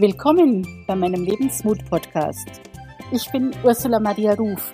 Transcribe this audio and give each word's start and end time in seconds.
Willkommen 0.00 0.84
bei 0.86 0.94
meinem 0.94 1.24
Lebensmut-Podcast. 1.24 2.60
Ich 3.10 3.28
bin 3.32 3.50
Ursula 3.64 3.98
Maria 3.98 4.34
Ruf, 4.34 4.72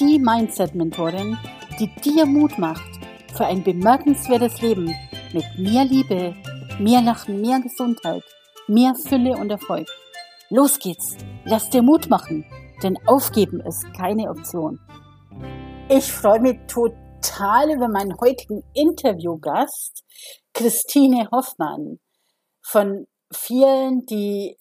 die 0.00 0.18
Mindset-Mentorin, 0.18 1.38
die 1.78 1.88
dir 2.00 2.26
Mut 2.26 2.58
macht 2.58 2.82
für 3.36 3.44
ein 3.44 3.62
bemerkenswertes 3.62 4.60
Leben 4.62 4.92
mit 5.32 5.44
mehr 5.56 5.84
Liebe, 5.84 6.34
mehr 6.80 7.00
Lachen, 7.02 7.40
mehr 7.40 7.60
Gesundheit, 7.60 8.24
mehr 8.66 8.96
Fülle 8.96 9.36
und 9.36 9.48
Erfolg. 9.50 9.86
Los 10.50 10.80
geht's, 10.80 11.18
lass 11.44 11.70
dir 11.70 11.82
Mut 11.82 12.10
machen, 12.10 12.44
denn 12.82 12.98
aufgeben 13.06 13.60
ist 13.60 13.86
keine 13.96 14.28
Option. 14.28 14.80
Ich 15.88 16.10
freue 16.10 16.40
mich 16.40 16.58
total 16.66 17.70
über 17.70 17.86
meinen 17.86 18.18
heutigen 18.20 18.64
Interviewgast, 18.74 20.02
Christine 20.52 21.28
Hoffmann 21.30 22.00
von 22.60 23.06
vielen, 23.32 24.04
die 24.06 24.56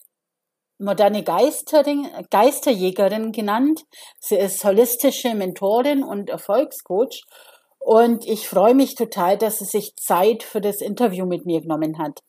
moderne 0.83 1.23
Geisterin, 1.23 2.07
Geisterjägerin 2.29 3.31
genannt. 3.31 3.81
Sie 4.19 4.35
ist 4.35 4.63
holistische 4.63 5.33
Mentorin 5.33 6.03
und 6.03 6.29
Erfolgscoach. 6.29 7.23
Und 7.79 8.25
ich 8.25 8.47
freue 8.47 8.75
mich 8.75 8.95
total, 8.95 9.37
dass 9.37 9.59
sie 9.59 9.65
sich 9.65 9.95
Zeit 9.95 10.43
für 10.43 10.61
das 10.61 10.81
Interview 10.81 11.25
mit 11.25 11.45
mir 11.45 11.61
genommen 11.61 11.97
hat. 11.97 12.19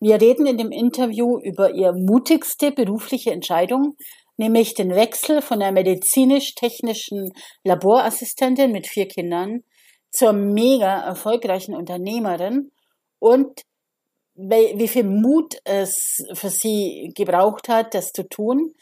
Wir 0.00 0.20
reden 0.20 0.46
in 0.46 0.56
dem 0.56 0.70
Interview 0.70 1.38
über 1.40 1.74
ihr 1.74 1.92
mutigste 1.92 2.70
berufliche 2.72 3.32
Entscheidung, 3.32 3.96
nämlich 4.36 4.74
den 4.74 4.94
Wechsel 4.94 5.42
von 5.42 5.60
der 5.60 5.72
medizinisch-technischen 5.72 7.32
Laborassistentin 7.64 8.70
mit 8.70 8.86
vier 8.86 9.08
Kindern 9.08 9.64
zur 10.10 10.32
mega 10.32 11.04
erfolgreichen 11.04 11.74
Unternehmerin 11.74 12.70
und 13.18 13.62
wie 14.38 14.88
viel 14.88 15.04
Mut 15.04 15.56
es 15.64 16.24
für 16.34 16.50
sie 16.50 17.12
gebraucht 17.16 17.68
hat, 17.68 17.94
das 17.94 18.12
zu 18.12 18.28
tun. 18.28 18.72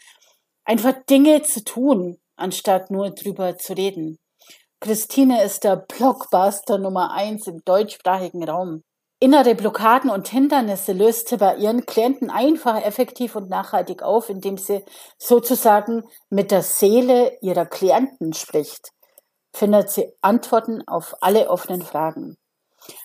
Einfach 0.65 0.93
Dinge 1.09 1.41
zu 1.41 1.63
tun, 1.63 2.17
anstatt 2.35 2.91
nur 2.91 3.09
drüber 3.09 3.57
zu 3.57 3.73
reden. 3.73 4.19
Christine 4.79 5.43
ist 5.43 5.63
der 5.63 5.77
Blockbuster 5.77 6.77
Nummer 6.77 7.11
eins 7.11 7.47
im 7.47 7.63
deutschsprachigen 7.65 8.47
Raum. 8.47 8.83
Innere 9.19 9.55
Blockaden 9.55 10.11
und 10.11 10.27
Hindernisse 10.27 10.93
löst 10.93 11.29
sie 11.29 11.37
bei 11.37 11.55
ihren 11.55 11.87
Klienten 11.87 12.29
einfach, 12.29 12.79
effektiv 12.85 13.35
und 13.35 13.49
nachhaltig 13.49 14.03
auf, 14.03 14.29
indem 14.29 14.57
sie 14.57 14.85
sozusagen 15.17 16.03
mit 16.29 16.51
der 16.51 16.61
Seele 16.61 17.35
ihrer 17.41 17.65
Klienten 17.65 18.33
spricht. 18.33 18.91
Findet 19.53 19.89
sie 19.89 20.13
Antworten 20.21 20.87
auf 20.87 21.15
alle 21.21 21.49
offenen 21.49 21.81
Fragen. 21.81 22.37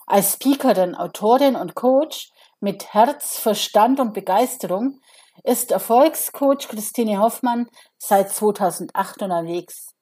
Als 0.06 0.34
Speakerin, 0.34 0.94
Autorin 0.94 1.56
und 1.56 1.74
Coach 1.74 2.31
mit 2.62 2.94
Herz, 2.94 3.38
Verstand 3.38 3.98
und 3.98 4.14
Begeisterung 4.14 5.00
ist 5.42 5.72
Erfolgscoach 5.72 6.68
Christine 6.68 7.18
Hoffmann 7.18 7.68
seit 7.98 8.30
2008 8.30 9.22
unterwegs. 9.22 9.94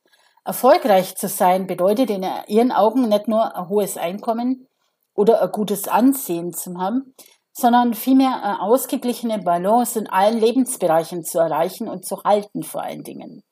Erfolgreich 0.45 1.17
zu 1.17 1.29
sein 1.29 1.67
bedeutet 1.67 2.11
in 2.11 2.27
ihren 2.49 2.71
Augen 2.71 3.09
nicht 3.09 3.29
nur 3.29 3.57
ein 3.57 3.69
hohes 3.71 3.97
Einkommen 3.97 4.69
oder 5.15 5.41
ein 5.41 5.51
gutes 5.53 5.89
Ansehen 5.89 6.53
zu 6.53 6.79
haben, 6.79 7.15
sondern 7.53 7.95
vielmehr 7.95 8.43
eine 8.43 8.61
ausgeglichene 8.61 9.39
Balance 9.39 9.99
in 9.99 10.07
allen 10.07 10.39
Lebensbereichen 10.39 11.25
zu 11.25 11.39
erreichen 11.39 11.89
und 11.89 12.05
zu 12.05 12.23
halten 12.25 12.63
vor 12.63 12.83
allen 12.83 13.05
Dingen. 13.05 13.43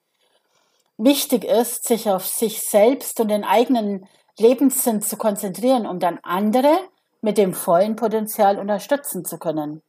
Wichtig 0.98 1.44
ist, 1.44 1.88
sich 1.88 2.10
auf 2.10 2.26
sich 2.26 2.60
selbst 2.60 3.20
und 3.20 3.28
den 3.28 3.44
eigenen 3.44 4.06
Lebenssinn 4.38 5.00
zu 5.00 5.16
konzentrieren, 5.16 5.86
um 5.86 5.98
dann 5.98 6.18
andere 6.22 6.78
mit 7.20 7.38
dem 7.38 7.54
vollen 7.54 7.96
Potenzial 7.96 8.58
unterstützen 8.58 9.24
zu 9.24 9.38
können. 9.38 9.82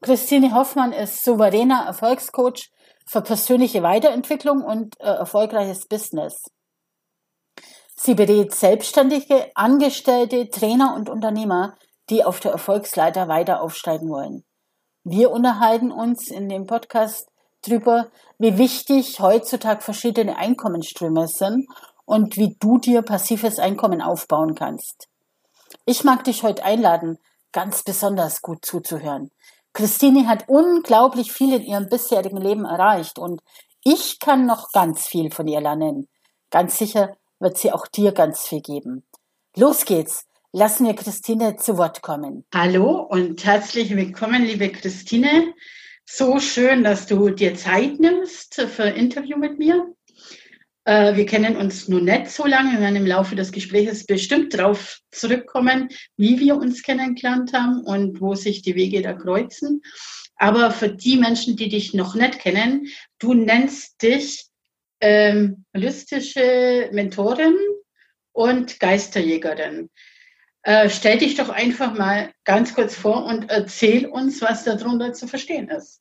Christine 0.00 0.54
Hoffmann 0.54 0.92
ist 0.92 1.24
souveräner 1.24 1.84
Erfolgscoach 1.86 2.70
für 3.06 3.20
persönliche 3.20 3.82
Weiterentwicklung 3.82 4.62
und 4.62 5.00
äh, 5.00 5.04
erfolgreiches 5.04 5.86
Business. 5.86 6.50
Sie 7.94 8.14
berät 8.14 8.52
Selbstständige, 8.52 9.50
Angestellte, 9.54 10.48
Trainer 10.48 10.94
und 10.96 11.08
Unternehmer, 11.08 11.76
die 12.10 12.24
auf 12.24 12.40
der 12.40 12.52
Erfolgsleiter 12.52 13.28
weiter 13.28 13.62
aufsteigen 13.62 14.08
wollen. 14.08 14.44
Wir 15.04 15.30
unterhalten 15.30 15.92
uns 15.92 16.28
in 16.28 16.48
dem 16.48 16.66
Podcast 16.66 17.28
darüber, 17.62 18.08
wie 18.38 18.58
wichtig 18.58 19.20
heutzutage 19.20 19.82
verschiedene 19.82 20.36
Einkommensströme 20.36 21.28
sind 21.28 21.68
und 22.04 22.36
wie 22.36 22.56
du 22.58 22.78
dir 22.78 23.02
passives 23.02 23.58
Einkommen 23.58 24.02
aufbauen 24.02 24.54
kannst. 24.54 25.08
Ich 25.84 26.04
mag 26.04 26.22
dich 26.22 26.44
heute 26.44 26.64
einladen, 26.64 27.18
ganz 27.50 27.82
besonders 27.82 28.40
gut 28.40 28.64
zuzuhören. 28.64 29.32
Christine 29.72 30.28
hat 30.28 30.48
unglaublich 30.48 31.32
viel 31.32 31.54
in 31.54 31.62
ihrem 31.62 31.88
bisherigen 31.88 32.36
Leben 32.36 32.64
erreicht 32.64 33.18
und 33.18 33.40
ich 33.82 34.20
kann 34.20 34.46
noch 34.46 34.70
ganz 34.70 35.08
viel 35.08 35.32
von 35.32 35.48
ihr 35.48 35.60
lernen. 35.60 36.06
Ganz 36.50 36.78
sicher 36.78 37.16
wird 37.40 37.58
sie 37.58 37.72
auch 37.72 37.88
dir 37.88 38.12
ganz 38.12 38.46
viel 38.46 38.60
geben. 38.60 39.02
Los 39.56 39.84
geht's. 39.84 40.26
Lassen 40.52 40.86
wir 40.86 40.94
Christine 40.94 41.56
zu 41.56 41.78
Wort 41.78 42.00
kommen. 42.00 42.44
Hallo 42.54 43.00
und 43.00 43.44
herzlich 43.44 43.96
willkommen, 43.96 44.44
liebe 44.44 44.70
Christine. 44.70 45.52
So 46.04 46.38
schön, 46.38 46.84
dass 46.84 47.06
du 47.06 47.30
dir 47.30 47.56
Zeit 47.56 47.98
nimmst 47.98 48.54
für 48.54 48.84
ein 48.84 48.94
Interview 48.94 49.36
mit 49.36 49.58
mir. 49.58 49.92
Äh, 50.84 51.16
wir 51.16 51.26
kennen 51.26 51.56
uns 51.56 51.88
nur 51.88 52.00
nicht 52.00 52.30
so 52.30 52.46
lange. 52.46 52.72
Wir 52.72 52.80
werden 52.80 52.96
im 52.96 53.06
Laufe 53.06 53.36
des 53.36 53.52
Gesprächs 53.52 54.04
bestimmt 54.04 54.54
darauf 54.54 54.98
zurückkommen, 55.10 55.88
wie 56.16 56.40
wir 56.40 56.56
uns 56.56 56.82
kennengelernt 56.82 57.52
haben 57.52 57.82
und 57.82 58.20
wo 58.20 58.34
sich 58.34 58.62
die 58.62 58.74
Wege 58.74 59.02
da 59.02 59.12
kreuzen. 59.12 59.82
Aber 60.36 60.72
für 60.72 60.88
die 60.88 61.16
Menschen, 61.16 61.56
die 61.56 61.68
dich 61.68 61.94
noch 61.94 62.14
nicht 62.14 62.40
kennen, 62.40 62.88
du 63.18 63.34
nennst 63.34 64.02
dich 64.02 64.46
ähm, 65.00 65.64
holistische 65.74 66.88
Mentorin 66.92 67.56
und 68.32 68.80
Geisterjägerin. 68.80 69.88
Äh, 70.62 70.90
stell 70.90 71.18
dich 71.18 71.36
doch 71.36 71.48
einfach 71.48 71.94
mal 71.94 72.32
ganz 72.44 72.74
kurz 72.74 72.94
vor 72.94 73.24
und 73.24 73.50
erzähl 73.50 74.06
uns, 74.06 74.40
was 74.42 74.64
darunter 74.64 75.12
zu 75.12 75.26
verstehen 75.26 75.68
ist. 75.68 76.00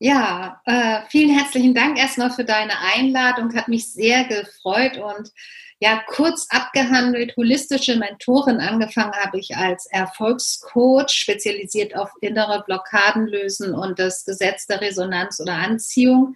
Ja, 0.00 0.60
äh, 0.64 1.00
vielen 1.08 1.36
herzlichen 1.36 1.74
Dank 1.74 1.98
erstmal 1.98 2.30
für 2.30 2.44
deine 2.44 2.74
Einladung. 2.94 3.52
Hat 3.56 3.66
mich 3.66 3.92
sehr 3.92 4.24
gefreut 4.24 4.96
und 4.96 5.32
ja, 5.80 6.02
kurz 6.06 6.46
abgehandelt, 6.50 7.36
holistische 7.36 7.96
Mentorin 7.96 8.60
angefangen 8.60 9.12
habe 9.12 9.38
ich 9.38 9.56
als 9.56 9.86
Erfolgscoach, 9.86 11.10
spezialisiert 11.10 11.96
auf 11.96 12.10
innere 12.20 12.64
Blockaden 12.64 13.26
lösen 13.26 13.74
und 13.74 13.98
das 13.98 14.24
Gesetz 14.24 14.66
der 14.66 14.80
Resonanz 14.80 15.40
oder 15.40 15.54
Anziehung 15.54 16.34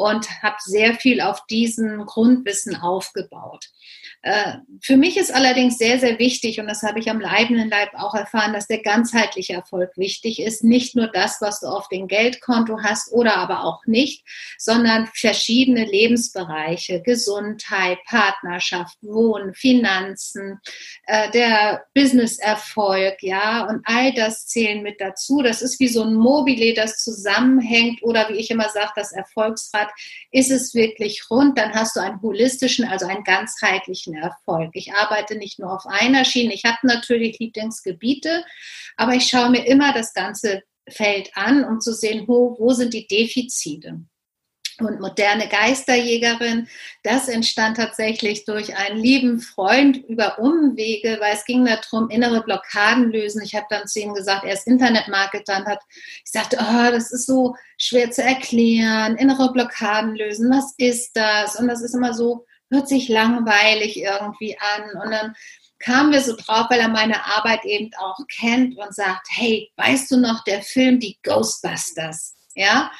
und 0.00 0.42
habe 0.42 0.56
sehr 0.60 0.94
viel 0.94 1.20
auf 1.20 1.44
diesem 1.46 2.06
Grundwissen 2.06 2.74
aufgebaut. 2.74 3.66
Äh, 4.22 4.58
für 4.82 4.96
mich 4.98 5.16
ist 5.16 5.32
allerdings 5.32 5.78
sehr, 5.78 5.98
sehr 5.98 6.18
wichtig, 6.18 6.60
und 6.60 6.66
das 6.66 6.82
habe 6.82 6.98
ich 6.98 7.10
am 7.10 7.20
leibenden 7.20 7.70
Leib 7.70 7.90
auch 7.94 8.14
erfahren, 8.14 8.52
dass 8.52 8.66
der 8.66 8.82
ganzheitliche 8.82 9.54
Erfolg 9.54 9.92
wichtig 9.96 10.40
ist. 10.40 10.62
Nicht 10.62 10.94
nur 10.94 11.06
das, 11.06 11.40
was 11.40 11.60
du 11.60 11.66
auf 11.66 11.88
dem 11.88 12.06
Geldkonto 12.06 12.82
hast 12.82 13.12
oder 13.12 13.36
aber 13.36 13.64
auch 13.64 13.86
nicht, 13.86 14.24
sondern 14.58 15.08
verschiedene 15.14 15.84
Lebensbereiche, 15.84 17.00
Gesundheit, 17.02 17.98
Partnerschaft, 18.06 18.98
Wohnen, 19.02 19.54
Finanzen, 19.54 20.60
äh, 21.06 21.30
der 21.30 21.84
Businesserfolg, 21.94 23.22
ja, 23.22 23.66
und 23.66 23.82
all 23.84 24.12
das 24.12 24.46
zählen 24.46 24.82
mit 24.82 25.00
dazu. 25.00 25.42
Das 25.42 25.62
ist 25.62 25.80
wie 25.80 25.88
so 25.88 26.02
ein 26.04 26.14
Mobile, 26.14 26.74
das 26.74 27.02
zusammenhängt 27.02 28.02
oder 28.02 28.28
wie 28.28 28.36
ich 28.36 28.50
immer 28.50 28.68
sage, 28.68 28.92
das 28.96 29.12
Erfolgsrad. 29.12 29.89
Ist 30.30 30.50
es 30.50 30.74
wirklich 30.74 31.22
rund, 31.30 31.58
dann 31.58 31.72
hast 31.72 31.96
du 31.96 32.00
einen 32.00 32.20
holistischen, 32.22 32.86
also 32.86 33.06
einen 33.06 33.24
ganzheitlichen 33.24 34.14
Erfolg. 34.14 34.70
Ich 34.74 34.92
arbeite 34.92 35.36
nicht 35.36 35.58
nur 35.58 35.72
auf 35.72 35.86
einer 35.86 36.24
Schiene. 36.24 36.54
Ich 36.54 36.64
habe 36.64 36.78
natürlich 36.82 37.38
Lieblingsgebiete, 37.38 38.44
aber 38.96 39.14
ich 39.14 39.26
schaue 39.26 39.50
mir 39.50 39.66
immer 39.66 39.92
das 39.92 40.14
ganze 40.14 40.62
Feld 40.88 41.30
an, 41.34 41.64
um 41.64 41.80
zu 41.80 41.92
sehen, 41.92 42.26
wo, 42.26 42.56
wo 42.58 42.72
sind 42.72 42.94
die 42.94 43.06
Defizite 43.06 44.00
und 44.86 45.00
moderne 45.00 45.48
Geisterjägerin. 45.48 46.68
Das 47.02 47.28
entstand 47.28 47.76
tatsächlich 47.76 48.44
durch 48.44 48.76
einen 48.76 48.98
lieben 48.98 49.40
Freund 49.40 49.96
über 50.08 50.38
Umwege, 50.38 51.18
weil 51.20 51.34
es 51.34 51.44
ging 51.44 51.64
darum, 51.64 52.10
innere 52.10 52.42
Blockaden 52.42 53.10
lösen. 53.10 53.42
Ich 53.42 53.54
habe 53.54 53.66
dann 53.70 53.86
zu 53.86 54.00
ihm 54.00 54.14
gesagt, 54.14 54.44
er 54.44 54.54
ist 54.54 54.66
Internetmarketer 54.66 55.58
und 55.58 55.66
hat, 55.66 55.80
ich 56.24 56.30
sagte, 56.30 56.58
oh, 56.60 56.90
das 56.90 57.12
ist 57.12 57.26
so 57.26 57.54
schwer 57.78 58.10
zu 58.10 58.22
erklären, 58.22 59.16
innere 59.16 59.52
Blockaden 59.52 60.14
lösen, 60.14 60.50
was 60.50 60.74
ist 60.76 61.16
das? 61.16 61.56
Und 61.56 61.68
das 61.68 61.82
ist 61.82 61.94
immer 61.94 62.14
so 62.14 62.46
hört 62.70 62.88
sich 62.88 63.08
langweilig 63.08 64.00
irgendwie 64.00 64.56
an. 64.58 65.02
Und 65.02 65.10
dann 65.10 65.34
kamen 65.78 66.12
wir 66.12 66.20
so 66.20 66.36
drauf, 66.36 66.66
weil 66.70 66.80
er 66.80 66.88
meine 66.88 67.24
Arbeit 67.24 67.64
eben 67.64 67.90
auch 67.98 68.18
kennt 68.38 68.78
und 68.78 68.94
sagt, 68.94 69.26
hey, 69.30 69.70
weißt 69.76 70.10
du 70.10 70.18
noch 70.18 70.44
der 70.44 70.62
Film 70.62 71.00
Die 71.00 71.18
Ghostbusters? 71.22 72.36
Ja. 72.54 72.90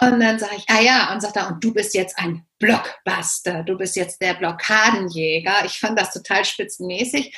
Und 0.00 0.20
dann 0.20 0.38
sage 0.38 0.56
ich, 0.56 0.64
ah 0.68 0.80
ja, 0.80 1.12
und 1.12 1.20
sagt 1.20 1.36
er, 1.36 1.48
und 1.48 1.62
du 1.62 1.72
bist 1.72 1.94
jetzt 1.94 2.18
ein 2.18 2.44
Blockbuster, 2.58 3.62
du 3.62 3.76
bist 3.76 3.96
jetzt 3.96 4.20
der 4.20 4.34
Blockadenjäger. 4.34 5.64
Ich 5.64 5.78
fand 5.78 5.98
das 5.98 6.12
total 6.12 6.44
spitzenmäßig. 6.44 7.34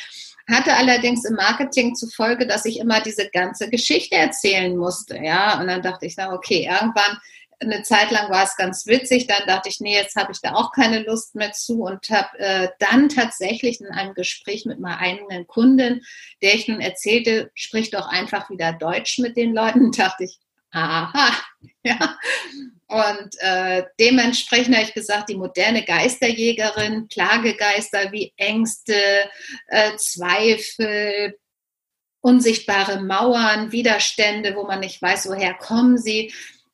hatte 0.50 0.74
allerdings 0.74 1.24
im 1.24 1.36
Marketing 1.36 1.94
zufolge, 1.94 2.46
dass 2.46 2.64
ich 2.64 2.78
immer 2.78 3.00
diese 3.00 3.28
ganze 3.30 3.70
Geschichte 3.70 4.16
erzählen 4.16 4.76
musste, 4.76 5.16
ja. 5.18 5.60
Und 5.60 5.68
dann 5.68 5.82
dachte 5.82 6.06
ich, 6.06 6.14
na 6.16 6.32
okay, 6.32 6.68
irgendwann 6.70 7.18
eine 7.62 7.82
Zeit 7.82 8.10
lang 8.10 8.30
war 8.30 8.44
es 8.44 8.56
ganz 8.56 8.86
witzig, 8.86 9.26
dann 9.26 9.46
dachte 9.46 9.68
ich, 9.68 9.80
nee, 9.80 9.94
jetzt 9.94 10.16
habe 10.16 10.32
ich 10.32 10.40
da 10.40 10.54
auch 10.54 10.72
keine 10.72 11.00
Lust 11.00 11.34
mehr 11.34 11.52
zu 11.52 11.82
und 11.82 12.10
habe 12.10 12.38
äh, 12.38 12.68
dann 12.78 13.08
tatsächlich 13.08 13.80
in 13.80 13.88
einem 13.88 14.14
Gespräch 14.14 14.66
mit 14.66 14.80
meiner 14.80 14.98
eigenen 14.98 15.46
Kundin, 15.46 16.02
der 16.42 16.54
ich 16.54 16.68
nun 16.68 16.80
erzählte, 16.80 17.50
sprich 17.54 17.90
doch 17.90 18.08
einfach 18.08 18.50
wieder 18.50 18.72
Deutsch 18.72 19.18
mit 19.18 19.36
den 19.36 19.54
Leuten, 19.54 19.92
dachte 19.96 20.24
ich, 20.24 20.38
aha, 20.72 21.32
ja. 21.84 22.19
Und 22.88 23.30
äh, 23.38 23.84
dementsprechend 23.98 24.74
habe 24.74 24.86
ich 24.86 24.94
gesagt, 24.94 25.30
die 25.30 25.36
moderne 25.36 25.82
Geisterjägerin, 25.82 27.08
Klagegeister 27.08 28.12
wie 28.12 28.34
Ängste, 28.36 28.94
äh, 29.69 29.96
Zweifel, 29.96 31.38
unsichtbare 32.20 33.00
Mauern, 33.00 33.72
Widerstände, 33.72 34.54
wo 34.54 34.64
man 34.64 34.80
nicht 34.80 35.00
weiß, 35.00 35.28
woher 35.28 35.54
kommen 35.54 35.96
sie 35.96 36.32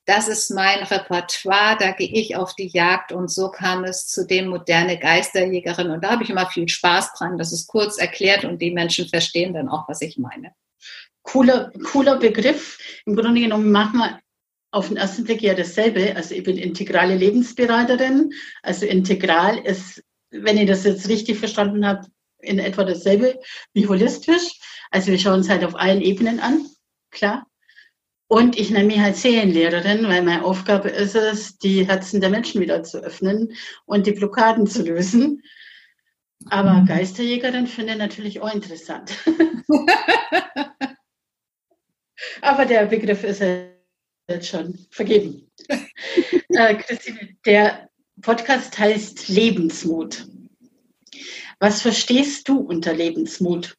das 0.08 0.26
ist 0.26 0.50
mein 0.50 0.84
Repertoire, 0.84 1.76
da 1.78 1.90
gehe 1.92 2.10
ich 2.10 2.34
auf 2.34 2.54
die 2.54 2.68
Jagd 2.68 3.12
und 3.12 3.30
so 3.30 3.50
kam 3.50 3.84
es 3.84 4.06
zu 4.08 4.26
dem 4.26 4.48
moderne 4.48 4.98
Geisterjägerin 4.98 5.90
und 5.90 6.02
da 6.02 6.12
habe 6.12 6.24
ich 6.24 6.30
immer 6.30 6.46
viel 6.46 6.66
Spaß 6.66 7.12
dran, 7.12 7.36
das 7.36 7.52
ist 7.52 7.66
kurz 7.66 7.98
erklärt 7.98 8.46
und 8.46 8.62
die 8.62 8.70
Menschen 8.70 9.06
verstehen 9.06 9.52
dann 9.52 9.68
auch, 9.68 9.86
was 9.86 10.00
ich 10.00 10.16
meine. 10.16 10.54
Cooler, 11.28 11.70
cooler 11.84 12.16
Begriff. 12.16 12.78
Im 13.04 13.14
Grunde 13.14 13.40
genommen 13.40 13.70
machen 13.70 13.98
wir 13.98 14.18
auf 14.70 14.88
den 14.88 14.96
ersten 14.96 15.24
Blick 15.24 15.42
ja 15.42 15.52
dasselbe. 15.52 16.16
Also 16.16 16.34
ich 16.34 16.42
bin 16.42 16.56
integrale 16.56 17.16
Lebensberaterin. 17.16 18.32
Also 18.62 18.86
integral 18.86 19.58
ist, 19.58 20.02
wenn 20.30 20.56
ich 20.56 20.66
das 20.66 20.84
jetzt 20.84 21.06
richtig 21.08 21.38
verstanden 21.38 21.86
habe, 21.86 22.06
in 22.38 22.58
etwa 22.58 22.84
dasselbe 22.84 23.38
wie 23.74 23.86
holistisch. 23.86 24.58
Also 24.90 25.10
wir 25.10 25.18
schauen 25.18 25.40
es 25.40 25.50
halt 25.50 25.64
auf 25.64 25.76
allen 25.76 26.00
Ebenen 26.00 26.40
an, 26.40 26.66
klar. 27.10 27.46
Und 28.26 28.58
ich 28.58 28.70
nenne 28.70 28.86
mich 28.86 29.00
halt 29.00 29.16
Seelenlehrerin, 29.16 30.08
weil 30.08 30.22
meine 30.22 30.44
Aufgabe 30.44 30.88
ist 30.88 31.14
es, 31.14 31.58
die 31.58 31.86
Herzen 31.86 32.22
der 32.22 32.30
Menschen 32.30 32.60
wieder 32.60 32.82
zu 32.84 33.02
öffnen 33.02 33.54
und 33.84 34.06
die 34.06 34.12
Blockaden 34.12 34.66
zu 34.66 34.82
lösen. 34.82 35.42
Aber 36.46 36.72
mhm. 36.72 36.86
Geisterjägerin 36.86 37.66
finde 37.66 37.92
ich 37.92 37.98
natürlich 37.98 38.40
auch 38.40 38.54
interessant. 38.54 39.12
Aber 42.40 42.66
der 42.66 42.86
Begriff 42.86 43.24
ist 43.24 43.42
jetzt 44.28 44.48
schon 44.48 44.78
vergeben. 44.90 45.50
äh, 45.68 46.74
Christine, 46.76 47.36
der 47.44 47.88
Podcast 48.20 48.78
heißt 48.78 49.28
Lebensmut. 49.28 50.26
Was 51.60 51.82
verstehst 51.82 52.48
du 52.48 52.58
unter 52.58 52.92
Lebensmut? 52.92 53.78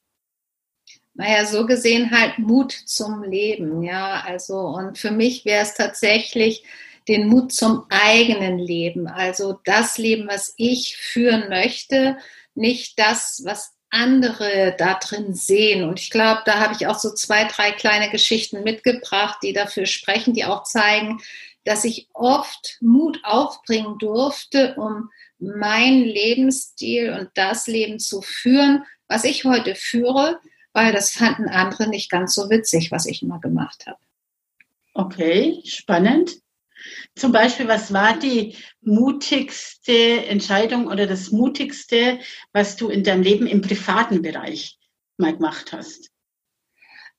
naja, 1.19 1.45
so 1.45 1.65
gesehen 1.65 2.11
halt 2.11 2.39
Mut 2.39 2.71
zum 2.71 3.23
Leben, 3.23 3.83
ja. 3.83 4.23
Also, 4.25 4.57
und 4.57 4.97
für 4.97 5.11
mich 5.11 5.43
wäre 5.43 5.63
es 5.63 5.73
tatsächlich 5.73 6.63
den 7.09 7.27
Mut 7.27 7.51
zum 7.51 7.85
eigenen 7.89 8.57
Leben, 8.57 9.07
also 9.07 9.59
das 9.65 9.97
Leben, 9.97 10.29
was 10.29 10.53
ich 10.55 10.95
führen 10.95 11.49
möchte, 11.49 12.17
nicht 12.55 12.97
das, 12.97 13.41
was 13.43 13.75
andere 13.91 14.75
da 14.77 14.95
drin 14.95 15.33
sehen. 15.33 15.83
Und 15.83 15.99
ich 15.99 16.09
glaube, 16.09 16.41
da 16.45 16.59
habe 16.59 16.73
ich 16.73 16.87
auch 16.87 16.99
so 16.99 17.13
zwei, 17.13 17.45
drei 17.45 17.71
kleine 17.71 18.09
Geschichten 18.09 18.63
mitgebracht, 18.63 19.39
die 19.43 19.53
dafür 19.53 19.85
sprechen, 19.85 20.33
die 20.33 20.45
auch 20.45 20.63
zeigen, 20.63 21.21
dass 21.65 21.83
ich 21.83 22.07
oft 22.13 22.77
Mut 22.81 23.19
aufbringen 23.23 23.97
durfte, 23.97 24.75
um 24.75 25.09
meinen 25.39 26.03
Lebensstil 26.03 27.13
und 27.13 27.29
das 27.35 27.67
Leben 27.67 27.99
zu 27.99 28.21
führen, 28.21 28.83
was 29.07 29.23
ich 29.23 29.43
heute 29.43 29.75
führe, 29.75 30.39
weil 30.73 30.93
das 30.93 31.11
fanden 31.11 31.47
andere 31.49 31.87
nicht 31.87 32.09
ganz 32.09 32.35
so 32.35 32.49
witzig, 32.49 32.91
was 32.91 33.05
ich 33.05 33.23
immer 33.23 33.39
gemacht 33.39 33.85
habe. 33.87 33.99
Okay, 34.93 35.61
spannend. 35.65 36.41
Zum 37.15 37.31
Beispiel, 37.31 37.67
was 37.67 37.93
war 37.93 38.17
die 38.17 38.55
mutigste 38.81 40.25
Entscheidung 40.25 40.87
oder 40.87 41.07
das 41.07 41.31
mutigste, 41.31 42.19
was 42.53 42.75
du 42.75 42.89
in 42.89 43.03
deinem 43.03 43.23
Leben 43.23 43.47
im 43.47 43.61
privaten 43.61 44.21
Bereich 44.21 44.77
mal 45.17 45.33
gemacht 45.33 45.73
hast? 45.73 46.09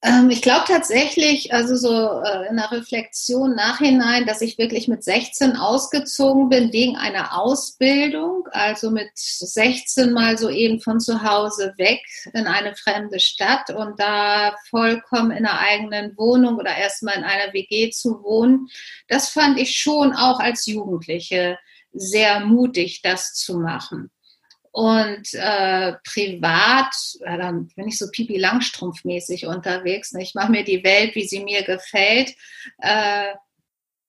Ähm, 0.02 0.31
ich 0.31 0.41
glaube 0.41 0.64
tatsächlich, 0.67 1.52
also 1.52 1.76
so 1.76 2.23
äh, 2.23 2.49
in 2.49 2.56
der 2.56 2.73
Reflexion 2.73 3.55
nachhinein, 3.55 4.25
dass 4.25 4.41
ich 4.41 4.56
wirklich 4.56 4.88
mit 4.88 5.05
16 5.05 5.56
ausgezogen 5.56 6.49
bin 6.49 6.73
wegen 6.73 6.97
einer 6.97 7.38
Ausbildung, 7.38 8.49
also 8.52 8.91
mit 8.91 9.11
16 9.14 10.12
mal 10.12 10.38
so 10.38 10.49
eben 10.49 10.81
von 10.81 11.00
zu 11.00 11.23
Hause 11.23 11.75
weg 11.76 12.00
in 12.32 12.47
eine 12.47 12.75
fremde 12.76 13.20
Stadt 13.20 13.69
und 13.69 14.00
da 14.00 14.55
vollkommen 14.70 15.32
in 15.32 15.44
einer 15.44 15.61
eigenen 15.61 16.17
Wohnung 16.17 16.56
oder 16.56 16.75
erstmal 16.75 17.17
in 17.17 17.25
einer 17.25 17.52
WG 17.52 17.91
zu 17.91 18.23
wohnen. 18.23 18.69
Das 19.06 19.29
fand 19.29 19.58
ich 19.58 19.76
schon 19.76 20.14
auch 20.14 20.41
als 20.41 20.64
Jugendliche 20.64 21.58
sehr 21.93 22.41
mutig, 22.41 23.02
das 23.02 23.35
zu 23.35 23.58
machen. 23.58 24.11
Und 24.72 25.34
äh, 25.34 25.94
privat, 26.05 26.94
ja, 27.20 27.37
dann 27.37 27.69
bin 27.75 27.88
ich 27.88 27.99
so 27.99 28.08
Pipi 28.11 28.38
Langstrumpf-mäßig 28.38 29.46
unterwegs. 29.46 30.12
Ne? 30.12 30.22
Ich 30.22 30.34
mache 30.34 30.52
mir 30.52 30.62
die 30.62 30.84
Welt, 30.84 31.17
wie 31.17 31.26
sie 31.26 31.43
mir 31.43 31.64
gefällt. 31.64 32.34
Äh, 32.78 33.34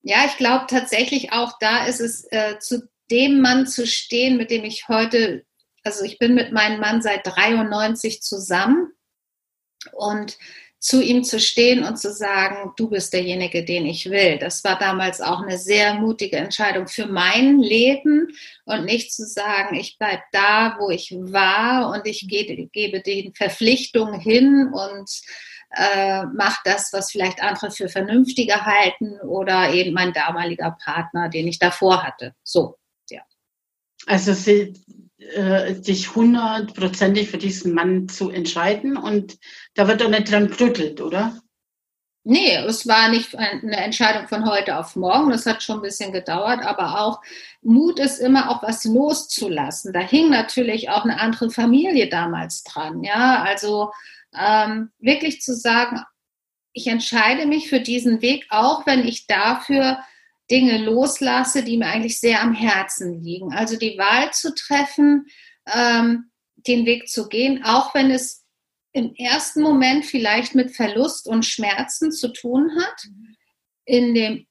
ja, 0.03 0.25
ich 0.25 0.37
glaube 0.37 0.65
tatsächlich 0.67 1.31
auch 1.31 1.53
da 1.59 1.85
ist 1.85 1.99
es 1.99 2.25
äh, 2.31 2.59
zu 2.59 2.87
dem 3.09 3.41
Mann 3.41 3.67
zu 3.67 3.85
stehen, 3.87 4.37
mit 4.37 4.51
dem 4.51 4.63
ich 4.63 4.87
heute, 4.87 5.45
also 5.83 6.03
ich 6.03 6.17
bin 6.17 6.33
mit 6.33 6.51
meinem 6.51 6.79
Mann 6.79 7.01
seit 7.01 7.25
93 7.25 8.21
zusammen 8.21 8.91
und 9.91 10.37
zu 10.81 10.99
ihm 10.99 11.23
zu 11.23 11.39
stehen 11.39 11.83
und 11.83 11.97
zu 11.97 12.11
sagen, 12.11 12.73
du 12.75 12.89
bist 12.89 13.13
derjenige, 13.13 13.63
den 13.63 13.85
ich 13.85 14.09
will. 14.09 14.39
Das 14.39 14.63
war 14.63 14.79
damals 14.79 15.21
auch 15.21 15.43
eine 15.43 15.59
sehr 15.59 15.93
mutige 15.93 16.37
Entscheidung 16.37 16.87
für 16.87 17.05
mein 17.05 17.59
Leben 17.59 18.29
und 18.65 18.85
nicht 18.85 19.13
zu 19.13 19.27
sagen, 19.27 19.75
ich 19.75 19.99
bleibe 19.99 20.23
da, 20.31 20.77
wo 20.79 20.89
ich 20.89 21.15
war 21.15 21.91
und 21.91 22.07
ich 22.07 22.27
gebe, 22.27 22.65
gebe 22.65 23.01
den 23.01 23.31
Verpflichtungen 23.35 24.19
hin 24.19 24.71
und 24.73 25.21
äh, 25.69 26.23
mache 26.25 26.59
das, 26.65 26.91
was 26.91 27.11
vielleicht 27.11 27.43
andere 27.43 27.69
für 27.69 27.87
vernünftiger 27.87 28.65
halten 28.65 29.19
oder 29.21 29.71
eben 29.75 29.93
mein 29.93 30.13
damaliger 30.13 30.75
Partner, 30.83 31.29
den 31.29 31.47
ich 31.47 31.59
davor 31.59 32.01
hatte. 32.01 32.33
So, 32.43 32.79
ja. 33.07 33.21
Also 34.07 34.33
Sie, 34.33 34.73
äh, 35.21 35.75
sich 35.75 36.15
hundertprozentig 36.15 37.29
für 37.29 37.37
diesen 37.37 37.73
Mann 37.73 38.09
zu 38.09 38.29
entscheiden 38.29 38.97
und 38.97 39.37
da 39.75 39.87
wird 39.87 40.01
doch 40.01 40.09
nicht 40.09 40.31
dran 40.31 40.49
brüttelt, 40.49 40.99
oder? 40.99 41.39
Nee, 42.23 42.55
es 42.67 42.87
war 42.87 43.09
nicht 43.09 43.35
eine 43.35 43.77
Entscheidung 43.77 44.27
von 44.27 44.47
heute 44.47 44.77
auf 44.77 44.95
morgen. 44.95 45.31
Das 45.31 45.47
hat 45.47 45.63
schon 45.63 45.77
ein 45.77 45.81
bisschen 45.81 46.11
gedauert, 46.11 46.63
aber 46.63 47.01
auch 47.01 47.21
Mut 47.63 47.99
ist 47.99 48.19
immer 48.19 48.51
auch 48.51 48.61
was 48.61 48.83
loszulassen. 48.85 49.91
Da 49.91 50.01
hing 50.01 50.29
natürlich 50.29 50.89
auch 50.89 51.03
eine 51.03 51.19
andere 51.19 51.49
Familie 51.49 52.09
damals 52.09 52.63
dran. 52.63 53.03
Ja, 53.03 53.41
also 53.43 53.91
ähm, 54.37 54.91
wirklich 54.99 55.41
zu 55.41 55.55
sagen, 55.55 56.03
ich 56.73 56.87
entscheide 56.87 57.47
mich 57.47 57.69
für 57.69 57.79
diesen 57.79 58.21
Weg, 58.21 58.45
auch 58.49 58.85
wenn 58.85 59.07
ich 59.07 59.25
dafür 59.25 59.97
Dinge 60.51 60.77
loslasse, 60.79 61.63
die 61.63 61.77
mir 61.77 61.87
eigentlich 61.87 62.19
sehr 62.19 62.41
am 62.41 62.53
Herzen 62.53 63.23
liegen. 63.23 63.53
Also 63.53 63.77
die 63.77 63.97
Wahl 63.97 64.31
zu 64.33 64.53
treffen, 64.53 65.27
ähm, 65.73 66.29
den 66.67 66.85
Weg 66.85 67.07
zu 67.07 67.29
gehen, 67.29 67.63
auch 67.63 67.95
wenn 67.95 68.11
es 68.11 68.45
im 68.91 69.15
ersten 69.15 69.61
Moment 69.61 70.05
vielleicht 70.05 70.53
mit 70.53 70.75
Verlust 70.75 71.27
und 71.27 71.45
Schmerzen 71.45 72.11
zu 72.11 72.33
tun 72.33 72.71
hat, 72.77 73.07
in 73.85 74.13
dem 74.13 74.45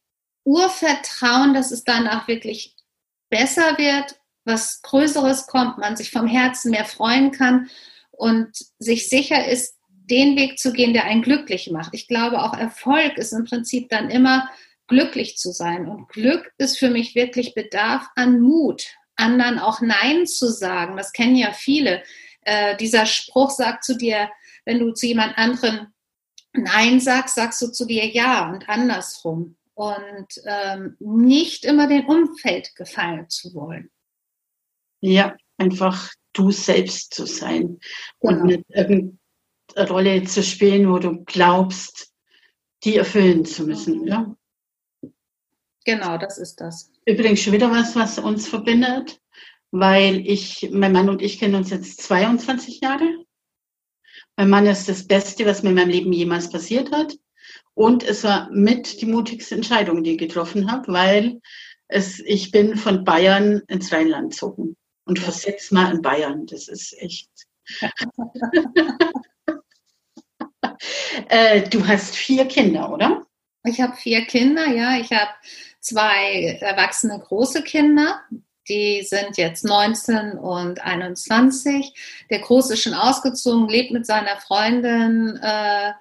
Urvertrauen, 0.45 1.53
dass 1.53 1.71
es 1.71 1.85
danach 1.85 2.27
wirklich 2.27 2.75
besser 3.29 3.77
wird, 3.77 4.19
was 4.45 4.81
Größeres 4.83 5.47
kommt, 5.47 5.79
man 5.79 5.97
sich 5.97 6.11
vom 6.11 6.27
Herzen 6.27 6.71
mehr 6.71 6.87
freuen 6.87 7.31
kann 7.31 7.69
und 8.11 8.51
sich 8.79 9.09
sicher 9.09 9.47
ist, 9.47 9.77
den 9.89 10.37
Weg 10.37 10.59
zu 10.59 10.73
gehen, 10.73 10.95
der 10.95 11.05
einen 11.05 11.23
glücklich 11.23 11.71
macht. 11.71 11.95
Ich 11.95 12.09
glaube, 12.09 12.43
auch 12.43 12.57
Erfolg 12.57 13.19
ist 13.19 13.33
im 13.33 13.45
Prinzip 13.45 13.91
dann 13.91 14.11
immer 14.11 14.49
glücklich 14.91 15.39
zu 15.39 15.53
sein. 15.53 15.89
Und 15.89 16.09
Glück 16.09 16.53
ist 16.59 16.79
für 16.79 16.91
mich 16.91 17.15
wirklich 17.15 17.55
Bedarf 17.55 18.07
an 18.17 18.41
Mut, 18.41 18.87
anderen 19.17 19.59
auch 19.59 19.81
Nein 19.81 20.27
zu 20.27 20.49
sagen. 20.49 20.97
Das 20.97 21.13
kennen 21.13 21.37
ja 21.37 21.53
viele. 21.53 22.03
Äh, 22.43 22.77
dieser 22.77 23.07
Spruch 23.07 23.51
sagt 23.51 23.85
zu 23.85 23.97
dir, 23.97 24.29
wenn 24.67 24.81
du 24.81 24.93
zu 24.93 25.07
jemand 25.07 25.39
anderen 25.39 25.95
Nein 26.53 27.01
sagst, 27.01 27.37
sagst 27.37 27.63
du 27.63 27.69
zu 27.69 27.87
dir 27.87 28.05
Ja 28.07 28.51
und 28.51 28.69
andersrum. 28.69 29.57
Und 29.75 30.29
ähm, 30.45 30.97
nicht 30.99 31.65
immer 31.65 31.87
dem 31.87 32.07
Umfeld 32.07 32.75
gefallen 32.75 33.31
zu 33.31 33.55
wollen. 33.55 33.91
Ja, 35.01 35.37
einfach 35.57 36.13
du 36.35 36.51
selbst 36.51 37.15
zu 37.15 37.25
sein 37.25 37.79
genau. 38.21 38.43
und 38.43 38.45
nicht 38.45 38.65
irgendeine 38.69 39.89
Rolle 39.89 40.25
zu 40.25 40.43
spielen, 40.43 40.91
wo 40.91 40.99
du 40.99 41.25
glaubst, 41.25 42.13
die 42.85 42.97
erfüllen 42.97 43.45
zu 43.45 43.65
müssen. 43.65 44.07
Ja? 44.07 44.35
Genau, 45.85 46.19
das 46.19 46.39
ist 46.39 46.61
das. 46.61 46.91
Übrigens 47.07 47.41
schon 47.41 47.53
wieder 47.55 47.71
was, 47.71 47.97
was 47.97 48.19
uns 48.19 48.47
verbindet, 48.49 49.21
weil 49.71 50.27
ich, 50.27 50.69
mein 50.73 50.93
Mann 50.93 51.09
und 51.09 51.23
ich 51.23 51.39
kennen 51.39 51.55
uns 51.55 51.71
jetzt 51.71 52.03
22 52.03 52.81
Jahre. 52.81 53.09
Mein 54.37 54.51
Mann 54.51 54.67
ist 54.67 54.89
das 54.89 55.07
Beste, 55.07 55.47
was 55.47 55.63
mir 55.63 55.71
in 55.71 55.77
meinem 55.77 55.91
Leben 55.91 56.13
jemals 56.13 56.51
passiert 56.51 56.93
hat. 56.93 57.17
Und 57.75 58.03
es 58.03 58.25
war 58.25 58.51
mit 58.51 59.01
die 59.01 59.07
mutigste 59.07 59.55
Entscheidung, 59.55 60.03
die 60.03 60.13
ich 60.13 60.19
getroffen 60.19 60.71
habe, 60.71 60.93
weil 60.93 61.41
es, 61.89 62.21
ich 62.21 62.51
bin 62.51 62.77
von 62.77 63.05
Bayern 63.05 63.63
ins 63.69 63.93
Rheinland 63.93 64.33
gezogen. 64.33 64.77
Und 65.05 65.19
vor 65.19 65.33
sechs 65.33 65.71
Mal 65.71 65.95
in 65.95 66.03
Bayern. 66.03 66.47
Das 66.47 66.69
ist 66.69 66.95
echt. 66.99 67.31
äh, 71.29 71.69
du 71.69 71.87
hast 71.87 72.15
vier 72.17 72.47
Kinder, 72.47 72.93
oder? 72.93 73.27
Ich 73.65 73.81
habe 73.81 73.97
vier 73.97 74.25
Kinder, 74.27 74.67
ja. 74.69 74.99
Ich 74.99 75.11
habe 75.11 75.31
zwei 75.81 76.59
erwachsene 76.61 77.19
große 77.19 77.63
Kinder. 77.63 78.21
Die 78.69 79.03
sind 79.03 79.37
jetzt 79.37 79.65
19 79.65 80.33
und 80.33 80.85
21. 80.85 81.93
Der 82.31 82.39
Große 82.41 82.75
ist 82.75 82.83
schon 82.83 82.95
ausgezogen, 82.95 83.69
lebt 83.69 83.91
mit 83.91 84.07
seiner 84.07 84.37
Freundin 84.37 85.39
äh, 85.43 85.93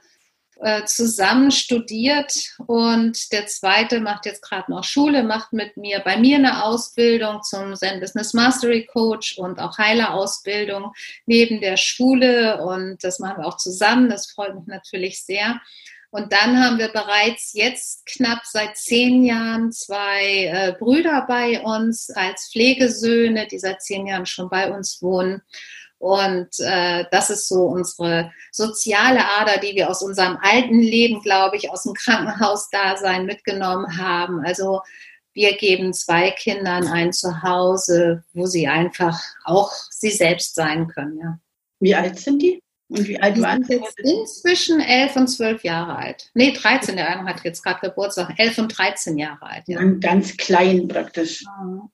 äh, 0.62 0.84
zusammen 0.84 1.52
studiert 1.52 2.34
und 2.68 3.32
der 3.32 3.48
zweite 3.48 4.02
macht 4.02 4.26
jetzt 4.26 4.42
gerade 4.42 4.70
noch 4.70 4.84
Schule, 4.84 5.24
macht 5.24 5.54
mit 5.54 5.78
mir 5.78 6.00
bei 6.02 6.18
mir 6.18 6.36
eine 6.36 6.66
Ausbildung 6.66 7.42
zum 7.44 7.76
Zen 7.76 8.02
Business 8.02 8.34
Mastery 8.34 8.86
Coach 8.86 9.38
und 9.38 9.60
auch 9.60 9.78
Heilerausbildung 9.78 10.92
neben 11.26 11.62
der 11.62 11.78
Schule 11.78 12.62
und 12.62 13.04
das 13.04 13.20
machen 13.20 13.42
wir 13.42 13.48
auch 13.48 13.56
zusammen. 13.56 14.10
Das 14.10 14.30
freut 14.30 14.54
mich 14.54 14.68
natürlich 14.68 15.24
sehr. 15.24 15.62
Und 16.12 16.34
dann 16.34 16.64
haben 16.64 16.80
wir 16.80 16.88
bereits 16.88 17.54
jetzt 17.54 18.06
knapp 18.08 18.42
seit 18.44 18.78
zehn 18.78 19.24
Jahren 19.24 19.72
zwei 19.72 20.46
äh, 20.46 20.76
Brüder 20.78 21.26
bei 21.28 21.62
uns 21.62 22.10
als 22.10 22.50
Pflegesöhne, 22.52 23.48
die 23.48 23.60
seit 23.60 23.82
zehn 23.84 24.08
Jahren 24.08 24.26
schon 24.26 24.50
bei 24.50 24.72
uns 24.72 25.02
wohnen. 25.02 25.42
Und 26.00 26.48
äh, 26.60 27.06
das 27.12 27.30
ist 27.30 27.48
so 27.50 27.66
unsere 27.66 28.32
soziale 28.52 29.20
Ader, 29.38 29.60
die 29.60 29.76
wir 29.76 29.90
aus 29.90 30.02
unserem 30.02 30.38
alten 30.42 30.80
Leben, 30.80 31.22
glaube 31.22 31.58
ich, 31.58 31.70
aus 31.70 31.84
dem 31.84 31.94
Krankenhausdasein 31.94 33.26
mitgenommen 33.26 33.98
haben. 33.98 34.44
Also 34.44 34.82
wir 35.34 35.58
geben 35.58 35.94
zwei 35.94 36.32
Kindern 36.32 36.88
ein 36.88 37.14
Zuhause, 37.14 38.24
wo 38.34 38.46
sie 38.46 38.68
einfach 38.68 39.20
auch 39.44 39.72
sie 39.92 40.10
selbst 40.10 40.56
sein 40.56 40.88
können. 40.88 41.20
Ja. 41.20 41.40
Wie 41.80 41.96
alt 41.96 42.18
sind 42.18 42.42
die? 42.42 42.64
Und 42.90 43.08
wie 43.08 43.22
alt 43.22 43.40
waren 43.40 43.64
sie? 43.64 43.80
Inzwischen 43.98 44.80
elf 44.80 45.16
und 45.16 45.28
zwölf 45.28 45.64
Jahre 45.64 45.96
alt. 45.96 46.32
Nee, 46.34 46.54
13. 46.54 46.96
Der 46.96 47.08
eine 47.08 47.30
hat 47.30 47.44
jetzt 47.44 47.64
gerade 47.64 47.80
Geburtstag. 47.82 48.34
Elf 48.38 48.58
und 48.58 48.76
13 48.76 49.18
Jahre 49.18 49.44
alt. 49.44 49.64
Ja. 49.68 49.80
Ganz 50.00 50.36
klein 50.38 50.88
praktisch. 50.88 51.44
Ja. 51.44 51.90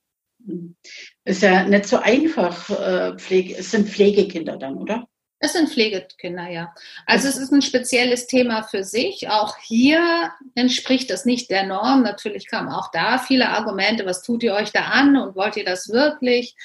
Ist 1.26 1.42
ja 1.42 1.64
nicht 1.64 1.86
so 1.86 1.98
einfach, 1.98 2.70
äh, 2.70 3.18
Pflege, 3.18 3.58
es 3.58 3.72
sind 3.72 3.90
Pflegekinder 3.90 4.58
dann, 4.58 4.78
oder? 4.78 5.08
Es 5.40 5.54
sind 5.54 5.70
Pflegekinder, 5.70 6.50
ja. 6.50 6.74
Also 7.06 7.28
es 7.28 7.36
ist 7.36 7.52
ein 7.52 7.62
spezielles 7.62 8.28
Thema 8.28 8.64
für 8.64 8.84
sich. 8.84 9.30
Auch 9.30 9.58
hier 9.58 10.32
entspricht 10.56 11.10
das 11.10 11.26
nicht 11.26 11.52
der 11.52 11.66
Norm. 11.66 12.04
Natürlich 12.04 12.48
kamen 12.48 12.70
auch 12.70 12.90
da 12.92 13.18
viele 13.18 13.50
Argumente, 13.50 14.06
was 14.06 14.22
tut 14.22 14.44
ihr 14.44 14.54
euch 14.54 14.72
da 14.72 14.86
an 14.86 15.18
und 15.18 15.36
wollt 15.36 15.58
ihr 15.58 15.66
das 15.66 15.90
wirklich? 15.90 16.56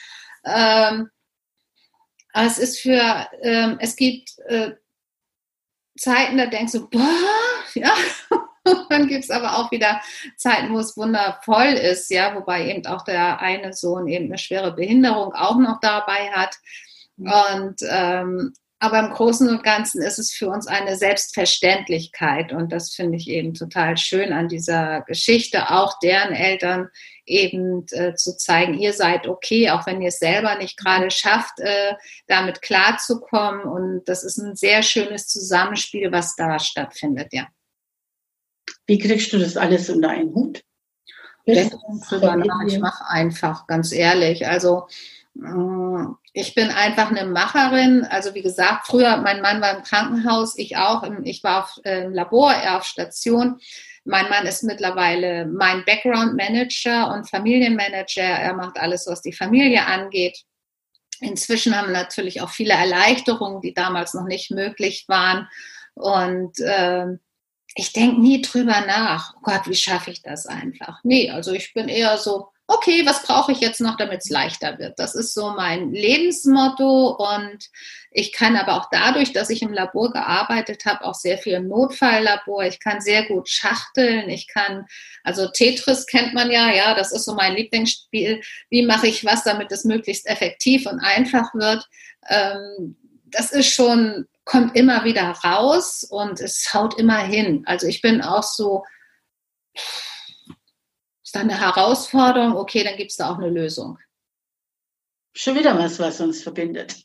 Ähm, 0.44 1.10
aber 2.32 2.46
es 2.46 2.58
ist 2.58 2.80
für, 2.80 3.28
ähm, 3.42 3.78
es 3.80 3.96
gibt 3.96 4.38
äh, 4.46 4.72
Zeiten, 5.98 6.38
da 6.38 6.46
denkst 6.46 6.72
du, 6.72 6.88
boah, 6.88 7.00
ja, 7.74 7.92
dann 8.88 9.08
gibt 9.08 9.24
es 9.24 9.30
aber 9.30 9.58
auch 9.58 9.70
wieder 9.70 10.00
Zeiten, 10.36 10.72
wo 10.72 10.78
es 10.78 10.96
wundervoll 10.96 11.74
ist, 11.74 12.10
ja, 12.10 12.34
wobei 12.34 12.68
eben 12.68 12.86
auch 12.86 13.04
der 13.04 13.40
eine 13.40 13.72
Sohn 13.72 14.08
eben 14.08 14.26
eine 14.26 14.38
schwere 14.38 14.72
Behinderung 14.72 15.34
auch 15.34 15.58
noch 15.58 15.80
dabei 15.80 16.30
hat. 16.30 16.56
Und 17.16 17.76
ähm, 17.88 18.52
aber 18.82 19.00
im 19.00 19.10
Großen 19.10 19.46
und 19.46 19.62
Ganzen 19.62 20.00
ist 20.00 20.18
es 20.18 20.32
für 20.32 20.48
uns 20.48 20.66
eine 20.66 20.96
Selbstverständlichkeit. 20.96 22.50
Und 22.50 22.72
das 22.72 22.94
finde 22.94 23.18
ich 23.18 23.28
eben 23.28 23.52
total 23.52 23.98
schön 23.98 24.32
an 24.32 24.48
dieser 24.48 25.02
Geschichte, 25.02 25.70
auch 25.70 25.98
deren 26.02 26.32
Eltern 26.32 26.88
eben 27.30 27.86
äh, 27.92 28.14
zu 28.14 28.36
zeigen, 28.36 28.74
ihr 28.74 28.92
seid 28.92 29.26
okay, 29.26 29.70
auch 29.70 29.86
wenn 29.86 30.02
ihr 30.02 30.08
es 30.08 30.18
selber 30.18 30.56
nicht 30.56 30.76
gerade 30.76 31.10
schafft, 31.10 31.60
äh, 31.60 31.94
damit 32.26 32.60
klarzukommen 32.62 33.62
und 33.62 34.02
das 34.06 34.24
ist 34.24 34.38
ein 34.38 34.56
sehr 34.56 34.82
schönes 34.82 35.28
Zusammenspiel, 35.28 36.12
was 36.12 36.36
da 36.36 36.58
stattfindet, 36.58 37.28
ja. 37.32 37.46
Wie 38.86 38.98
kriegst 38.98 39.32
du 39.32 39.38
das 39.38 39.56
alles 39.56 39.88
unter 39.88 40.10
einen 40.10 40.34
Hut? 40.34 40.62
Ich 42.68 42.78
mache 42.80 43.08
einfach, 43.08 43.66
ganz 43.66 43.92
ehrlich. 43.92 44.46
Also 44.46 44.88
mm, 45.34 46.06
ich 46.32 46.54
bin 46.54 46.68
einfach 46.68 47.10
eine 47.10 47.24
Macherin. 47.24 48.04
Also 48.04 48.34
wie 48.34 48.42
gesagt, 48.42 48.86
früher, 48.86 49.16
mein 49.18 49.40
Mann 49.40 49.60
war 49.60 49.76
im 49.76 49.82
Krankenhaus, 49.82 50.56
ich 50.58 50.76
auch. 50.76 51.04
Ich 51.24 51.42
war 51.42 51.64
auf, 51.64 51.80
äh, 51.84 52.04
im 52.04 52.14
Labor, 52.14 52.52
er 52.52 52.76
auf 52.76 52.84
Station. 52.84 53.60
Mein 54.04 54.28
Mann 54.28 54.46
ist 54.46 54.62
mittlerweile 54.62 55.46
mein 55.46 55.84
Background 55.84 56.34
Manager 56.34 57.12
und 57.12 57.28
Familienmanager. 57.28 58.22
Er 58.22 58.54
macht 58.54 58.78
alles, 58.78 59.06
was 59.06 59.20
die 59.20 59.32
Familie 59.32 59.84
angeht. 59.86 60.42
Inzwischen 61.20 61.76
haben 61.76 61.92
natürlich 61.92 62.40
auch 62.40 62.50
viele 62.50 62.74
Erleichterungen, 62.74 63.60
die 63.60 63.74
damals 63.74 64.14
noch 64.14 64.24
nicht 64.24 64.50
möglich 64.50 65.04
waren. 65.06 65.48
Und 65.94 66.58
äh, 66.60 67.06
ich 67.74 67.92
denke 67.92 68.20
nie 68.20 68.40
drüber 68.40 68.80
nach, 68.86 69.34
oh 69.36 69.40
Gott, 69.42 69.62
wie 69.66 69.74
schaffe 69.74 70.10
ich 70.10 70.22
das 70.22 70.46
einfach? 70.46 71.00
Nee, 71.04 71.30
also 71.30 71.52
ich 71.52 71.74
bin 71.74 71.88
eher 71.88 72.16
so, 72.16 72.48
okay, 72.70 73.04
was 73.04 73.24
brauche 73.24 73.50
ich 73.50 73.58
jetzt 73.58 73.80
noch, 73.80 73.96
damit 73.96 74.20
es 74.22 74.30
leichter 74.30 74.78
wird? 74.78 74.98
Das 74.98 75.16
ist 75.16 75.34
so 75.34 75.50
mein 75.50 75.92
Lebensmotto 75.92 77.16
und 77.16 77.68
ich 78.12 78.32
kann 78.32 78.56
aber 78.56 78.76
auch 78.76 78.88
dadurch, 78.92 79.32
dass 79.32 79.50
ich 79.50 79.62
im 79.62 79.72
Labor 79.72 80.12
gearbeitet 80.12 80.84
habe, 80.84 81.04
auch 81.04 81.14
sehr 81.14 81.36
viel 81.36 81.54
im 81.54 81.66
Notfalllabor. 81.66 82.62
Ich 82.64 82.78
kann 82.78 83.00
sehr 83.00 83.26
gut 83.26 83.48
schachteln. 83.48 84.28
Ich 84.28 84.46
kann, 84.46 84.86
also 85.24 85.48
Tetris 85.48 86.06
kennt 86.06 86.32
man 86.32 86.50
ja, 86.50 86.72
ja, 86.72 86.94
das 86.94 87.10
ist 87.10 87.24
so 87.24 87.34
mein 87.34 87.56
Lieblingsspiel. 87.56 88.40
Wie 88.70 88.86
mache 88.86 89.08
ich 89.08 89.24
was, 89.24 89.42
damit 89.42 89.72
es 89.72 89.84
möglichst 89.84 90.28
effektiv 90.28 90.86
und 90.86 91.00
einfach 91.00 91.52
wird? 91.54 91.84
Ähm, 92.28 92.96
das 93.26 93.50
ist 93.50 93.74
schon 93.74 94.26
kommt 94.44 94.76
immer 94.76 95.04
wieder 95.04 95.30
raus 95.44 96.04
und 96.08 96.40
es 96.40 96.72
haut 96.72 96.98
immer 96.98 97.18
hin. 97.18 97.62
Also 97.66 97.86
ich 97.86 98.00
bin 98.00 98.20
auch 98.20 98.42
so, 98.42 98.84
ist 101.30 101.36
da 101.36 101.40
eine 101.42 101.60
Herausforderung, 101.60 102.56
okay, 102.56 102.82
dann 102.82 102.96
gibt 102.96 103.12
es 103.12 103.16
da 103.16 103.30
auch 103.30 103.38
eine 103.38 103.50
Lösung. 103.50 103.98
Schon 105.32 105.56
wieder 105.56 105.78
was, 105.78 106.00
was 106.00 106.20
uns 106.20 106.42
verbindet. 106.42 106.96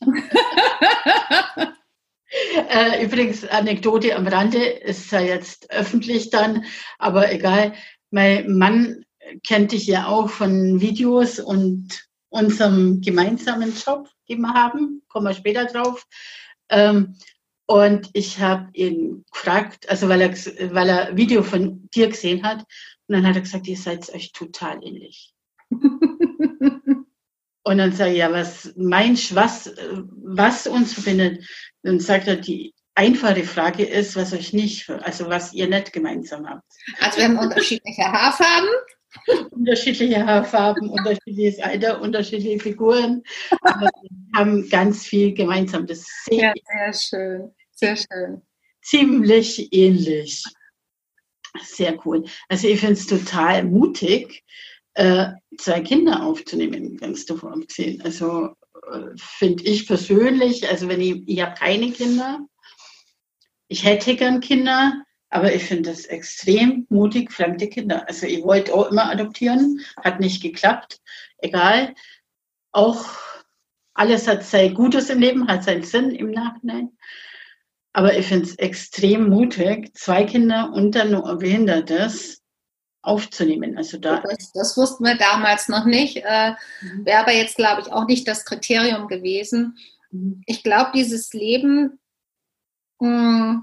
äh, 2.68 3.04
übrigens, 3.04 3.46
Anekdote 3.46 4.16
am 4.16 4.26
Rande, 4.26 4.64
ist 4.64 5.12
ja 5.12 5.20
jetzt 5.20 5.70
öffentlich 5.70 6.30
dann, 6.30 6.64
aber 6.98 7.30
egal. 7.30 7.74
Mein 8.10 8.58
Mann 8.58 9.04
kennt 9.46 9.70
dich 9.70 9.86
ja 9.86 10.08
auch 10.08 10.28
von 10.28 10.80
Videos 10.80 11.38
und 11.38 12.08
unserem 12.28 13.00
gemeinsamen 13.02 13.76
Job, 13.76 14.08
den 14.28 14.40
wir 14.40 14.54
haben, 14.54 15.02
kommen 15.06 15.26
wir 15.26 15.34
später 15.34 15.66
drauf. 15.66 16.04
Ähm, 16.68 17.14
und 17.66 18.10
ich 18.12 18.40
habe 18.40 18.70
ihn 18.72 19.24
gefragt, 19.32 19.88
also 19.88 20.08
weil 20.08 20.20
er, 20.20 20.30
weil 20.74 20.88
er 20.88 21.06
ein 21.10 21.16
Video 21.16 21.44
von 21.44 21.88
dir 21.94 22.08
gesehen 22.08 22.42
hat, 22.42 22.64
und 23.08 23.14
dann 23.14 23.26
hat 23.26 23.36
er 23.36 23.42
gesagt, 23.42 23.68
ihr 23.68 23.76
seid 23.76 24.12
euch 24.14 24.32
total 24.32 24.82
ähnlich. 24.82 25.32
und 25.70 27.06
dann 27.64 27.92
sage 27.92 28.12
ich, 28.12 28.18
ja, 28.18 28.32
was 28.32 28.72
meinst 28.76 29.34
was, 29.34 29.72
was 30.24 30.66
uns 30.66 30.94
verbindet? 30.94 31.44
Dann 31.82 32.00
sagt 32.00 32.26
er, 32.26 32.36
die 32.36 32.74
einfache 32.94 33.44
Frage 33.44 33.84
ist, 33.84 34.16
was 34.16 34.32
euch 34.32 34.52
nicht, 34.52 34.88
also 34.90 35.28
was 35.28 35.52
ihr 35.52 35.68
nicht 35.68 35.92
gemeinsam 35.92 36.48
habt. 36.48 36.64
Also 36.98 37.18
wir 37.18 37.24
haben 37.24 37.38
unterschiedliche 37.38 38.02
Haarfarben. 38.02 38.68
unterschiedliche 39.50 40.26
Haarfarben, 40.26 40.90
unterschiedliches 40.90 41.60
Alter, 41.60 42.00
unterschiedliche 42.00 42.58
Figuren. 42.58 43.22
Aber 43.62 43.90
wir 44.02 44.10
haben 44.36 44.68
ganz 44.68 45.04
viel 45.04 45.32
gemeinsam. 45.32 45.86
Das 45.86 46.06
sehe 46.24 46.42
ja, 46.42 46.52
sehr 46.54 46.92
schön. 46.92 47.54
Sehr 47.72 47.96
schön. 47.96 48.42
Ziemlich 48.82 49.72
ähnlich. 49.72 50.42
Sehr 51.62 51.98
cool. 52.06 52.24
Also 52.48 52.68
ich 52.68 52.80
finde 52.80 52.94
es 52.94 53.06
total 53.06 53.64
mutig, 53.64 54.44
äh, 54.94 55.32
zwei 55.58 55.80
Kinder 55.80 56.22
aufzunehmen, 56.24 56.96
ganz 56.96 57.26
davon 57.26 57.52
abgesehen. 57.52 58.00
Also 58.02 58.54
äh, 58.90 59.10
finde 59.16 59.64
ich 59.64 59.86
persönlich, 59.86 60.68
also 60.68 60.88
wenn 60.88 61.00
ich, 61.00 61.22
ich 61.26 61.42
habe 61.42 61.54
keine 61.54 61.92
Kinder, 61.92 62.40
ich 63.68 63.84
hätte 63.84 64.16
gern 64.16 64.40
Kinder, 64.40 65.02
aber 65.28 65.52
ich 65.54 65.64
finde 65.64 65.90
das 65.90 66.06
extrem 66.06 66.86
mutig, 66.88 67.32
fremde 67.32 67.68
Kinder. 67.68 68.08
Also 68.08 68.26
ich 68.26 68.42
wollte 68.44 68.72
auch 68.72 68.90
immer 68.90 69.10
adoptieren, 69.10 69.80
hat 70.02 70.20
nicht 70.20 70.40
geklappt. 70.42 71.00
Egal. 71.38 71.94
Auch 72.72 73.04
alles 73.94 74.28
hat 74.28 74.44
sein 74.44 74.74
Gutes 74.74 75.10
im 75.10 75.20
Leben, 75.20 75.48
hat 75.48 75.64
seinen 75.64 75.82
Sinn 75.82 76.10
im 76.10 76.30
Nachhinein. 76.30 76.96
Aber 77.96 78.14
ich 78.14 78.26
finde 78.26 78.44
es 78.44 78.56
extrem 78.56 79.30
mutig, 79.30 79.94
zwei 79.94 80.24
Kinder 80.24 80.70
und 80.74 80.94
dann 80.94 81.12
nur 81.12 81.38
Behindertes 81.38 82.42
aufzunehmen. 83.00 83.78
Also 83.78 83.96
da 83.96 84.20
das, 84.20 84.52
das 84.52 84.76
wussten 84.76 85.04
wir 85.04 85.16
damals 85.16 85.68
noch 85.68 85.86
nicht. 85.86 86.18
Äh, 86.18 86.50
mhm. 86.82 87.06
Wäre 87.06 87.20
aber 87.20 87.32
jetzt, 87.32 87.56
glaube 87.56 87.80
ich, 87.80 87.90
auch 87.90 88.06
nicht 88.06 88.28
das 88.28 88.44
Kriterium 88.44 89.08
gewesen. 89.08 89.78
Mhm. 90.10 90.42
Ich 90.44 90.62
glaube, 90.62 90.90
dieses 90.94 91.32
Leben 91.32 91.98
mm, 93.00 93.60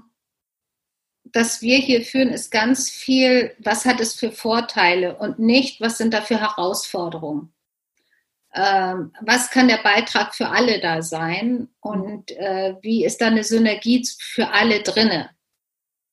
das 1.26 1.62
wir 1.62 1.78
hier 1.78 2.02
führen, 2.02 2.30
ist 2.30 2.50
ganz 2.50 2.90
viel, 2.90 3.54
was 3.60 3.84
hat 3.84 4.00
es 4.00 4.14
für 4.14 4.32
Vorteile 4.32 5.16
und 5.16 5.38
nicht, 5.38 5.80
was 5.80 5.96
sind 5.96 6.12
da 6.12 6.22
für 6.22 6.40
Herausforderungen. 6.40 7.52
Ähm, 8.54 9.12
was 9.20 9.50
kann 9.50 9.66
der 9.66 9.82
Beitrag 9.82 10.34
für 10.34 10.48
alle 10.48 10.80
da 10.80 11.02
sein 11.02 11.68
und 11.80 12.30
äh, 12.32 12.74
wie 12.82 13.04
ist 13.04 13.20
da 13.20 13.26
eine 13.26 13.42
Synergie 13.42 14.06
für 14.20 14.50
alle 14.50 14.82
drinne? 14.82 15.30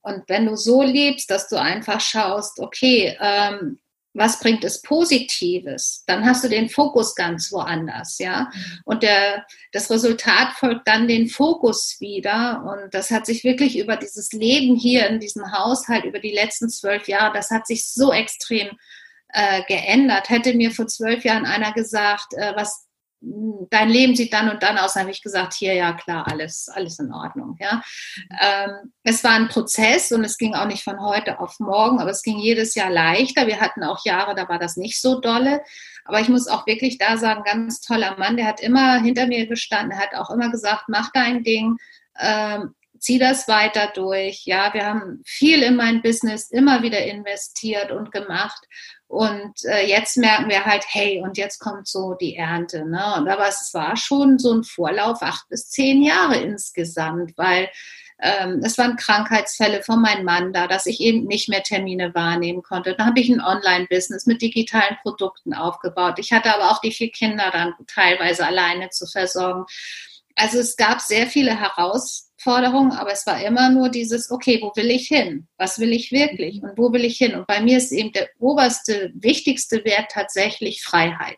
Und 0.02 0.24
wenn 0.28 0.48
du 0.48 0.56
so 0.56 0.82
lebst, 0.82 1.30
dass 1.30 1.48
du 1.48 1.60
einfach 1.60 2.02
schaust, 2.02 2.60
okay, 2.60 3.16
ähm, 3.20 3.80
was 4.14 4.40
bringt 4.40 4.64
es 4.64 4.82
Positives, 4.82 6.04
dann 6.06 6.26
hast 6.26 6.44
du 6.44 6.50
den 6.50 6.70
Fokus 6.70 7.16
ganz 7.16 7.52
woanders, 7.52 8.18
ja. 8.18 8.52
Und 8.84 9.04
der, 9.04 9.46
das 9.72 9.90
Resultat 9.90 10.54
folgt 10.58 10.88
dann 10.88 11.08
den 11.08 11.30
Fokus 11.30 11.98
wieder. 12.00 12.64
Und 12.66 12.94
das 12.94 13.10
hat 13.12 13.26
sich 13.26 13.44
wirklich 13.44 13.78
über 13.78 13.96
dieses 13.96 14.34
Leben 14.34 14.76
hier 14.76 15.08
in 15.08 15.20
diesem 15.20 15.52
Haushalt, 15.54 16.04
über 16.04 16.20
die 16.20 16.34
letzten 16.34 16.70
zwölf 16.70 17.08
Jahre, 17.08 17.34
das 17.34 17.52
hat 17.52 17.68
sich 17.68 17.88
so 17.88 18.12
extrem 18.12 18.68
äh, 18.68 18.78
geändert. 19.68 20.30
Hätte 20.30 20.54
mir 20.54 20.72
vor 20.72 20.88
zwölf 20.88 21.24
Jahren 21.24 21.46
einer 21.46 21.72
gesagt, 21.74 22.34
äh, 22.34 22.54
was 22.56 22.88
dein 23.22 23.90
Leben 23.90 24.16
sieht 24.16 24.34
dann 24.34 24.50
und 24.50 24.64
dann 24.64 24.78
aus, 24.78 24.94
dann 24.94 25.02
habe 25.02 25.12
ich 25.12 25.22
gesagt, 25.22 25.54
hier 25.54 25.76
ja 25.76 25.94
klar, 25.94 26.26
alles, 26.28 26.68
alles 26.74 26.98
in 26.98 27.14
Ordnung. 27.14 27.56
Ja. 27.60 27.84
Ähm, 28.42 28.94
es 29.04 29.24
war 29.24 29.34
ein 29.34 29.48
Prozess 29.48 30.12
und 30.12 30.24
es 30.24 30.38
ging 30.38 30.56
auch 30.56 30.66
nicht 30.66 30.84
von 30.84 31.00
heute 31.00 31.40
auf 31.40 31.60
morgen, 31.60 32.00
aber 32.00 32.10
es 32.10 32.24
ging 32.24 32.40
jedes 32.40 32.74
Jahr 32.74 32.90
leichter. 32.90 33.46
Wir 33.46 33.62
hatten 33.62 33.84
auch 33.84 34.04
Jahre, 34.06 34.34
da 34.34 34.50
war 34.50 34.58
das 34.58 34.76
nicht 34.76 35.00
so 35.00 35.20
dolle. 35.20 35.62
Aber 36.06 36.20
ich 36.20 36.30
muss 36.30 36.48
auch 36.48 36.66
wirklich 36.66 36.98
da 36.98 37.18
sagen, 37.18 37.44
ganz 37.44 37.80
toller 37.82 38.18
Mann, 38.18 38.38
der 38.38 38.48
hat 38.48 38.60
immer 38.60 39.00
hinter 39.02 39.28
mir 39.28 39.46
gestanden, 39.46 40.00
hat 40.00 40.16
auch 40.16 40.32
immer 40.32 40.50
gesagt, 40.50 40.86
mach 40.88 41.12
dein 41.12 41.44
Ding, 41.44 41.78
ähm, 42.20 42.74
zieh 43.02 43.20
das 43.20 43.48
weiter 43.48 43.92
durch. 43.94 44.46
Ja, 44.46 44.74
wir 44.74 44.86
haben 44.86 45.22
viel 45.26 45.64
in 45.64 45.76
mein 45.76 46.02
Business 46.02 46.50
immer 46.52 46.84
wieder 46.84 47.04
investiert 47.04 47.92
und 47.92 48.12
gemacht. 48.12 48.64
Und 49.08 49.66
äh, 49.66 49.86
jetzt 49.86 50.16
merken 50.16 50.50
wir 50.50 50.64
halt, 50.64 50.86
hey, 50.88 51.22
und 51.22 51.38
jetzt 51.38 51.60
kommt 51.60 51.88
so 51.88 52.14
die 52.14 52.38
Ernte. 52.38 52.86
Ne? 52.86 53.16
Und 53.18 53.28
aber 53.28 53.48
es 53.50 53.72
war 53.74 53.98
schon 53.98 54.40
so 54.40 54.54
ein 54.54 54.64
Vorlauf, 54.64 55.22
acht 55.22 55.50
bis 55.50 55.70
zehn 55.70 56.02
Jahre 56.02 56.38
insgesamt, 56.38 57.38
weil 57.38 57.70
ähm, 58.22 58.62
es 58.64 58.78
waren 58.78 58.96
Krankheitsfälle 58.96 59.82
von 59.82 60.00
meinem 60.00 60.24
Mann 60.24 60.54
da, 60.54 60.68
dass 60.68 60.86
ich 60.86 61.02
eben 61.02 61.26
nicht 61.26 61.50
mehr 61.50 61.64
Termine 61.64 62.14
wahrnehmen 62.14 62.62
konnte. 62.62 62.96
Dann 62.96 63.08
habe 63.08 63.20
ich 63.20 63.30
ein 63.30 63.42
Online-Business 63.42 64.28
mit 64.28 64.44
digitalen 64.44 64.96
Produkten 65.02 65.56
aufgebaut. 65.56 66.20
Ich 66.20 66.32
hatte 66.32 66.54
aber 66.54 66.72
auch 66.72 66.80
die 66.80 66.92
vier 66.92 67.12
Kinder 67.12 67.50
dann 67.52 67.74
teilweise 67.88 68.46
alleine 68.46 68.92
zu 68.92 69.08
versorgen. 69.08 69.66
Also 70.36 70.60
es 70.60 70.78
gab 70.78 71.02
sehr 71.02 71.28
viele 71.28 71.60
Herausforderungen 71.60 72.31
Forderung, 72.42 72.92
aber 72.92 73.12
es 73.12 73.26
war 73.26 73.44
immer 73.44 73.70
nur 73.70 73.90
dieses, 73.90 74.32
okay, 74.32 74.60
wo 74.62 74.72
will 74.76 74.90
ich 74.90 75.08
hin? 75.08 75.48
Was 75.58 75.80
will 75.80 75.92
ich 75.94 76.12
wirklich? 76.12 76.62
Und 76.62 76.78
wo 76.78 76.92
will 76.92 77.06
ich 77.06 77.18
hin? 77.18 77.36
Und 77.36 77.48
bei 77.48 77.62
mir 77.62 77.78
ist 77.78 77.92
eben 77.92 78.12
der 78.12 78.30
oberste, 78.40 79.12
wichtigste 79.16 79.84
Wert 79.86 80.12
tatsächlich 80.12 80.84
Freiheit. 80.84 81.38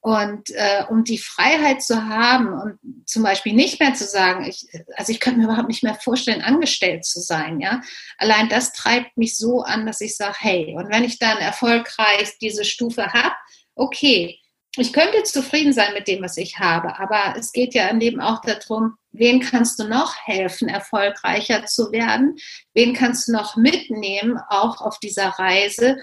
Und 0.00 0.50
äh, 0.50 0.84
um 0.90 1.04
die 1.04 1.18
Freiheit 1.18 1.80
zu 1.80 2.08
haben 2.08 2.52
und 2.52 3.06
zum 3.06 3.22
Beispiel 3.22 3.52
nicht 3.52 3.78
mehr 3.78 3.94
zu 3.94 4.04
sagen, 4.04 4.44
ich, 4.44 4.66
also 4.96 5.12
ich 5.12 5.20
könnte 5.20 5.38
mir 5.38 5.44
überhaupt 5.44 5.68
nicht 5.68 5.84
mehr 5.84 5.94
vorstellen, 5.94 6.42
angestellt 6.42 7.04
zu 7.04 7.20
sein, 7.20 7.60
ja. 7.60 7.80
Allein 8.18 8.48
das 8.48 8.72
treibt 8.72 9.16
mich 9.16 9.36
so 9.38 9.62
an, 9.62 9.86
dass 9.86 10.00
ich 10.00 10.16
sage, 10.16 10.36
hey, 10.40 10.74
und 10.76 10.90
wenn 10.90 11.04
ich 11.04 11.20
dann 11.20 11.38
erfolgreich 11.38 12.36
diese 12.40 12.64
Stufe 12.64 13.12
habe, 13.12 13.34
okay, 13.76 14.40
ich 14.76 14.92
könnte 14.92 15.22
zufrieden 15.24 15.72
sein 15.72 15.92
mit 15.92 16.08
dem, 16.08 16.22
was 16.22 16.38
ich 16.38 16.58
habe, 16.58 16.98
aber 16.98 17.34
es 17.38 17.52
geht 17.52 17.74
ja 17.74 17.88
im 17.88 17.98
Leben 17.98 18.20
auch 18.20 18.40
darum, 18.40 18.96
wen 19.10 19.40
kannst 19.40 19.78
du 19.78 19.84
noch 19.84 20.14
helfen, 20.24 20.68
erfolgreicher 20.68 21.66
zu 21.66 21.92
werden? 21.92 22.36
Wen 22.72 22.94
kannst 22.94 23.28
du 23.28 23.32
noch 23.32 23.56
mitnehmen, 23.56 24.38
auch 24.48 24.80
auf 24.80 24.98
dieser 24.98 25.28
Reise? 25.28 25.98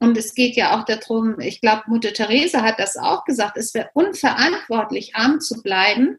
Und 0.00 0.16
es 0.16 0.34
geht 0.34 0.56
ja 0.56 0.78
auch 0.78 0.84
darum, 0.84 1.38
ich 1.38 1.60
glaube, 1.60 1.84
Mutter 1.86 2.12
Therese 2.12 2.62
hat 2.62 2.78
das 2.78 2.96
auch 2.96 3.24
gesagt, 3.24 3.56
es 3.56 3.74
wäre 3.74 3.90
unverantwortlich, 3.94 5.14
arm 5.14 5.40
zu 5.40 5.62
bleiben 5.62 6.18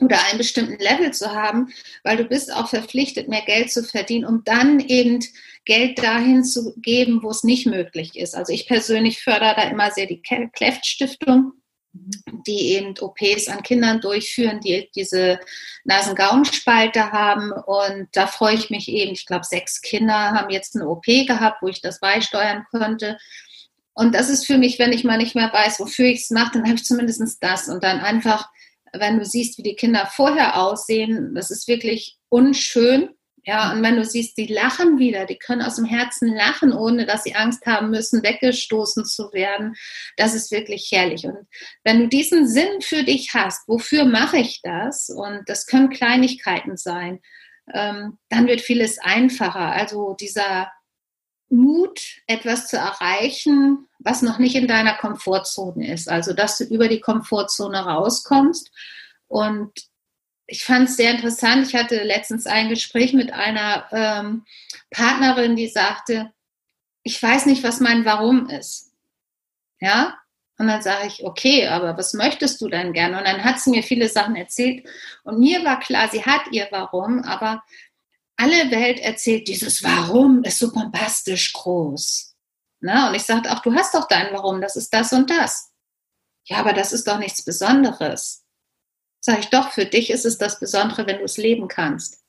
oder 0.00 0.24
einen 0.26 0.38
bestimmten 0.38 0.78
Level 0.78 1.12
zu 1.12 1.32
haben, 1.32 1.72
weil 2.02 2.16
du 2.16 2.24
bist 2.24 2.52
auch 2.52 2.68
verpflichtet, 2.68 3.28
mehr 3.28 3.42
Geld 3.42 3.70
zu 3.70 3.84
verdienen, 3.84 4.24
um 4.24 4.42
dann 4.44 4.80
eben 4.80 5.20
Geld 5.64 6.02
dahin 6.02 6.44
zu 6.44 6.74
geben, 6.80 7.22
wo 7.22 7.30
es 7.30 7.44
nicht 7.44 7.66
möglich 7.66 8.16
ist. 8.16 8.34
Also 8.34 8.52
ich 8.52 8.66
persönlich 8.66 9.22
fördere 9.22 9.54
da 9.56 9.62
immer 9.64 9.90
sehr 9.90 10.06
die 10.06 10.22
Kleft 10.22 10.86
Stiftung, 10.86 11.52
die 11.92 12.74
eben 12.74 12.94
OPs 12.98 13.48
an 13.48 13.62
Kindern 13.62 14.00
durchführen, 14.00 14.60
die 14.60 14.88
diese 14.94 15.40
Nasengauenspalte 15.84 17.12
haben. 17.12 17.52
Und 17.52 18.08
da 18.12 18.26
freue 18.26 18.54
ich 18.54 18.70
mich 18.70 18.88
eben, 18.88 19.12
ich 19.12 19.26
glaube, 19.26 19.44
sechs 19.44 19.80
Kinder 19.80 20.32
haben 20.32 20.50
jetzt 20.50 20.76
eine 20.76 20.88
OP 20.88 21.04
gehabt, 21.04 21.62
wo 21.62 21.68
ich 21.68 21.80
das 21.80 22.00
beisteuern 22.00 22.64
könnte. 22.70 23.18
Und 23.92 24.14
das 24.14 24.30
ist 24.30 24.46
für 24.46 24.56
mich, 24.56 24.78
wenn 24.78 24.92
ich 24.92 25.04
mal 25.04 25.18
nicht 25.18 25.34
mehr 25.34 25.52
weiß, 25.52 25.80
wofür 25.80 26.06
ich 26.06 26.22
es 26.22 26.30
mache, 26.30 26.52
dann 26.54 26.64
habe 26.64 26.76
ich 26.76 26.84
zumindest 26.84 27.42
das. 27.42 27.68
Und 27.68 27.82
dann 27.82 28.00
einfach, 28.00 28.48
wenn 28.92 29.18
du 29.18 29.24
siehst, 29.24 29.58
wie 29.58 29.62
die 29.62 29.76
Kinder 29.76 30.08
vorher 30.14 30.60
aussehen, 30.62 31.34
das 31.34 31.50
ist 31.50 31.68
wirklich 31.68 32.18
unschön. 32.28 33.10
Ja, 33.44 33.72
und 33.72 33.82
wenn 33.82 33.96
du 33.96 34.04
siehst, 34.04 34.36
die 34.36 34.46
lachen 34.46 34.98
wieder, 34.98 35.24
die 35.24 35.38
können 35.38 35.62
aus 35.62 35.76
dem 35.76 35.86
Herzen 35.86 36.34
lachen, 36.34 36.74
ohne 36.74 37.06
dass 37.06 37.24
sie 37.24 37.34
Angst 37.34 37.64
haben 37.64 37.90
müssen, 37.90 38.22
weggestoßen 38.22 39.06
zu 39.06 39.32
werden, 39.32 39.74
das 40.16 40.34
ist 40.34 40.50
wirklich 40.50 40.90
herrlich. 40.92 41.24
Und 41.24 41.46
wenn 41.82 42.00
du 42.00 42.08
diesen 42.08 42.46
Sinn 42.46 42.82
für 42.82 43.02
dich 43.02 43.30
hast, 43.32 43.66
wofür 43.66 44.04
mache 44.04 44.36
ich 44.36 44.60
das? 44.62 45.08
Und 45.08 45.42
das 45.46 45.66
können 45.66 45.88
Kleinigkeiten 45.88 46.76
sein, 46.76 47.20
ähm, 47.72 48.18
dann 48.28 48.46
wird 48.46 48.60
vieles 48.60 48.98
einfacher. 48.98 49.72
Also 49.72 50.14
dieser 50.20 50.70
Mut, 51.50 52.00
etwas 52.26 52.68
zu 52.68 52.76
erreichen, 52.76 53.88
was 53.98 54.22
noch 54.22 54.38
nicht 54.38 54.54
in 54.54 54.68
deiner 54.68 54.94
Komfortzone 54.94 55.92
ist. 55.92 56.08
Also, 56.08 56.32
dass 56.32 56.58
du 56.58 56.64
über 56.64 56.88
die 56.88 57.00
Komfortzone 57.00 57.78
rauskommst 57.78 58.70
und 59.26 59.72
ich 60.46 60.64
fand 60.64 60.88
es 60.88 60.96
sehr 60.96 61.12
interessant. 61.12 61.68
Ich 61.68 61.76
hatte 61.76 62.02
letztens 62.02 62.46
ein 62.46 62.68
Gespräch 62.68 63.12
mit 63.12 63.32
einer 63.32 63.86
ähm, 63.92 64.44
Partnerin, 64.90 65.54
die 65.54 65.68
sagte, 65.68 66.32
ich 67.04 67.22
weiß 67.22 67.46
nicht, 67.46 67.62
was 67.62 67.78
mein 67.78 68.04
Warum 68.04 68.48
ist. 68.48 68.92
Ja? 69.80 70.18
Und 70.58 70.66
dann 70.66 70.82
sage 70.82 71.06
ich, 71.06 71.24
okay, 71.24 71.68
aber 71.68 71.96
was 71.96 72.14
möchtest 72.14 72.60
du 72.60 72.68
denn 72.68 72.92
gerne? 72.92 73.18
Und 73.18 73.26
dann 73.26 73.44
hat 73.44 73.60
sie 73.60 73.70
mir 73.70 73.82
viele 73.82 74.08
Sachen 74.08 74.36
erzählt. 74.36 74.86
Und 75.22 75.38
mir 75.38 75.64
war 75.64 75.78
klar, 75.78 76.08
sie 76.08 76.24
hat 76.24 76.42
ihr 76.50 76.66
Warum, 76.70 77.22
aber 77.22 77.62
alle 78.40 78.70
Welt 78.70 78.98
erzählt, 79.00 79.48
dieses 79.48 79.82
Warum 79.82 80.42
ist 80.44 80.58
so 80.58 80.72
bombastisch 80.72 81.52
groß. 81.52 82.34
Na, 82.80 83.08
und 83.08 83.14
ich 83.14 83.22
sagte 83.22 83.52
auch, 83.52 83.60
du 83.60 83.74
hast 83.74 83.94
doch 83.94 84.08
dein 84.08 84.32
Warum, 84.32 84.62
das 84.62 84.76
ist 84.76 84.94
das 84.94 85.12
und 85.12 85.28
das. 85.28 85.70
Ja, 86.46 86.58
aber 86.58 86.72
das 86.72 86.92
ist 86.92 87.06
doch 87.06 87.18
nichts 87.18 87.44
Besonderes. 87.44 88.46
Sag 89.20 89.40
ich, 89.40 89.50
doch, 89.50 89.72
für 89.72 89.84
dich 89.84 90.08
ist 90.10 90.24
es 90.24 90.38
das 90.38 90.58
Besondere, 90.58 91.06
wenn 91.06 91.18
du 91.18 91.24
es 91.24 91.36
leben 91.36 91.68
kannst. 91.68 92.22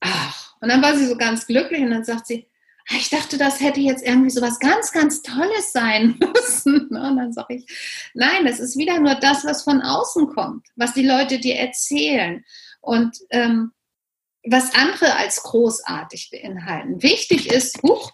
Ach, 0.00 0.54
und 0.60 0.70
dann 0.70 0.82
war 0.82 0.96
sie 0.96 1.06
so 1.06 1.16
ganz 1.16 1.46
glücklich 1.46 1.82
und 1.82 1.90
dann 1.90 2.04
sagt 2.04 2.26
sie, 2.26 2.48
ah, 2.88 2.94
ich 2.96 3.10
dachte, 3.10 3.36
das 3.36 3.60
hätte 3.60 3.80
jetzt 3.80 4.02
irgendwie 4.02 4.30
so 4.30 4.40
was 4.40 4.58
ganz, 4.58 4.90
ganz 4.92 5.20
Tolles 5.20 5.72
sein 5.72 6.18
müssen. 6.34 6.86
Und 6.88 7.16
dann 7.16 7.34
sage 7.34 7.56
ich, 7.56 8.10
nein, 8.14 8.46
das 8.46 8.58
ist 8.58 8.78
wieder 8.78 8.98
nur 8.98 9.16
das, 9.16 9.44
was 9.44 9.64
von 9.64 9.82
außen 9.82 10.28
kommt, 10.28 10.66
was 10.76 10.94
die 10.94 11.06
Leute 11.06 11.38
dir 11.38 11.56
erzählen 11.56 12.42
und 12.80 13.18
ähm, 13.28 13.72
was 14.46 14.74
andere 14.74 15.16
als 15.16 15.42
großartig 15.42 16.30
beinhalten. 16.30 17.02
Wichtig 17.02 17.50
ist, 17.50 17.82
huch, 17.82 18.12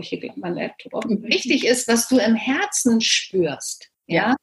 ich 0.00 0.08
hier 0.08 0.32
mal 0.36 0.54
Laptop 0.54 1.04
wichtig 1.08 1.66
ist, 1.66 1.88
was 1.88 2.06
du 2.06 2.18
im 2.18 2.36
Herzen 2.36 3.00
spürst. 3.00 3.88
Ja? 4.06 4.36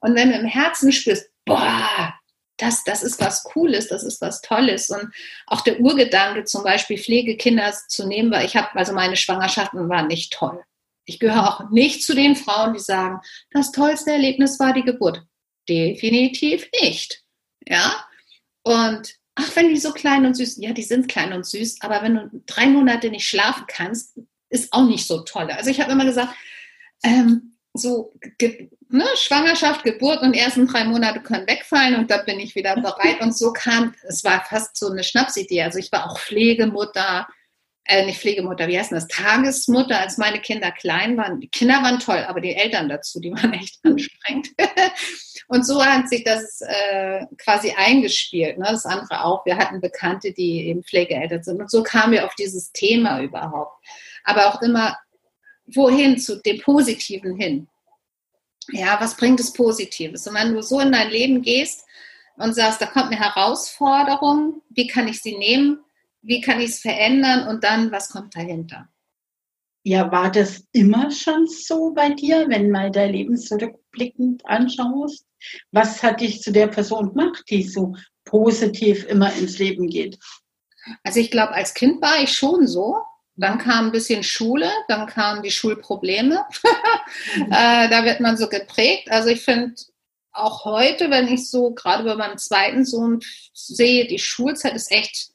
Und 0.00 0.14
wenn 0.14 0.30
du 0.30 0.38
im 0.38 0.46
Herzen 0.46 0.92
spürst, 0.92 1.30
boah, 1.44 2.14
das, 2.58 2.84
das 2.84 3.02
ist 3.02 3.20
was 3.20 3.44
Cooles, 3.44 3.88
das 3.88 4.02
ist 4.02 4.20
was 4.20 4.42
Tolles. 4.42 4.90
Und 4.90 5.12
auch 5.46 5.62
der 5.62 5.80
Urgedanke, 5.80 6.44
zum 6.44 6.62
Beispiel 6.62 6.98
Pflegekinder 6.98 7.72
zu 7.88 8.06
nehmen, 8.06 8.30
weil 8.30 8.44
ich 8.44 8.56
habe, 8.56 8.74
also 8.74 8.92
meine 8.92 9.16
Schwangerschaften 9.16 9.88
waren 9.88 10.08
nicht 10.08 10.32
toll. 10.32 10.62
Ich 11.06 11.18
gehöre 11.18 11.48
auch 11.48 11.70
nicht 11.70 12.04
zu 12.04 12.14
den 12.14 12.36
Frauen, 12.36 12.74
die 12.74 12.80
sagen, 12.80 13.20
das 13.52 13.72
tollste 13.72 14.12
Erlebnis 14.12 14.60
war 14.60 14.74
die 14.74 14.84
Geburt. 14.84 15.22
Definitiv 15.68 16.68
nicht. 16.82 17.22
Ja. 17.66 18.04
Und 18.62 19.19
ach, 19.34 19.56
wenn 19.56 19.68
die 19.68 19.78
so 19.78 19.92
klein 19.92 20.26
und 20.26 20.34
süß, 20.34 20.58
ja, 20.58 20.72
die 20.72 20.82
sind 20.82 21.08
klein 21.08 21.32
und 21.32 21.46
süß, 21.46 21.78
aber 21.80 22.02
wenn 22.02 22.14
du 22.14 22.42
drei 22.46 22.66
Monate 22.66 23.10
nicht 23.10 23.26
schlafen 23.26 23.64
kannst, 23.66 24.18
ist 24.48 24.72
auch 24.72 24.84
nicht 24.84 25.06
so 25.06 25.20
toll. 25.20 25.50
Also 25.50 25.70
ich 25.70 25.80
habe 25.80 25.92
immer 25.92 26.04
gesagt, 26.04 26.34
ähm, 27.02 27.56
so 27.72 28.12
ne, 28.88 29.06
Schwangerschaft, 29.14 29.84
Geburt 29.84 30.22
und 30.22 30.34
ersten 30.34 30.66
drei 30.66 30.84
Monate 30.84 31.20
können 31.20 31.46
wegfallen 31.46 31.96
und 31.96 32.10
dann 32.10 32.24
bin 32.26 32.40
ich 32.40 32.54
wieder 32.54 32.74
bereit. 32.74 33.20
Und 33.20 33.36
so 33.36 33.52
kam, 33.52 33.94
es 34.08 34.24
war 34.24 34.44
fast 34.44 34.76
so 34.76 34.90
eine 34.90 35.04
Schnapsidee. 35.04 35.62
Also 35.62 35.78
ich 35.78 35.92
war 35.92 36.10
auch 36.10 36.18
Pflegemutter, 36.18 37.28
äh, 37.84 38.04
nicht 38.04 38.20
Pflegemutter, 38.20 38.68
wie 38.68 38.78
heißt 38.78 38.92
das, 38.92 39.08
Tagesmutter, 39.08 39.98
als 39.98 40.18
meine 40.18 40.40
Kinder 40.40 40.70
klein 40.70 41.16
waren. 41.16 41.40
Die 41.40 41.48
Kinder 41.48 41.82
waren 41.82 41.98
toll, 41.98 42.24
aber 42.26 42.40
die 42.40 42.54
Eltern 42.54 42.88
dazu, 42.88 43.20
die 43.20 43.32
waren 43.32 43.52
echt 43.52 43.78
anstrengend. 43.82 44.48
und 45.48 45.66
so 45.66 45.84
hat 45.84 46.08
sich 46.08 46.24
das 46.24 46.60
äh, 46.60 47.26
quasi 47.38 47.72
eingespielt. 47.76 48.58
Ne? 48.58 48.66
Das 48.70 48.86
andere 48.86 49.24
auch. 49.24 49.44
Wir 49.46 49.56
hatten 49.56 49.80
Bekannte, 49.80 50.32
die 50.32 50.66
eben 50.68 50.84
Pflegeeltern 50.84 51.42
sind. 51.42 51.60
Und 51.60 51.70
so 51.70 51.82
kamen 51.82 52.12
wir 52.12 52.26
auf 52.26 52.34
dieses 52.34 52.72
Thema 52.72 53.20
überhaupt. 53.20 53.84
Aber 54.24 54.48
auch 54.48 54.62
immer, 54.62 54.96
wohin, 55.66 56.18
zu 56.18 56.40
dem 56.40 56.60
Positiven 56.60 57.36
hin. 57.36 57.68
Ja, 58.72 59.00
was 59.00 59.16
bringt 59.16 59.40
es 59.40 59.52
Positives? 59.52 60.26
Und 60.26 60.34
wenn 60.34 60.54
du 60.54 60.62
so 60.62 60.80
in 60.80 60.92
dein 60.92 61.10
Leben 61.10 61.42
gehst 61.42 61.84
und 62.36 62.54
sagst, 62.54 62.80
da 62.80 62.86
kommt 62.86 63.06
eine 63.06 63.18
Herausforderung, 63.18 64.62
wie 64.68 64.86
kann 64.86 65.08
ich 65.08 65.20
sie 65.22 65.36
nehmen? 65.36 65.80
Wie 66.22 66.40
kann 66.40 66.60
ich 66.60 66.70
es 66.70 66.80
verändern 66.80 67.48
und 67.48 67.64
dann, 67.64 67.90
was 67.90 68.10
kommt 68.10 68.36
dahinter? 68.36 68.88
Ja, 69.82 70.12
war 70.12 70.30
das 70.30 70.64
immer 70.72 71.10
schon 71.10 71.46
so 71.46 71.92
bei 71.94 72.10
dir, 72.10 72.46
wenn 72.48 72.70
mal 72.70 72.90
dein 72.90 73.12
Leben 73.12 73.36
zurückblickend 73.38 74.44
anschaust? 74.44 75.26
Was 75.72 76.02
hat 76.02 76.20
dich 76.20 76.42
zu 76.42 76.52
der 76.52 76.66
Person 76.66 77.14
gemacht, 77.14 77.44
die 77.48 77.62
so 77.62 77.94
positiv 78.24 79.06
immer 79.06 79.32
ins 79.34 79.58
Leben 79.58 79.88
geht? 79.88 80.18
Also 81.02 81.20
ich 81.20 81.30
glaube, 81.30 81.54
als 81.54 81.72
Kind 81.72 82.02
war 82.02 82.22
ich 82.22 82.32
schon 82.32 82.66
so. 82.66 82.98
Dann 83.36 83.56
kam 83.56 83.86
ein 83.86 83.92
bisschen 83.92 84.22
Schule, 84.22 84.70
dann 84.88 85.06
kamen 85.06 85.42
die 85.42 85.50
Schulprobleme. 85.50 86.44
äh, 87.50 87.88
da 87.88 88.04
wird 88.04 88.20
man 88.20 88.36
so 88.36 88.48
geprägt. 88.48 89.10
Also 89.10 89.30
ich 89.30 89.40
finde 89.40 89.74
auch 90.32 90.66
heute, 90.66 91.10
wenn 91.10 91.26
ich 91.26 91.48
so 91.48 91.72
gerade 91.72 92.04
bei 92.04 92.16
meinem 92.16 92.36
zweiten 92.36 92.84
Sohn 92.84 93.20
sehe, 93.54 94.06
die 94.06 94.18
Schulzeit 94.18 94.74
ist 94.74 94.92
echt 94.92 95.29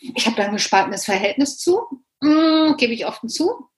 ich 0.00 0.26
habe 0.26 0.36
da 0.36 0.44
ein 0.44 0.52
gespaltenes 0.52 1.04
Verhältnis 1.04 1.58
zu, 1.58 1.82
mm, 2.20 2.76
gebe 2.76 2.92
ich 2.92 3.06
offen 3.06 3.28
zu. 3.28 3.68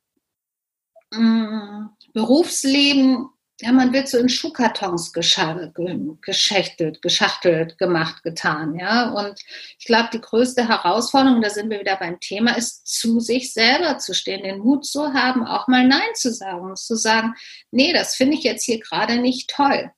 Mm, 1.12 1.86
Berufsleben, 2.12 3.28
ja, 3.60 3.72
man 3.72 3.94
wird 3.94 4.08
so 4.08 4.18
in 4.18 4.28
Schuhkartons 4.28 5.14
geschächtelt, 5.14 7.00
geschachtelt, 7.00 7.78
gemacht, 7.78 8.22
getan, 8.22 8.78
ja. 8.78 9.10
Und 9.10 9.40
ich 9.78 9.86
glaube, 9.86 10.10
die 10.12 10.20
größte 10.20 10.68
Herausforderung, 10.68 11.40
da 11.40 11.48
sind 11.48 11.70
wir 11.70 11.80
wieder 11.80 11.96
beim 11.96 12.20
Thema, 12.20 12.56
ist 12.56 12.86
zu 12.86 13.18
sich 13.18 13.54
selber 13.54 13.96
zu 13.98 14.12
stehen, 14.12 14.42
den 14.42 14.58
Mut 14.58 14.84
zu 14.84 15.14
haben, 15.14 15.46
auch 15.46 15.68
mal 15.68 15.86
Nein 15.86 16.14
zu 16.14 16.32
sagen, 16.32 16.76
zu 16.76 16.96
sagen, 16.96 17.34
nee, 17.70 17.94
das 17.94 18.14
finde 18.14 18.36
ich 18.36 18.44
jetzt 18.44 18.64
hier 18.64 18.78
gerade 18.78 19.16
nicht 19.16 19.48
toll. 19.48 19.90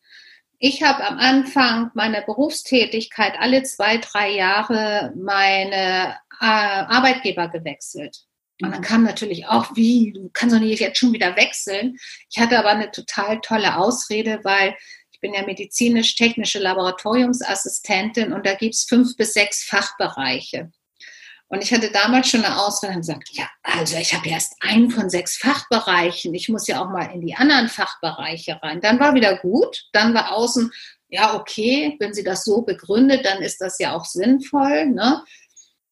Ich 0.61 0.83
habe 0.83 1.05
am 1.05 1.19
Anfang 1.19 1.91
meiner 1.95 2.23
Berufstätigkeit 2.23 3.35
alle 3.39 3.63
zwei, 3.63 3.99
drei 3.99 4.31
Jahre 4.31 5.13
meine 5.17 6.17
äh, 6.41 6.45
Arbeitgeber 6.45 7.49
gewechselt. 7.49 8.25
Und 8.61 8.73
dann 8.73 8.83
kam 8.83 9.05
natürlich 9.05 9.47
auch, 9.47 9.77
wie, 9.77 10.13
du 10.13 10.31
kannst 10.33 10.55
doch 10.55 10.61
nicht 10.61 10.81
jetzt 10.81 10.99
schon 10.99 11.13
wieder 11.13 11.37
wechseln. 11.37 11.97
Ich 12.29 12.41
hatte 12.41 12.59
aber 12.59 12.71
eine 12.71 12.91
total 12.91 13.41
tolle 13.41 13.77
Ausrede, 13.77 14.41
weil 14.43 14.75
ich 15.13 15.21
bin 15.21 15.33
ja 15.33 15.47
medizinisch-technische 15.47 16.59
Laboratoriumsassistentin 16.59 18.33
und 18.33 18.45
da 18.45 18.55
gibt's 18.55 18.85
fünf 18.85 19.17
bis 19.17 19.35
sechs 19.35 19.63
Fachbereiche. 19.63 20.73
Und 21.51 21.65
ich 21.65 21.73
hatte 21.73 21.91
damals 21.91 22.29
schon 22.29 22.45
eine 22.45 22.61
Ausrede 22.61 22.93
und 22.93 23.01
gesagt, 23.01 23.31
ja, 23.33 23.49
also 23.63 23.97
ich 23.97 24.13
habe 24.13 24.29
erst 24.29 24.55
einen 24.61 24.91
von 24.91 25.09
sechs 25.09 25.39
Fachbereichen. 25.39 26.35
Ich 26.35 26.49
muss 26.51 26.67
ja 26.67 26.83
auch 26.83 26.91
mal 26.91 27.11
in 27.13 27.23
die 27.23 27.35
anderen 27.35 27.69
Fachbereiche 27.69 28.61
rein. 28.63 28.83
Dann 28.83 29.01
war 29.01 29.15
wieder 29.15 29.39
gut. 29.39 29.85
Dann 29.93 30.13
war 30.13 30.33
außen, 30.33 30.71
ja, 31.09 31.35
okay, 31.35 31.97
wenn 32.01 32.13
sie 32.13 32.23
das 32.23 32.45
so 32.45 32.63
begründet, 32.63 33.25
dann 33.25 33.41
ist 33.41 33.63
das 33.63 33.79
ja 33.79 33.97
auch 33.97 34.05
sinnvoll. 34.05 34.87
Ne? 34.87 35.25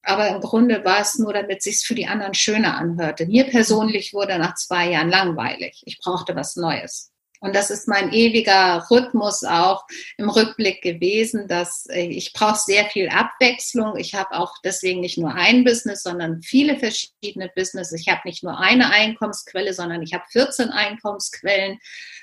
Aber 0.02 0.28
im 0.28 0.40
Grunde 0.40 0.84
war 0.84 1.00
es 1.00 1.18
nur, 1.18 1.32
damit 1.32 1.58
es 1.58 1.64
sich 1.64 1.86
für 1.86 1.94
die 1.94 2.06
anderen 2.06 2.34
schöner 2.34 2.76
anhörte. 2.76 3.26
Mir 3.26 3.44
persönlich 3.44 4.12
wurde 4.12 4.38
nach 4.38 4.54
zwei 4.56 4.90
Jahren 4.90 5.08
langweilig. 5.08 5.82
Ich 5.86 5.98
brauchte 5.98 6.36
was 6.36 6.56
Neues. 6.56 7.12
Und 7.46 7.54
das 7.54 7.70
ist 7.70 7.86
mein 7.86 8.12
ewiger 8.12 8.84
Rhythmus 8.90 9.44
auch 9.44 9.86
im 10.16 10.28
Rückblick 10.28 10.82
gewesen, 10.82 11.46
dass 11.46 11.86
äh, 11.86 12.08
ich 12.08 12.32
brauche 12.32 12.58
sehr 12.58 12.86
viel 12.86 13.08
Abwechslung. 13.08 13.96
Ich 13.96 14.16
habe 14.16 14.32
auch 14.32 14.54
deswegen 14.64 14.98
nicht 14.98 15.16
nur 15.16 15.32
ein 15.32 15.62
Business, 15.62 16.02
sondern 16.02 16.42
viele 16.42 16.76
verschiedene 16.76 17.48
Business. 17.54 17.92
Ich 17.92 18.08
habe 18.08 18.22
nicht 18.24 18.42
nur 18.42 18.58
eine 18.58 18.90
Einkommensquelle, 18.90 19.74
sondern 19.74 20.02
ich 20.02 20.12
habe 20.12 20.24
14 20.28 20.70
Einkommensquellen, 20.70 21.78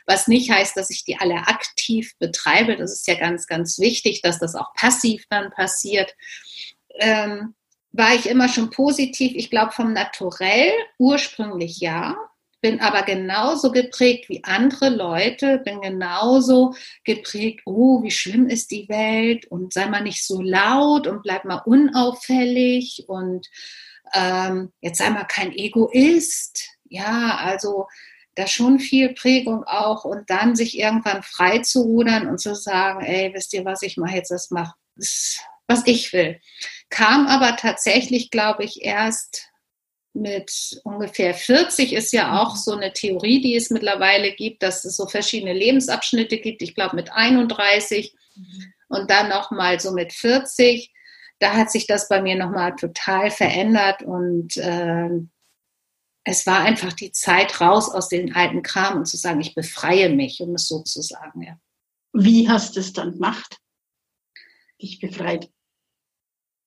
was 0.06 0.28
nicht 0.28 0.52
heißt, 0.52 0.76
dass 0.76 0.90
ich 0.90 1.06
die 1.06 1.16
alle 1.18 1.48
aktiv 1.48 2.12
betreibe. 2.20 2.76
Das 2.76 2.92
ist 2.92 3.08
ja 3.08 3.16
ganz, 3.16 3.48
ganz 3.48 3.80
wichtig, 3.80 4.22
dass 4.24 4.40
das 4.40 4.56
auch 4.56 4.74
passiv 4.74 5.24
dann 5.30 5.52
passiert. 5.52 6.14
Ähm, 6.96 7.56
war 7.94 8.14
ich 8.14 8.26
immer 8.26 8.50
schon 8.50 8.72
positiv. 8.72 9.32
Ich 9.36 9.50
glaube, 9.50 9.72
vom 9.72 9.94
Naturell 9.94 10.74
ursprünglich 10.98 11.78
ja 11.78 12.18
bin 12.64 12.80
aber 12.80 13.04
genauso 13.04 13.72
geprägt 13.74 14.30
wie 14.30 14.42
andere 14.46 14.88
Leute, 14.88 15.58
bin 15.58 15.82
genauso 15.82 16.74
geprägt, 17.04 17.60
oh, 17.66 18.02
wie 18.04 18.10
schlimm 18.10 18.48
ist 18.48 18.72
die 18.72 18.88
Welt 18.88 19.46
und 19.48 19.74
sei 19.74 19.88
mal 19.88 20.02
nicht 20.02 20.26
so 20.26 20.42
laut 20.42 21.06
und 21.06 21.24
bleib 21.24 21.44
mal 21.44 21.62
unauffällig 21.66 23.04
und 23.10 23.50
ähm, 24.14 24.72
jetzt 24.80 25.00
sei 25.00 25.10
mal 25.10 25.26
kein 25.26 25.52
Egoist. 25.52 26.70
Ja, 26.86 27.36
also 27.36 27.88
da 28.36 28.48
schon 28.48 28.80
viel 28.80 29.14
Prägung 29.14 29.66
auch 29.66 30.06
und 30.06 30.30
dann 30.30 30.56
sich 30.56 30.80
irgendwann 30.80 31.22
frei 31.22 31.60
zu 31.60 31.82
rudern 31.82 32.30
und 32.30 32.40
zu 32.40 32.56
sagen, 32.56 33.02
ey, 33.04 33.34
wisst 33.34 33.54
ihr 33.54 33.66
was, 33.66 33.82
ich 33.82 33.98
mache 33.98 34.16
jetzt 34.16 34.32
das, 34.32 34.52
mach, 34.52 34.74
was 35.68 35.86
ich 35.86 36.14
will. 36.14 36.40
Kam 36.90 37.28
aber 37.28 37.58
tatsächlich, 37.58 38.32
glaube 38.32 38.64
ich, 38.64 38.84
erst 38.86 39.50
mit 40.14 40.80
ungefähr 40.84 41.34
40 41.34 41.94
ist 41.94 42.14
ja 42.14 42.42
auch 42.42 42.56
so 42.56 42.74
eine 42.74 42.94
Theorie, 42.94 43.42
die 43.42 43.56
es 43.56 43.70
mittlerweile 43.70 44.34
gibt, 44.34 44.62
dass 44.64 44.86
es 44.86 44.96
so 44.96 45.08
verschiedene 45.08 45.54
Lebensabschnitte 45.54 46.38
gibt. 46.38 46.62
Ich 46.62 46.76
glaube 46.76 46.96
mit 46.96 47.12
31 47.12 48.16
mhm. 48.36 48.74
und 48.90 49.10
dann 49.10 49.30
noch 49.30 49.52
mal 49.52 49.80
so 49.80 49.92
mit 49.92 50.14
40. 50.14 50.92
Da 51.40 51.56
hat 51.56 51.72
sich 51.72 51.88
das 51.88 52.08
bei 52.08 52.22
mir 52.22 52.36
noch 52.36 52.52
mal 52.52 52.72
total 52.76 53.32
verändert 53.32 54.04
und 54.04 54.56
äh, 54.58 55.10
es 56.24 56.46
war 56.46 56.60
einfach 56.60 56.94
die 56.94 57.12
Zeit 57.12 57.60
raus 57.60 57.90
aus 57.90 58.08
den 58.08 58.36
alten 58.36 58.62
Kram 58.62 59.00
und 59.00 59.06
zu 59.06 59.18
sagen, 59.18 59.42
ich 59.42 59.56
befreie 59.56 60.10
mich, 60.10 60.40
um 60.42 60.56
es 60.56 60.68
so 60.68 60.82
zu 60.84 61.02
sagen. 61.02 61.42
Ja. 61.42 61.60
Wie 62.14 62.48
hast 62.48 62.76
du 62.76 62.80
es 62.80 62.94
dann 62.94 63.14
gemacht? 63.14 63.58
Dich 64.82 65.00
befreit? 65.00 65.50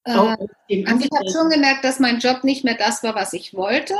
Äh, 0.07 0.85
also 0.87 1.05
ich 1.05 1.11
habe 1.12 1.31
schon 1.31 1.51
gemerkt, 1.51 1.85
dass 1.85 2.01
mein 2.01 2.19
Job 2.19 2.45
nicht 2.45 2.64
mehr 2.64 2.77
das 2.77 3.03
war, 3.03 3.14
was 3.14 3.33
ich 3.33 3.55
wollte. 3.55 3.95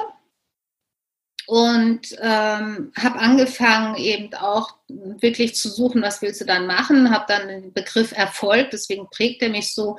Und 1.49 2.17
ähm, 2.21 2.93
habe 2.97 3.19
angefangen, 3.21 3.97
eben 3.97 4.35
auch 4.35 4.75
wirklich 4.89 5.55
zu 5.55 5.69
suchen, 5.69 6.03
was 6.03 6.21
willst 6.21 6.41
du 6.41 6.45
dann 6.45 6.67
machen. 6.67 7.11
Habe 7.11 7.27
dann 7.29 7.49
den 7.49 7.73
Begriff 7.73 8.13
Erfolg, 8.13 8.71
deswegen 8.71 9.09
prägt 9.11 9.43
er 9.43 9.51
mich 9.51 9.73
so, 9.73 9.97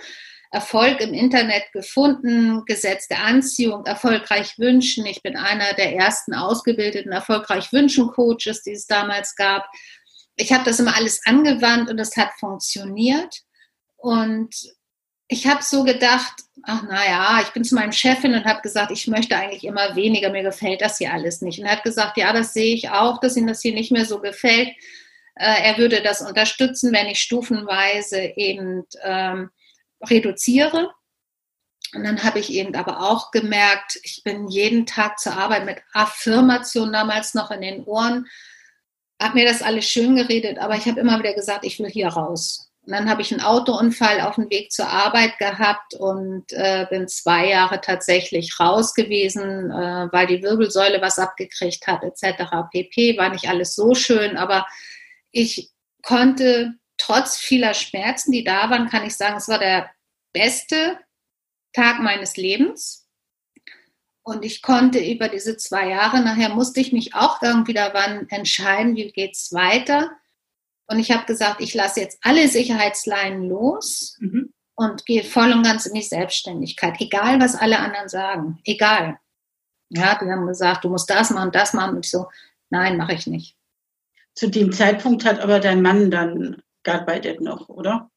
Erfolg 0.49 1.01
im 1.01 1.13
Internet 1.13 1.71
gefunden, 1.73 2.63
gesetzte 2.65 3.17
Anziehung, 3.17 3.85
erfolgreich 3.85 4.57
wünschen. 4.57 5.05
Ich 5.05 5.21
bin 5.21 5.35
einer 5.35 5.73
der 5.73 5.93
ersten 5.93 6.33
ausgebildeten 6.33 7.11
erfolgreich 7.11 7.73
wünschen 7.73 8.07
Coaches, 8.07 8.63
die 8.63 8.71
es 8.71 8.87
damals 8.87 9.35
gab. 9.35 9.69
Ich 10.37 10.53
habe 10.53 10.63
das 10.63 10.79
immer 10.79 10.95
alles 10.95 11.19
angewandt 11.25 11.89
und 11.89 11.99
es 11.99 12.15
hat 12.15 12.29
funktioniert. 12.39 13.41
Und 13.97 14.55
ich 15.27 15.47
habe 15.47 15.61
so 15.61 15.83
gedacht, 15.83 16.33
ach 16.63 16.83
naja, 16.83 17.39
ich 17.41 17.49
bin 17.49 17.63
zu 17.63 17.75
meinem 17.75 17.91
Chefin 17.91 18.33
und 18.33 18.45
habe 18.45 18.61
gesagt, 18.61 18.91
ich 18.91 19.07
möchte 19.07 19.35
eigentlich 19.35 19.65
immer 19.65 19.95
weniger, 19.95 20.29
mir 20.29 20.43
gefällt 20.43 20.81
das 20.81 20.97
hier 20.97 21.13
alles 21.13 21.41
nicht. 21.41 21.59
Und 21.59 21.65
er 21.65 21.73
hat 21.73 21.83
gesagt, 21.83 22.17
ja, 22.17 22.33
das 22.33 22.53
sehe 22.53 22.73
ich 22.73 22.89
auch, 22.89 23.19
dass 23.19 23.35
ihm 23.35 23.47
das 23.47 23.61
hier 23.61 23.73
nicht 23.73 23.91
mehr 23.91 24.05
so 24.05 24.19
gefällt. 24.19 24.69
Äh, 25.35 25.63
er 25.63 25.77
würde 25.77 26.01
das 26.01 26.21
unterstützen, 26.21 26.93
wenn 26.93 27.07
ich 27.07 27.19
stufenweise 27.19 28.33
eben 28.35 28.85
ähm, 29.03 29.49
reduziere. 30.01 30.91
Und 31.93 32.03
dann 32.03 32.23
habe 32.23 32.39
ich 32.39 32.51
eben 32.51 32.75
aber 32.75 33.01
auch 33.01 33.31
gemerkt, 33.31 33.99
ich 34.03 34.21
bin 34.23 34.47
jeden 34.47 34.85
Tag 34.85 35.19
zur 35.19 35.33
Arbeit 35.33 35.65
mit 35.65 35.81
Affirmation 35.93 36.91
damals 36.91 37.33
noch 37.33 37.51
in 37.51 37.61
den 37.61 37.83
Ohren, 37.85 38.27
habe 39.21 39.35
mir 39.35 39.47
das 39.47 39.61
alles 39.61 39.89
schön 39.89 40.15
geredet, 40.15 40.59
aber 40.59 40.75
ich 40.75 40.85
habe 40.85 40.99
immer 40.99 41.17
wieder 41.19 41.33
gesagt, 41.33 41.65
ich 41.65 41.79
will 41.79 41.89
hier 41.89 42.09
raus. 42.09 42.66
Und 42.87 42.93
dann 42.93 43.09
habe 43.09 43.21
ich 43.21 43.33
einen 43.33 43.41
Autounfall 43.41 44.21
auf 44.21 44.35
dem 44.35 44.49
Weg 44.49 44.71
zur 44.71 44.87
Arbeit 44.87 45.37
gehabt 45.39 45.93
und 45.93 46.45
äh, 46.53 46.87
bin 46.89 47.09
zwei 47.09 47.49
Jahre 47.49 47.81
tatsächlich 47.81 48.61
raus 48.61 48.93
gewesen, 48.93 49.69
äh, 49.71 50.07
weil 50.09 50.25
die 50.25 50.41
Wirbelsäule 50.41 51.01
was 51.01 51.19
abgekriegt 51.19 51.85
hat, 51.85 52.01
etc. 52.03 52.45
pp. 52.71 53.17
War 53.17 53.27
nicht 53.27 53.49
alles 53.49 53.75
so 53.75 53.93
schön, 53.93 54.37
aber 54.37 54.65
ich 55.31 55.69
konnte 56.01 56.75
trotz 56.97 57.35
vieler 57.35 57.73
Schmerzen, 57.73 58.31
die 58.31 58.45
da 58.45 58.69
waren, 58.69 58.87
kann 58.87 59.05
ich 59.05 59.17
sagen, 59.17 59.35
es 59.35 59.49
war 59.49 59.59
der 59.59 59.89
beste 60.31 60.97
Tag 61.73 61.99
meines 61.99 62.37
Lebens. 62.37 63.05
Und 64.23 64.45
ich 64.45 64.61
konnte 64.61 64.99
über 64.99 65.27
diese 65.27 65.57
zwei 65.57 65.89
Jahre, 65.89 66.21
nachher 66.21 66.55
musste 66.55 66.79
ich 66.79 66.93
mich 66.93 67.15
auch 67.15 67.41
irgendwie 67.41 67.75
wann 67.75 68.29
entscheiden, 68.29 68.95
wie 68.95 69.11
geht's 69.11 69.51
weiter 69.51 70.09
und 70.87 70.99
ich 70.99 71.11
habe 71.11 71.25
gesagt, 71.25 71.61
ich 71.61 71.73
lasse 71.73 71.99
jetzt 72.01 72.19
alle 72.21 72.47
Sicherheitsleinen 72.47 73.47
los. 73.47 74.17
Mhm. 74.19 74.53
und 74.79 75.05
gehe 75.07 75.23
voll 75.23 75.51
und 75.53 75.63
ganz 75.63 75.87
in 75.87 75.95
die 75.95 76.03
Selbstständigkeit, 76.03 77.01
egal 77.01 77.41
was 77.41 77.55
alle 77.55 77.79
anderen 77.79 78.09
sagen, 78.09 78.59
egal. 78.63 79.17
Ja, 79.89 80.19
die 80.21 80.29
haben 80.29 80.45
gesagt, 80.45 80.83
du 80.83 80.89
musst 80.89 81.09
das 81.09 81.31
machen, 81.31 81.51
das 81.51 81.73
machen 81.73 81.95
und 81.95 82.05
ich 82.05 82.11
so, 82.11 82.27
nein, 82.69 82.97
mache 82.97 83.13
ich 83.13 83.25
nicht. 83.25 83.55
Zu 84.35 84.49
dem 84.49 84.71
Zeitpunkt 84.71 85.25
hat 85.25 85.39
aber 85.39 85.59
dein 85.59 85.81
Mann 85.81 86.11
dann 86.11 86.61
gearbeitet 86.83 87.41
noch, 87.41 87.69
oder? 87.69 88.11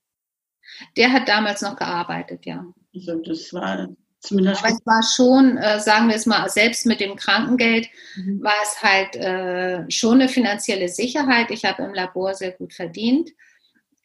Der 0.98 1.12
hat 1.12 1.28
damals 1.28 1.62
noch 1.62 1.76
gearbeitet, 1.76 2.44
ja. 2.44 2.66
Also 2.94 3.16
das 3.20 3.54
war 3.54 3.88
zumindest. 4.20 4.64
Aber 4.64 4.72
es 4.72 4.86
war 4.86 5.02
schon, 5.02 5.56
äh, 5.58 5.80
sagen 5.80 6.08
wir 6.08 6.16
es 6.16 6.26
mal, 6.26 6.48
selbst 6.48 6.86
mit 6.86 7.00
dem 7.00 7.16
Krankengeld 7.16 7.88
mhm. 8.16 8.42
war 8.42 8.54
es 8.62 8.82
halt 8.82 9.16
äh, 9.16 9.90
schon 9.90 10.20
eine 10.20 10.28
finanzielle 10.28 10.88
Sicherheit. 10.88 11.50
Ich 11.50 11.64
habe 11.64 11.82
im 11.82 11.94
Labor 11.94 12.34
sehr 12.34 12.52
gut 12.52 12.72
verdient. 12.72 13.30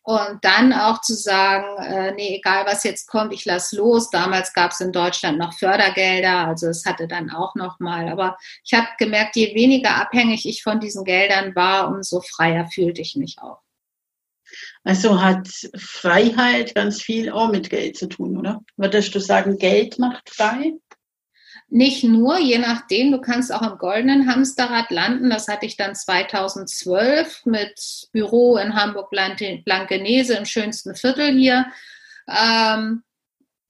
Und 0.07 0.37
dann 0.43 0.71
auch 0.71 1.01
zu 1.01 1.15
sagen, 1.15 1.81
äh, 1.83 2.11
nee, 2.11 2.37
egal 2.37 2.67
was 2.67 2.83
jetzt 2.83 3.07
kommt, 3.07 3.33
ich 3.33 3.43
lasse 3.43 3.75
los. 3.75 4.11
Damals 4.11 4.53
gab 4.53 4.69
es 4.69 4.79
in 4.79 4.91
Deutschland 4.91 5.39
noch 5.39 5.53
Fördergelder, 5.53 6.47
also 6.47 6.67
es 6.67 6.85
hatte 6.85 7.07
dann 7.07 7.31
auch 7.31 7.55
noch 7.55 7.79
mal. 7.79 8.07
Aber 8.09 8.37
ich 8.63 8.75
habe 8.75 8.87
gemerkt, 8.99 9.35
je 9.35 9.55
weniger 9.55 9.95
abhängig 9.95 10.47
ich 10.47 10.61
von 10.61 10.79
diesen 10.79 11.05
Geldern 11.05 11.55
war, 11.55 11.87
umso 11.87 12.21
freier 12.21 12.67
fühlte 12.67 13.01
ich 13.01 13.15
mich 13.15 13.37
auch. 13.41 13.64
Also 14.85 15.19
hat 15.19 15.47
Freiheit 15.75 16.75
ganz 16.75 17.01
viel 17.01 17.31
auch 17.31 17.49
mit 17.49 17.71
Geld 17.71 17.97
zu 17.97 18.07
tun, 18.07 18.37
oder? 18.37 18.61
Würdest 18.77 19.15
du 19.15 19.19
sagen, 19.19 19.57
Geld 19.57 19.97
macht 19.97 20.29
frei? 20.29 20.73
Nicht 21.69 22.03
nur, 22.03 22.37
je 22.37 22.59
nachdem, 22.59 23.11
du 23.11 23.19
kannst 23.19 23.51
auch 23.51 23.63
im 23.63 23.79
goldenen 23.79 24.29
Hamsterrad 24.29 24.91
landen. 24.91 25.31
Das 25.31 25.47
hatte 25.47 25.65
ich 25.65 25.75
dann 25.75 25.95
2012 25.95 27.47
mit 27.47 28.07
Büro 28.11 28.57
in 28.57 28.75
Hamburg-Blankenese 28.75 30.35
im 30.35 30.45
schönsten 30.45 30.93
Viertel 30.93 31.35
hier. 31.35 31.65
Ähm, 32.29 33.01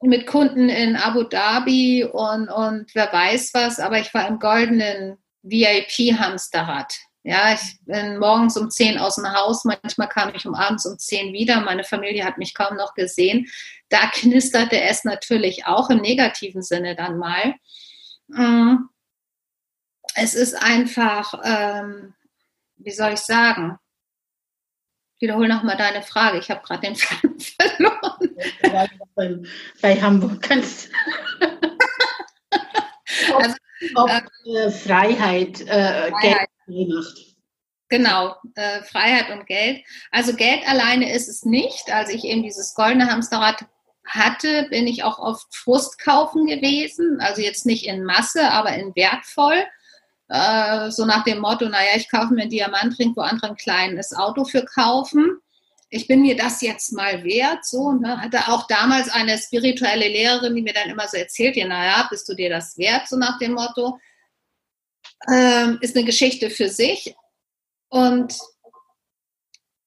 mit 0.01 0.27
Kunden 0.27 0.67
in 0.67 0.97
Abu 0.97 1.23
Dhabi 1.23 2.03
und, 2.03 2.49
und 2.49 2.93
wer 2.93 3.11
weiß 3.11 3.53
was, 3.53 3.79
aber 3.79 3.99
ich 3.99 4.13
war 4.13 4.27
im 4.27 4.39
goldenen 4.39 5.17
VIP-Hamsterrad. 5.43 6.93
Ja, 7.27 7.55
ich 7.55 7.79
bin 7.85 8.19
morgens 8.19 8.55
um 8.55 8.69
10 8.69 8.99
aus 8.99 9.15
dem 9.15 9.27
Haus, 9.33 9.65
manchmal 9.65 10.07
kam 10.07 10.35
ich 10.35 10.45
um 10.45 10.53
abends 10.53 10.85
um 10.85 10.95
10 10.95 11.33
wieder. 11.33 11.59
Meine 11.61 11.83
Familie 11.83 12.23
hat 12.23 12.37
mich 12.37 12.53
kaum 12.53 12.77
noch 12.77 12.93
gesehen. 12.93 13.47
Da 13.89 14.07
knisterte 14.13 14.79
es 14.79 15.03
natürlich 15.03 15.65
auch 15.65 15.89
im 15.89 16.01
negativen 16.01 16.61
Sinne 16.61 16.95
dann 16.95 17.17
mal. 17.17 17.55
Mm. 18.27 18.75
Es 20.13 20.35
ist 20.35 20.53
einfach, 20.53 21.33
ähm, 21.43 22.13
wie 22.77 22.91
soll 22.91 23.13
ich 23.13 23.21
sagen? 23.21 23.79
Wiederhol 25.19 25.47
nochmal 25.47 25.77
deine 25.77 26.03
Frage. 26.03 26.37
Ich 26.37 26.51
habe 26.51 26.61
gerade 26.61 26.81
den 26.81 26.95
Faden 26.95 27.39
verloren. 27.39 28.35
Bei, 29.81 29.99
Hamburg 29.99 30.43
kannst 30.43 30.91
also, 33.33 33.55
äh, 34.45 34.69
Freiheit, 34.69 35.61
äh, 35.61 36.11
Freiheit. 36.11 36.49
Geld 36.67 37.35
Genau, 37.89 38.35
äh, 38.55 38.81
Freiheit 38.81 39.29
und 39.29 39.45
Geld. 39.45 39.83
Also 40.11 40.35
Geld 40.35 40.67
alleine 40.67 41.13
ist 41.13 41.29
es 41.29 41.45
nicht. 41.45 41.91
Als 41.91 42.09
ich 42.09 42.23
eben 42.23 42.41
dieses 42.41 42.73
goldene 42.73 43.11
Hamsterrad 43.11 43.65
hatte, 44.07 44.67
bin 44.69 44.87
ich 44.87 45.03
auch 45.03 45.19
oft 45.19 45.53
Frust 45.55 45.99
kaufen 45.99 46.47
gewesen. 46.47 47.19
Also 47.19 47.41
jetzt 47.41 47.65
nicht 47.65 47.85
in 47.85 48.03
Masse, 48.03 48.49
aber 48.51 48.73
in 48.75 48.95
wertvoll. 48.95 49.65
Äh, 50.29 50.89
so 50.89 51.05
nach 51.05 51.23
dem 51.23 51.39
Motto, 51.39 51.69
naja, 51.69 51.91
ich 51.95 52.09
kaufe 52.09 52.33
mir 52.33 52.41
einen 52.41 52.49
Diamantring, 52.49 53.15
wo 53.15 53.21
andere 53.21 53.51
ein 53.51 53.57
kleines 53.57 54.13
Auto 54.13 54.45
für 54.45 54.65
kaufen. 54.65 55.37
Ich 55.89 56.07
bin 56.07 56.21
mir 56.21 56.35
das 56.35 56.61
jetzt 56.61 56.91
mal 56.93 57.23
wert. 57.23 57.65
So, 57.65 57.91
ne? 57.91 58.19
Hatte 58.19 58.47
auch 58.47 58.65
damals 58.67 59.09
eine 59.09 59.37
spirituelle 59.37 60.07
Lehrerin, 60.07 60.55
die 60.55 60.63
mir 60.63 60.73
dann 60.73 60.89
immer 60.89 61.07
so 61.07 61.17
erzählt, 61.17 61.55
ja, 61.55 61.67
naja, 61.67 62.07
bist 62.09 62.27
du 62.27 62.33
dir 62.33 62.49
das 62.49 62.77
wert? 62.79 63.07
So 63.07 63.17
nach 63.17 63.37
dem 63.37 63.53
Motto. 63.53 63.99
Ähm, 65.31 65.79
ist 65.81 65.95
eine 65.95 66.05
Geschichte 66.05 66.49
für 66.49 66.69
sich. 66.69 67.15
Und 67.89 68.37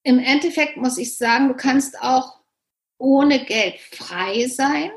im 0.03 0.19
Endeffekt 0.19 0.77
muss 0.77 0.97
ich 0.97 1.17
sagen, 1.17 1.49
du 1.49 1.53
kannst 1.55 1.99
auch 2.01 2.39
ohne 2.97 3.45
Geld 3.45 3.79
frei 3.79 4.47
sein. 4.47 4.91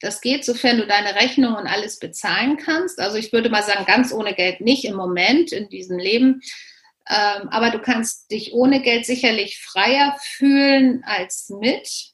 Das 0.00 0.20
geht, 0.20 0.44
sofern 0.44 0.78
du 0.78 0.86
deine 0.86 1.16
Rechnung 1.16 1.54
und 1.54 1.66
alles 1.66 1.98
bezahlen 1.98 2.56
kannst. 2.56 3.00
Also 3.00 3.16
ich 3.16 3.32
würde 3.32 3.50
mal 3.50 3.62
sagen, 3.62 3.84
ganz 3.84 4.12
ohne 4.12 4.34
Geld 4.34 4.60
nicht 4.60 4.84
im 4.84 4.94
Moment 4.94 5.52
in 5.52 5.68
diesem 5.68 5.98
Leben. 5.98 6.40
Ähm, 7.08 7.48
aber 7.48 7.70
du 7.70 7.80
kannst 7.80 8.30
dich 8.30 8.52
ohne 8.52 8.80
Geld 8.80 9.06
sicherlich 9.06 9.60
freier 9.60 10.16
fühlen 10.20 11.02
als 11.04 11.48
mit. 11.48 12.12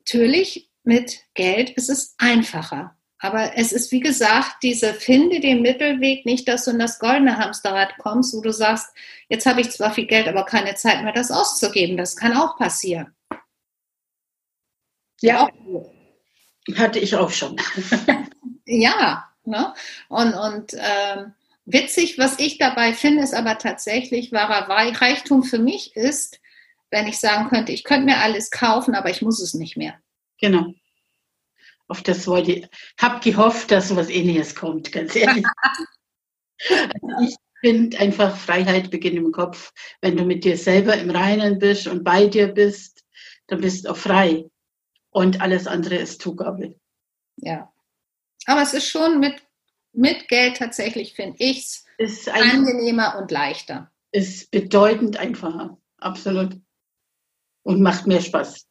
natürlich 0.00 0.70
mit 0.82 1.20
Geld 1.34 1.70
ist 1.70 1.90
es 1.90 2.14
einfacher. 2.18 2.97
Aber 3.20 3.56
es 3.56 3.72
ist, 3.72 3.90
wie 3.90 4.00
gesagt, 4.00 4.62
diese 4.62 4.94
finde 4.94 5.40
den 5.40 5.60
Mittelweg, 5.60 6.24
nicht, 6.24 6.46
dass 6.46 6.64
du 6.64 6.70
in 6.70 6.78
das 6.78 7.00
goldene 7.00 7.36
Hamsterrad 7.36 7.98
kommst, 7.98 8.32
wo 8.34 8.40
du 8.40 8.52
sagst, 8.52 8.94
jetzt 9.28 9.44
habe 9.44 9.60
ich 9.60 9.70
zwar 9.70 9.92
viel 9.92 10.06
Geld, 10.06 10.28
aber 10.28 10.44
keine 10.44 10.76
Zeit 10.76 11.02
mehr, 11.02 11.12
das 11.12 11.32
auszugeben. 11.32 11.96
Das 11.96 12.14
kann 12.14 12.36
auch 12.36 12.56
passieren. 12.56 13.14
Ja, 15.20 15.48
hatte 16.76 17.00
ich 17.00 17.16
auch 17.16 17.30
schon. 17.30 17.56
ja, 18.66 19.28
ne? 19.44 19.74
und, 20.08 20.34
und 20.34 20.74
ähm, 20.74 21.34
witzig, 21.64 22.18
was 22.18 22.38
ich 22.38 22.58
dabei 22.58 22.92
finde, 22.92 23.24
ist 23.24 23.34
aber 23.34 23.58
tatsächlich 23.58 24.30
wahrer 24.30 24.68
Reichtum 24.68 25.42
für 25.42 25.58
mich 25.58 25.96
ist, 25.96 26.40
wenn 26.90 27.08
ich 27.08 27.18
sagen 27.18 27.48
könnte, 27.48 27.72
ich 27.72 27.82
könnte 27.82 28.06
mir 28.06 28.18
alles 28.18 28.52
kaufen, 28.52 28.94
aber 28.94 29.10
ich 29.10 29.22
muss 29.22 29.42
es 29.42 29.54
nicht 29.54 29.76
mehr. 29.76 29.94
Genau 30.40 30.72
auf 31.88 32.02
das 32.02 32.26
wollte 32.26 32.52
ich, 32.52 32.68
habe 33.00 33.20
gehofft, 33.20 33.70
dass 33.70 33.88
sowas 33.88 34.10
ähnliches 34.10 34.54
kommt, 34.54 34.92
ganz 34.92 35.16
ehrlich. 35.16 35.44
also 36.68 37.24
ich 37.24 37.36
finde 37.60 37.98
einfach, 37.98 38.36
Freiheit 38.36 38.90
beginnt 38.90 39.16
im 39.16 39.32
Kopf. 39.32 39.72
Wenn 40.00 40.16
du 40.16 40.24
mit 40.24 40.44
dir 40.44 40.56
selber 40.56 40.96
im 40.96 41.10
Reinen 41.10 41.58
bist 41.58 41.86
und 41.88 42.04
bei 42.04 42.26
dir 42.26 42.48
bist, 42.48 43.04
dann 43.46 43.60
bist 43.60 43.84
du 43.84 43.90
auch 43.90 43.96
frei. 43.96 44.44
Und 45.10 45.40
alles 45.40 45.66
andere 45.66 45.96
ist 45.96 46.20
Zugabe. 46.20 46.78
Ja. 47.36 47.72
Aber 48.44 48.62
es 48.62 48.74
ist 48.74 48.88
schon 48.88 49.18
mit, 49.18 49.42
mit 49.92 50.28
Geld 50.28 50.58
tatsächlich, 50.58 51.14
finde 51.14 51.36
ich 51.38 51.80
es 51.96 52.28
angenehmer 52.28 53.18
und 53.18 53.30
leichter. 53.30 53.90
Ist 54.12 54.50
bedeutend 54.50 55.16
einfacher. 55.16 55.78
Absolut. 55.96 56.60
Und 57.62 57.80
macht 57.80 58.06
mehr 58.06 58.20
Spaß 58.20 58.67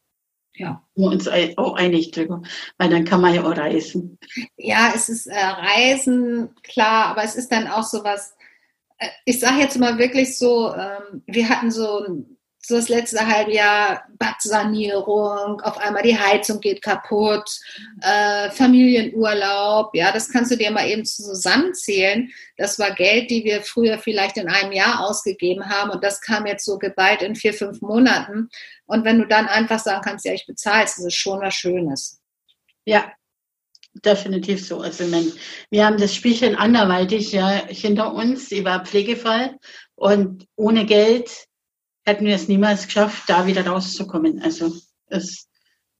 ja, 0.57 0.83
wir 0.95 1.07
uns 1.07 1.29
auch 1.57 1.75
einig 1.75 2.11
drüber, 2.11 2.41
weil 2.77 2.89
dann 2.89 3.05
kann 3.05 3.21
man 3.21 3.33
ja 3.33 3.43
auch 3.43 3.55
reisen. 3.55 4.17
Ja, 4.57 4.91
es 4.95 5.07
ist 5.09 5.27
äh, 5.27 5.35
Reisen, 5.37 6.49
klar, 6.63 7.07
aber 7.07 7.23
es 7.23 7.35
ist 7.35 7.51
dann 7.51 7.67
auch 7.67 7.83
so 7.83 8.03
was, 8.03 8.35
äh, 8.97 9.07
ich 9.25 9.39
sage 9.39 9.61
jetzt 9.61 9.79
mal 9.79 9.97
wirklich 9.97 10.37
so, 10.37 10.73
ähm, 10.73 11.21
wir 11.27 11.49
hatten 11.49 11.71
so 11.71 12.25
so 12.67 12.75
das 12.75 12.89
letzte 12.89 13.25
halbe 13.25 13.53
Jahr 13.53 14.03
Badsanierung, 14.19 15.61
auf 15.61 15.77
einmal 15.77 16.03
die 16.03 16.19
Heizung 16.19 16.59
geht 16.59 16.81
kaputt, 16.81 17.49
äh, 18.01 18.51
Familienurlaub, 18.51 19.95
ja, 19.95 20.11
das 20.11 20.27
kannst 20.29 20.51
du 20.51 20.57
dir 20.57 20.69
mal 20.71 20.85
eben 20.85 21.05
zusammenzählen. 21.05 22.29
Das 22.57 22.77
war 22.77 22.91
Geld, 22.91 23.29
die 23.29 23.45
wir 23.45 23.61
früher 23.61 23.97
vielleicht 23.97 24.35
in 24.35 24.49
einem 24.49 24.73
Jahr 24.73 24.99
ausgegeben 25.07 25.69
haben 25.69 25.91
und 25.91 26.03
das 26.03 26.19
kam 26.19 26.45
jetzt 26.45 26.65
so 26.65 26.77
geballt 26.77 27.21
in 27.21 27.35
vier, 27.35 27.53
fünf 27.53 27.79
Monaten. 27.81 28.49
Und 28.85 29.05
wenn 29.05 29.19
du 29.19 29.25
dann 29.25 29.47
einfach 29.47 29.79
sagen 29.79 30.01
kannst, 30.03 30.25
ja, 30.25 30.33
ich 30.33 30.45
bezahle 30.45 30.83
es, 30.83 30.95
das 30.95 31.05
ist 31.05 31.15
schon 31.15 31.39
was 31.39 31.53
Schönes. 31.55 32.19
Ja, 32.83 33.13
definitiv 34.03 34.67
so. 34.67 34.81
Also 34.81 35.05
wir 35.69 35.85
haben 35.85 35.97
das 35.97 36.13
Spielchen 36.13 36.55
anderweitig 36.55 37.31
ja 37.31 37.47
hinter 37.67 38.13
uns. 38.13 38.51
Ich 38.51 38.65
war 38.65 38.85
Pflegefall 38.85 39.57
und 39.95 40.45
ohne 40.57 40.85
Geld 40.85 41.46
hätten 42.07 42.25
wir 42.25 42.35
es 42.35 42.47
niemals 42.47 42.85
geschafft, 42.85 43.23
da 43.27 43.45
wieder 43.45 43.67
rauszukommen. 43.67 44.41
Also 44.41 44.73
es 45.07 45.49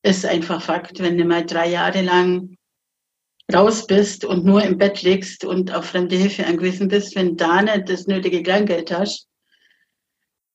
ist 0.03 0.25
einfach 0.25 0.61
Fakt, 0.61 0.99
wenn 0.99 1.17
du 1.17 1.25
mal 1.25 1.45
drei 1.45 1.69
Jahre 1.69 2.01
lang 2.01 2.55
raus 3.53 3.85
bist 3.87 4.23
und 4.23 4.45
nur 4.45 4.63
im 4.63 4.77
Bett 4.77 5.01
liegst 5.01 5.43
und 5.43 5.73
auf 5.73 5.85
fremde 5.85 6.15
Hilfe 6.15 6.45
angewiesen 6.45 6.87
bist, 6.87 7.15
wenn 7.15 7.35
da 7.35 7.61
nicht 7.61 7.89
das 7.89 8.07
nötige 8.07 8.41
Kleingeld 8.41 8.89
hast, 8.91 9.27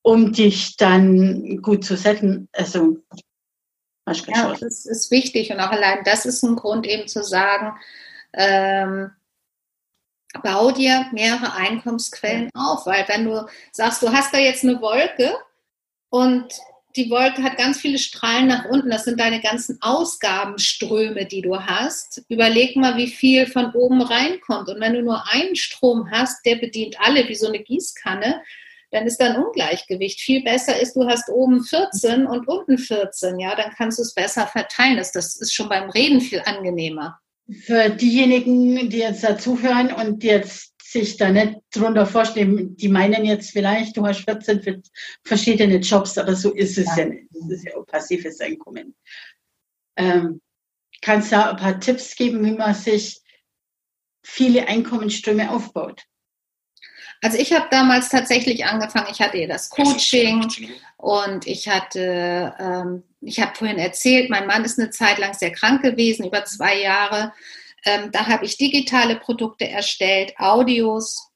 um 0.00 0.32
dich 0.32 0.76
dann 0.78 1.58
gut 1.58 1.84
zu 1.84 1.96
setzen. 1.96 2.48
Also 2.52 2.98
ja, 4.06 4.54
das 4.58 4.86
ist 4.86 5.10
wichtig 5.10 5.52
und 5.52 5.60
auch 5.60 5.70
allein 5.70 6.02
das 6.04 6.24
ist 6.24 6.42
ein 6.42 6.56
Grund 6.56 6.86
eben 6.86 7.08
zu 7.08 7.22
sagen, 7.22 7.78
ähm, 8.32 9.10
bau 10.42 10.70
dir 10.70 11.06
mehrere 11.12 11.54
Einkommensquellen 11.54 12.50
auf, 12.54 12.86
weil 12.86 13.06
wenn 13.08 13.24
du 13.24 13.46
sagst, 13.72 14.02
du 14.02 14.12
hast 14.12 14.32
da 14.32 14.38
jetzt 14.38 14.64
eine 14.64 14.80
Wolke 14.80 15.34
und 16.10 16.52
die 16.96 17.10
Wolke 17.10 17.42
hat 17.42 17.56
ganz 17.56 17.80
viele 17.80 17.98
Strahlen 17.98 18.48
nach 18.48 18.66
unten, 18.66 18.90
das 18.90 19.04
sind 19.04 19.18
deine 19.18 19.40
ganzen 19.40 19.78
Ausgabenströme, 19.80 21.26
die 21.26 21.40
du 21.40 21.58
hast. 21.58 22.22
Überleg 22.28 22.76
mal, 22.76 22.96
wie 22.96 23.08
viel 23.08 23.46
von 23.46 23.72
oben 23.72 24.02
reinkommt. 24.02 24.68
Und 24.68 24.80
wenn 24.80 24.92
du 24.92 25.02
nur 25.02 25.24
einen 25.32 25.56
Strom 25.56 26.10
hast, 26.10 26.44
der 26.44 26.56
bedient 26.56 27.00
alle 27.00 27.28
wie 27.28 27.34
so 27.34 27.46
eine 27.46 27.60
Gießkanne, 27.60 28.42
dann 28.90 29.06
ist 29.06 29.18
da 29.18 29.26
ein 29.26 29.42
Ungleichgewicht. 29.42 30.20
Viel 30.20 30.42
besser 30.42 30.78
ist, 30.78 30.94
du 30.94 31.08
hast 31.08 31.30
oben 31.30 31.64
14 31.64 32.26
und 32.26 32.46
unten 32.46 32.76
14, 32.76 33.40
ja, 33.40 33.54
dann 33.56 33.72
kannst 33.74 33.98
du 33.98 34.02
es 34.02 34.12
besser 34.12 34.46
verteilen. 34.46 34.98
Das, 34.98 35.12
das 35.12 35.36
ist 35.36 35.54
schon 35.54 35.70
beim 35.70 35.88
Reden 35.88 36.20
viel 36.20 36.42
angenehmer. 36.44 37.21
Für 37.52 37.90
diejenigen, 37.90 38.88
die 38.88 38.98
jetzt 38.98 39.24
dazuhören 39.24 39.92
und 39.92 40.24
jetzt 40.24 40.72
sich 40.92 41.16
da 41.16 41.30
nicht 41.30 41.60
drunter 41.70 42.06
vorstellen, 42.06 42.76
die 42.76 42.88
meinen 42.88 43.24
jetzt 43.24 43.50
vielleicht, 43.50 43.96
du 43.96 44.06
hast 44.06 44.24
14 44.24 44.62
für 44.62 44.82
verschiedene 45.24 45.76
Jobs, 45.76 46.18
aber 46.18 46.34
so 46.34 46.52
ist 46.52 46.76
es 46.76 46.86
ja, 46.96 46.98
ja 46.98 47.06
nicht. 47.06 47.28
Das 47.32 47.50
ist 47.50 47.64
ja 47.64 47.76
auch 47.76 47.86
passives 47.86 48.40
Einkommen. 48.40 48.94
Ähm, 49.96 50.40
kannst 51.00 51.32
du 51.32 51.36
da 51.36 51.50
ein 51.50 51.56
paar 51.56 51.80
Tipps 51.80 52.14
geben, 52.14 52.44
wie 52.44 52.52
man 52.52 52.74
sich 52.74 53.20
viele 54.22 54.68
Einkommensströme 54.68 55.50
aufbaut? 55.50 56.02
Also 57.22 57.38
ich 57.38 57.52
habe 57.52 57.68
damals 57.70 58.08
tatsächlich 58.08 58.64
angefangen, 58.64 59.06
ich 59.12 59.20
hatte 59.20 59.46
das 59.46 59.70
Coaching 59.70 60.44
und 60.96 61.46
ich 61.46 61.68
hatte, 61.68 62.52
ähm, 62.58 63.04
ich 63.20 63.38
habe 63.38 63.54
vorhin 63.54 63.78
erzählt, 63.78 64.28
mein 64.28 64.48
Mann 64.48 64.64
ist 64.64 64.78
eine 64.78 64.90
Zeit 64.90 65.18
lang 65.18 65.32
sehr 65.32 65.52
krank 65.52 65.82
gewesen, 65.82 66.26
über 66.26 66.44
zwei 66.44 66.80
Jahre. 66.80 67.32
Ähm, 67.84 68.10
da 68.10 68.26
habe 68.26 68.44
ich 68.44 68.56
digitale 68.56 69.16
Produkte 69.16 69.68
erstellt, 69.68 70.34
Audios. 70.36 71.28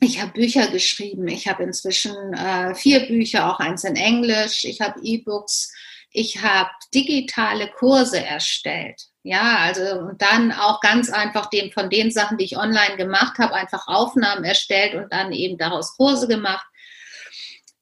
Ich 0.00 0.22
habe 0.22 0.32
Bücher 0.32 0.68
geschrieben. 0.68 1.28
Ich 1.28 1.46
habe 1.48 1.64
inzwischen 1.64 2.32
äh, 2.32 2.74
vier 2.74 3.00
Bücher, 3.00 3.50
auch 3.52 3.60
eins 3.60 3.84
in 3.84 3.96
Englisch. 3.96 4.64
Ich 4.64 4.80
habe 4.80 5.00
E-Books. 5.02 5.70
Ich 6.12 6.42
habe 6.42 6.70
digitale 6.94 7.68
Kurse 7.68 8.24
erstellt. 8.24 9.09
Ja, 9.22 9.58
also 9.58 10.00
und 10.00 10.22
dann 10.22 10.50
auch 10.50 10.80
ganz 10.80 11.10
einfach 11.10 11.50
dem, 11.50 11.70
von 11.72 11.90
den 11.90 12.10
Sachen, 12.10 12.38
die 12.38 12.44
ich 12.44 12.56
online 12.56 12.96
gemacht 12.96 13.38
habe, 13.38 13.54
einfach 13.54 13.86
Aufnahmen 13.86 14.44
erstellt 14.44 14.94
und 14.94 15.12
dann 15.12 15.32
eben 15.32 15.58
daraus 15.58 15.96
Kurse 15.96 16.26
gemacht. 16.26 16.66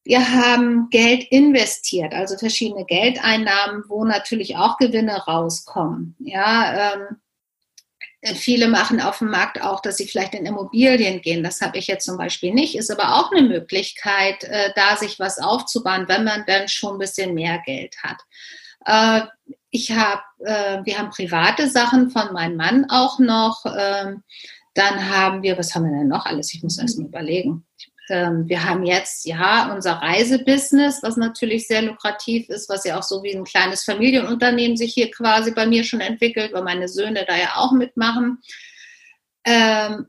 Wir 0.03 0.33
haben 0.33 0.89
Geld 0.91 1.25
investiert, 1.31 2.13
also 2.13 2.37
verschiedene 2.39 2.87
Geldeinnahmen, 2.87 3.85
wo 3.89 4.05
natürlich 4.05 4.57
auch 4.57 4.79
Gewinne 4.79 5.17
rauskommen. 5.17 6.17
Ja, 6.19 6.95
ähm, 6.95 7.19
viele 8.35 8.69
machen 8.69 9.01
auf 9.01 9.19
dem 9.19 9.31
Markt 9.31 9.63
auch, 9.63 9.81
dass 9.81 9.99
sie 9.99 10.09
vielleicht 10.09 10.35
in 10.35 10.47
Immobilien 10.47 11.21
gehen. 11.21 11.45
Das 11.45 11.61
habe 11.61 11.79
ich 11.79 11.87
jetzt 11.87 12.05
zum 12.05 12.17
Beispiel 12.17 12.53
nicht. 12.53 12.77
Ist 12.77 12.91
aber 12.91 13.17
auch 13.17 13.31
eine 13.31 13.43
Möglichkeit, 13.43 14.43
äh, 14.45 14.73
da 14.75 14.97
sich 14.97 15.21
was 15.21 15.39
aufzubauen, 15.39 16.09
wenn 16.09 16.25
man 16.25 16.45
dann 16.47 16.69
schon 16.69 16.95
ein 16.95 16.99
bisschen 16.99 17.35
mehr 17.35 17.61
Geld 17.65 17.95
hat. 18.03 18.19
Äh, 18.87 19.27
ich 19.71 19.93
habe, 19.93 20.23
äh, 20.45 20.79
wir 20.85 20.99
haben 20.99 21.11
private 21.11 21.69
Sachen 21.69 22.11
von 22.11 22.33
meinem 22.33 22.57
Mann 22.57 22.87
auch 22.89 23.19
noch. 23.19 23.65
Ähm, 23.67 24.23
dann 24.75 25.11
haben 25.11 25.43
wir, 25.43 25.59
was 25.59 25.75
haben 25.75 25.85
wir 25.85 25.99
denn 25.99 26.09
noch 26.09 26.27
alles? 26.27 26.55
Ich 26.55 26.63
muss 26.63 26.79
erst 26.79 26.99
mal 26.99 27.07
überlegen. 27.07 27.67
Ähm, 28.11 28.49
wir 28.49 28.65
haben 28.65 28.85
jetzt 28.85 29.27
ja 29.27 29.73
unser 29.75 29.95
Reisebusiness, 29.95 31.03
was 31.03 31.17
natürlich 31.17 31.67
sehr 31.67 31.83
lukrativ 31.83 32.49
ist, 32.49 32.69
was 32.69 32.85
ja 32.85 32.99
auch 32.99 33.03
so 33.03 33.23
wie 33.23 33.35
ein 33.35 33.45
kleines 33.45 33.85
Familienunternehmen 33.85 34.77
sich 34.77 34.95
hier 34.95 35.11
quasi 35.11 35.51
bei 35.51 35.67
mir 35.67 35.85
schon 35.85 36.01
entwickelt, 36.01 36.53
weil 36.53 36.63
meine 36.63 36.89
Söhne 36.89 37.25
da 37.27 37.37
ja 37.37 37.57
auch 37.57 37.73
mitmachen. 37.73 38.39
Ähm, 39.45 40.07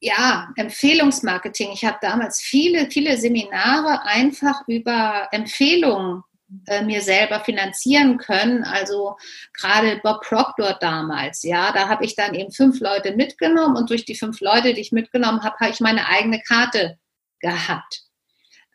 ja, 0.00 0.48
Empfehlungsmarketing. 0.56 1.70
Ich 1.72 1.84
habe 1.84 1.98
damals 2.00 2.40
viele, 2.40 2.90
viele 2.90 3.16
Seminare 3.16 4.02
einfach 4.04 4.62
über 4.66 5.28
Empfehlungen 5.30 6.22
äh, 6.66 6.82
mir 6.82 7.00
selber 7.00 7.40
finanzieren 7.40 8.18
können. 8.18 8.64
Also 8.64 9.16
gerade 9.52 10.00
Bob 10.02 10.22
Proctor 10.22 10.74
damals, 10.80 11.42
ja, 11.42 11.72
da 11.72 11.88
habe 11.88 12.04
ich 12.04 12.14
dann 12.14 12.34
eben 12.34 12.52
fünf 12.52 12.80
Leute 12.80 13.12
mitgenommen 13.16 13.76
und 13.76 13.90
durch 13.90 14.04
die 14.04 14.14
fünf 14.14 14.40
Leute, 14.40 14.72
die 14.72 14.80
ich 14.80 14.92
mitgenommen 14.92 15.42
habe, 15.42 15.56
habe 15.58 15.72
ich 15.72 15.80
meine 15.80 16.08
eigene 16.08 16.40
Karte 16.40 16.98
gehabt. 17.40 18.02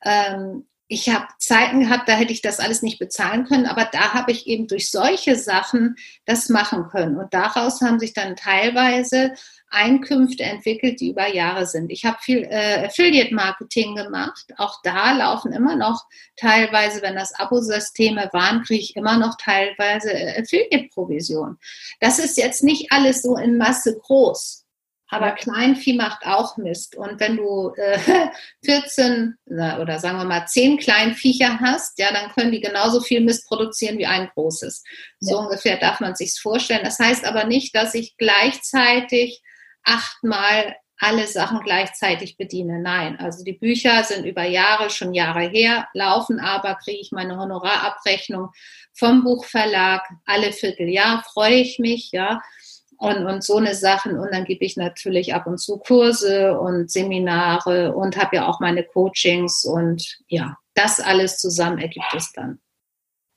Ähm, 0.03 0.67
ich 0.88 1.07
habe 1.07 1.27
Zeiten 1.39 1.79
gehabt, 1.79 2.10
da 2.10 2.13
hätte 2.13 2.34
ich 2.34 2.41
das 2.41 2.60
alles 2.60 2.81
nicht 2.81 2.99
bezahlen 2.99 3.45
können, 3.45 3.65
aber 3.65 3.86
da 3.86 4.13
habe 4.13 4.34
ich 4.34 4.45
eben 4.47 4.67
durch 4.67 4.91
solche 4.91 5.38
Sachen 5.38 5.95
das 6.25 6.49
machen 6.49 6.89
können. 6.89 7.15
Und 7.15 7.34
daraus 7.34 7.79
haben 7.79 7.97
sich 7.97 8.13
dann 8.13 8.36
teilweise 8.36 9.34
Einkünfte 9.71 10.43
entwickelt, 10.43 10.99
die 10.99 11.12
über 11.12 11.27
Jahre 11.27 11.65
sind. 11.65 11.91
Ich 11.91 12.05
habe 12.05 12.17
viel 12.21 12.43
äh, 12.43 12.86
Affiliate-Marketing 12.86 13.95
gemacht. 13.95 14.45
Auch 14.57 14.79
da 14.84 15.13
laufen 15.13 15.53
immer 15.53 15.75
noch 15.75 16.03
teilweise, 16.36 17.01
wenn 17.01 17.15
das 17.15 17.34
Abosysteme 17.34 18.29
waren, 18.34 18.63
kriege 18.63 18.81
ich 18.81 18.95
immer 18.95 19.17
noch 19.17 19.38
teilweise 19.38 20.13
äh, 20.13 20.41
Affiliate-Provision. 20.41 21.57
Das 21.99 22.19
ist 22.19 22.38
jetzt 22.38 22.63
nicht 22.63 22.91
alles 22.91 23.21
so 23.21 23.38
in 23.38 23.57
Masse 23.57 23.97
groß. 23.97 24.65
Aber 25.13 25.31
Kleinvieh 25.31 25.93
macht 25.97 26.25
auch 26.25 26.55
Mist. 26.55 26.95
Und 26.95 27.19
wenn 27.19 27.36
du 27.36 27.73
äh, 27.75 27.99
14 28.63 29.36
oder 29.45 29.99
sagen 29.99 30.17
wir 30.17 30.23
mal 30.23 30.45
10 30.45 30.77
Kleinviecher 30.77 31.60
hast, 31.60 31.99
ja, 31.99 32.13
dann 32.13 32.31
können 32.31 32.53
die 32.53 32.62
genauso 32.62 33.01
viel 33.01 33.19
Mist 33.19 33.45
produzieren 33.47 33.97
wie 33.97 34.05
ein 34.05 34.29
großes. 34.34 34.84
So 35.19 35.36
ja. 35.36 35.41
ungefähr 35.41 35.77
darf 35.77 35.99
man 35.99 36.15
sich 36.15 36.39
vorstellen. 36.39 36.86
Das 36.86 36.97
heißt 36.97 37.25
aber 37.25 37.43
nicht, 37.43 37.75
dass 37.75 37.93
ich 37.93 38.15
gleichzeitig 38.17 39.43
achtmal 39.84 40.76
alle 40.98 41.26
Sachen 41.26 41.62
gleichzeitig 41.62 42.38
bediene. 42.38 42.80
Nein, 42.80 43.20
also 43.20 43.44
die 43.44 43.54
Bücher 43.54 44.04
sind 44.04 44.24
über 44.26 44.44
Jahre, 44.44 44.91
schon 44.91 45.13
Jahre 45.13 45.48
her, 45.50 45.88
laufen 45.94 46.39
aber, 46.39 46.76
kriege 46.76 47.00
ich 47.02 47.12
meine 47.12 47.38
Honorarabrechnung 47.38 48.50
vom 48.94 49.24
Buchverlag 49.24 50.08
alle 50.26 50.54
Vierteljahr, 50.54 51.24
freue 51.34 51.56
ich 51.56 51.80
mich, 51.80 52.12
ja 52.12 52.41
und, 53.02 53.26
und 53.26 53.44
so 53.44 53.58
eine 53.58 53.74
Sachen. 53.74 54.20
Und 54.20 54.32
dann 54.32 54.46
gebe 54.46 54.63
ich 54.63 54.78
natürlich 54.78 55.34
ab 55.34 55.48
und 55.48 55.58
zu 55.58 55.80
Kurse 55.80 56.60
und 56.60 56.91
Seminare 56.91 57.96
und 57.96 58.15
habe 58.15 58.36
ja 58.36 58.48
auch 58.48 58.60
meine 58.60 58.84
Coachings 58.84 59.65
und 59.65 60.20
ja, 60.28 60.56
das 60.76 61.00
alles 61.00 61.39
zusammen 61.39 61.80
ergibt 61.80 62.13
es 62.15 62.32
dann. 62.32 62.60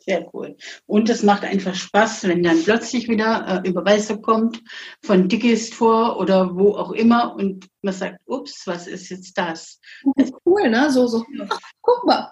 Sehr 0.06 0.28
cool. 0.34 0.56
Und 0.84 1.08
es 1.08 1.22
macht 1.22 1.44
einfach 1.44 1.74
Spaß, 1.74 2.24
wenn 2.24 2.42
dann 2.42 2.62
plötzlich 2.62 3.08
wieder 3.08 3.62
äh, 3.64 3.68
Überweisung 3.68 4.20
kommt 4.20 4.62
von 5.02 5.28
Digistore 5.28 6.16
oder 6.18 6.54
wo 6.54 6.76
auch 6.76 6.92
immer 6.92 7.34
und 7.34 7.68
man 7.80 7.94
sagt, 7.94 8.20
ups, 8.26 8.66
was 8.66 8.86
ist 8.86 9.08
jetzt 9.08 9.38
das? 9.38 9.80
das 10.16 10.26
ist 10.26 10.34
cool, 10.44 10.68
ne? 10.68 10.90
So, 10.90 11.06
so, 11.06 11.24
ach, 11.48 11.58
guck 11.80 12.04
mal. 12.04 12.30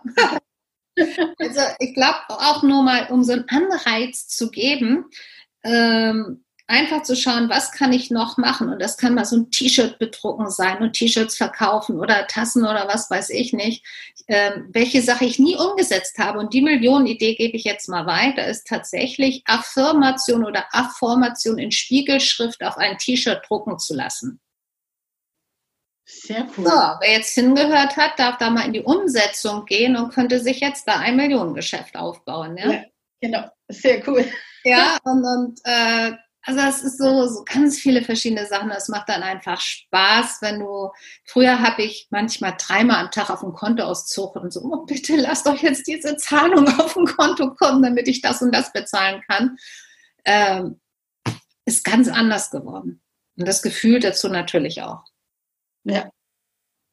also 1.39 1.61
ich 1.79 1.95
glaube 1.95 2.21
auch 2.29 2.63
nur 2.63 2.83
mal, 2.83 3.07
um 3.11 3.25
so 3.25 3.33
einen 3.33 3.49
Anreiz 3.49 4.29
zu 4.29 4.51
geben, 4.51 5.07
ähm, 5.65 6.42
einfach 6.67 7.03
zu 7.03 7.17
schauen, 7.17 7.49
was 7.49 7.73
kann 7.73 7.93
ich 7.93 8.11
noch 8.11 8.39
machen? 8.39 8.69
Und 8.71 8.81
das 8.81 8.97
kann 8.97 9.15
mal 9.15 9.25
so 9.25 9.37
ein 9.37 9.51
T-Shirt 9.51 9.99
bedrucken 9.99 10.51
sein 10.51 10.79
und 10.79 10.93
T-Shirts 10.93 11.37
verkaufen 11.37 11.99
oder 11.99 12.27
Tassen 12.27 12.65
oder 12.65 12.89
was 12.89 13.11
weiß 13.11 13.31
ich 13.31 13.53
nicht. 13.53 13.85
Ähm, 14.29 14.69
welche 14.73 15.03
Sache 15.03 15.25
ich 15.25 15.39
nie 15.39 15.57
umgesetzt 15.57 16.19
habe. 16.19 16.39
Und 16.39 16.55
die 16.55 16.63
Millionenidee 16.63 17.35
gebe 17.35 17.57
ich 17.57 17.65
jetzt 17.65 17.89
mal 17.89 18.07
weiter, 18.07 18.47
ist 18.47 18.67
tatsächlich 18.67 19.43
Affirmation 19.47 20.45
oder 20.45 20.65
Affirmation 20.71 21.59
in 21.59 21.73
Spiegelschrift 21.73 22.63
auf 22.63 22.79
ein 22.79 22.99
T-Shirt 22.99 23.45
drucken 23.49 23.79
zu 23.79 23.95
lassen. 23.95 24.41
Sehr 26.05 26.47
cool. 26.57 26.65
So, 26.67 26.71
wer 26.71 27.13
jetzt 27.13 27.35
hingehört 27.35 27.97
hat, 27.97 28.19
darf 28.19 28.39
da 28.39 28.51
mal 28.51 28.67
in 28.67 28.73
die 28.73 28.83
Umsetzung 28.83 29.65
gehen 29.65 29.97
und 29.97 30.13
könnte 30.13 30.41
sich 30.41 30.61
jetzt 30.61 30.87
da 30.87 30.99
ein 30.99 31.17
Millionengeschäft 31.17 31.97
aufbauen. 31.97 32.57
Ja, 32.57 32.73
ja 32.73 32.85
genau. 33.21 33.51
Sehr 33.69 34.07
cool. 34.09 34.25
Ja, 34.65 34.99
und, 35.05 35.25
und 35.25 35.61
äh, 35.65 36.13
also 36.45 36.61
es 36.61 36.83
ist 36.83 36.99
so, 36.99 37.29
so 37.29 37.45
ganz 37.45 37.79
viele 37.79 38.03
verschiedene 38.03 38.47
Sachen. 38.47 38.71
Es 38.71 38.89
macht 38.89 39.09
dann 39.09 39.23
einfach 39.23 39.61
Spaß, 39.61 40.39
wenn 40.41 40.61
du. 40.61 40.91
Früher 41.25 41.61
habe 41.61 41.83
ich 41.83 42.09
manchmal 42.11 42.57
dreimal 42.59 43.05
am 43.05 43.11
Tag 43.13 43.31
auf 43.31 43.43
ein 43.43 43.53
Konto 43.53 43.85
auszog 43.85 44.35
und 44.37 44.53
so, 44.53 44.61
oh, 44.63 44.85
bitte 44.85 45.17
lasst 45.17 45.47
doch 45.47 45.57
jetzt 45.63 45.87
diese 45.87 46.17
Zahlung 46.17 46.67
auf 46.81 46.97
ein 46.97 47.07
Konto 47.07 47.55
kommen, 47.55 47.83
damit 47.83 48.09
ich 48.09 48.21
das 48.23 48.43
und 48.43 48.53
das 48.53 48.73
bezahlen 48.73 49.23
kann. 49.29 49.57
Ähm, 50.25 50.81
ist 51.65 51.85
ganz 51.85 52.09
anders 52.09 52.51
geworden. 52.51 53.01
Und 53.37 53.47
das 53.47 53.63
Gefühl 53.63 54.01
dazu 54.01 54.29
natürlich 54.29 54.83
auch. 54.83 55.05
Ja, 55.85 56.11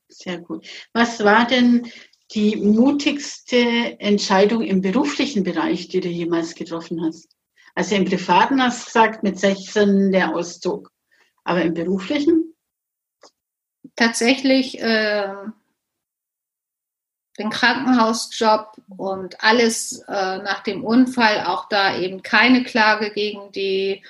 sehr 0.10 0.40
gut. 0.40 0.68
Was 0.94 1.24
war 1.24 1.48
denn 1.48 1.92
die 2.32 2.56
mutigste 2.56 4.00
Entscheidung 4.00 4.62
im 4.62 4.82
beruflichen 4.82 5.44
Bereich, 5.44 5.88
die 5.88 6.00
du 6.02 6.08
jemals 6.08 6.54
getroffen 6.54 7.04
hast? 7.04 7.39
Also 7.80 7.96
im 7.96 8.04
Privaten 8.04 8.62
hast 8.62 8.82
du 8.82 8.86
gesagt, 8.88 9.24
mit 9.24 9.40
16 9.40 10.12
der 10.12 10.36
Auszug. 10.36 10.92
Aber 11.46 11.62
im 11.62 11.74
beruflichen? 11.74 12.54
Tatsächlich 13.96 14.82
äh, 14.82 15.34
den 17.40 17.50
Krankenhausjob 17.50 18.74
und 18.98 19.42
alles 19.42 20.04
äh, 20.10 20.40
nach 20.40 20.62
dem 20.64 20.84
Unfall, 20.84 21.46
auch 21.46 21.70
da 21.70 21.98
eben 21.98 22.22
keine 22.22 22.66
Klage 22.66 23.12
gegen 23.12 23.54
die 23.54 24.04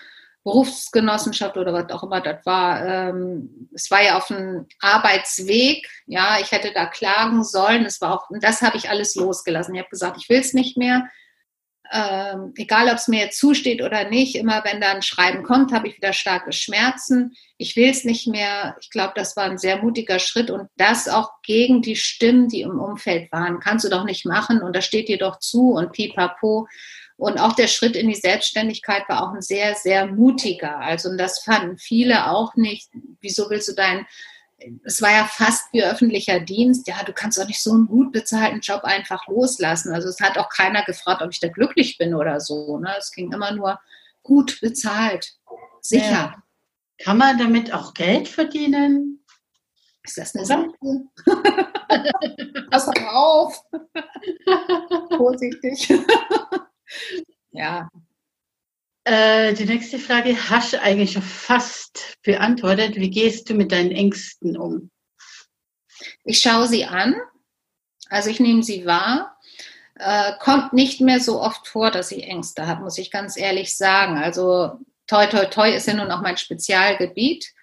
Berufsgenossenschaft 0.44 1.56
oder 1.56 1.72
was 1.72 1.92
auch 1.92 2.02
immer 2.02 2.22
das 2.22 2.44
war. 2.48 2.84
Ähm, 2.84 3.70
es 3.76 3.92
war 3.92 4.02
ja 4.02 4.18
auf 4.18 4.32
einem 4.32 4.66
Arbeitsweg. 4.80 5.88
Ja, 6.08 6.40
ich 6.42 6.52
hätte 6.52 6.72
da 6.74 6.88
klagen 6.88 7.44
sollen. 7.44 7.84
Das 7.84 8.02
war 8.02 8.16
auch, 8.16 8.30
das 8.42 8.64
habe 8.64 8.78
ich 8.78 8.90
alles 8.90 9.14
losgelassen. 9.14 9.76
Ich 9.76 9.80
habe 9.82 9.92
gesagt, 9.92 10.18
ich 10.20 10.28
will 10.28 10.40
es 10.40 10.56
nicht 10.56 10.76
mehr. 10.76 11.08
Ähm, 11.92 12.54
egal, 12.56 12.88
ob 12.90 12.96
es 12.96 13.08
mir 13.08 13.22
jetzt 13.22 13.40
zusteht 13.40 13.82
oder 13.82 14.10
nicht, 14.10 14.36
immer 14.36 14.64
wenn 14.64 14.80
da 14.80 14.92
ein 14.92 15.02
Schreiben 15.02 15.44
kommt, 15.44 15.72
habe 15.72 15.88
ich 15.88 15.98
wieder 15.98 16.14
starke 16.14 16.52
Schmerzen. 16.52 17.36
Ich 17.58 17.76
will 17.76 17.90
es 17.90 18.04
nicht 18.04 18.28
mehr. 18.28 18.78
Ich 18.80 18.92
glaube, 18.92 19.14
das 19.16 19.36
war 19.36 19.46
ein 19.46 19.58
sehr 19.58 19.82
mutiger 19.82 20.20
Schritt 20.20 20.52
und 20.52 20.70
das 20.78 21.08
auch 21.08 21.42
gegen 21.42 21.82
die 21.82 21.96
Stimmen, 21.96 22.48
die 22.48 22.62
im 22.62 22.80
Umfeld 22.80 23.32
waren. 23.32 23.60
Kannst 23.60 23.86
du 23.86 23.90
doch 23.90 24.04
nicht 24.04 24.26
machen 24.26 24.62
und 24.62 24.76
da 24.76 24.82
steht 24.82 25.08
dir 25.08 25.18
doch 25.18 25.40
zu 25.40 25.72
und 25.72 25.92
pipapo. 25.92 26.68
Und 27.18 27.38
auch 27.38 27.54
der 27.54 27.68
Schritt 27.68 27.98
in 27.98 28.08
die 28.08 28.16
Selbstständigkeit 28.16 29.04
war 29.10 29.24
auch 29.24 29.34
ein 29.34 29.42
sehr, 29.42 29.76
sehr 29.76 30.06
mutiger. 30.06 30.80
Also, 30.80 31.10
und 31.10 31.18
das 31.18 31.40
fanden 31.40 31.78
viele 31.78 32.32
auch 32.32 32.56
nicht. 32.56 32.90
Wieso 33.20 33.50
willst 33.50 33.68
du 33.68 33.74
deinen, 33.74 34.06
es 34.84 35.02
war 35.02 35.12
ja 35.12 35.26
fast 35.26 35.72
wie 35.74 35.84
öffentlicher 35.84 36.40
Dienst. 36.40 36.88
Ja, 36.88 37.04
du 37.04 37.14
kannst 37.14 37.38
doch 37.38 37.48
nicht 37.48 37.62
so 37.62 37.72
einen 37.72 37.88
gut 37.88 38.12
bezahlten 38.12 38.60
Job 38.60 38.84
einfach 38.84 39.28
loslassen. 39.28 39.94
Also, 39.94 40.10
es 40.10 40.20
hat 40.20 40.38
auch 40.38 40.50
keiner 40.50 40.84
gefragt, 40.84 41.22
ob 41.22 41.32
ich 41.32 41.40
da 41.40 41.48
glücklich 41.48 41.98
bin 41.98 42.14
oder 42.14 42.40
so. 42.40 42.78
Ne? 42.78 42.94
Es 42.98 43.12
ging 43.12 43.32
immer 43.32 43.52
nur 43.52 43.80
gut 44.24 44.60
bezahlt, 44.62 45.34
sicher. 45.82 46.12
Ja. 46.12 46.44
Kann 47.02 47.18
man 47.18 47.38
damit 47.38 47.74
auch 47.74 47.94
Geld 47.94 48.28
verdienen? 48.28 49.24
Ist 50.04 50.18
das 50.18 50.36
eine 50.36 50.46
Sache? 50.46 50.68
Pass 52.70 52.88
mal 52.88 53.10
auf. 53.10 53.64
Vorsichtig. 55.18 55.94
Ja. 57.52 57.90
Äh, 59.04 59.54
die 59.54 59.66
nächste 59.66 59.98
Frage 59.98 60.36
hast 60.50 60.74
du 60.74 60.82
eigentlich 60.82 61.14
schon 61.14 61.22
fast 61.22 62.18
beantwortet. 62.24 62.96
Wie 62.96 63.10
gehst 63.10 63.50
du 63.50 63.54
mit 63.54 63.72
deinen 63.72 63.92
Ängsten 63.92 64.58
um? 64.58 64.92
Ich 66.24 66.40
schaue 66.40 66.68
sie 66.68 66.86
an, 66.86 67.16
also 68.10 68.30
ich 68.30 68.40
nehme 68.40 68.64
sie 68.64 68.86
wahr. 68.86 69.38
Äh, 69.96 70.34
kommt 70.40 70.74
nicht 70.74 71.02
mehr 71.02 71.20
so 71.20 71.42
oft 71.42 71.68
vor, 71.68 71.92
dass 71.92 72.12
ich 72.12 72.24
Ängste 72.24 72.68
habe, 72.68 72.84
muss 72.84 72.98
ich 72.98 73.12
ganz 73.12 73.36
ehrlich 73.36 73.76
sagen. 73.76 74.18
Also 74.18 74.80
toi 75.08 75.26
toi 75.26 75.46
toi 75.46 75.70
ist 75.70 75.88
ja 75.88 75.94
nun 75.94 76.12
auch 76.12 76.22
mein 76.22 76.38
Spezialgebiet. 76.38 77.54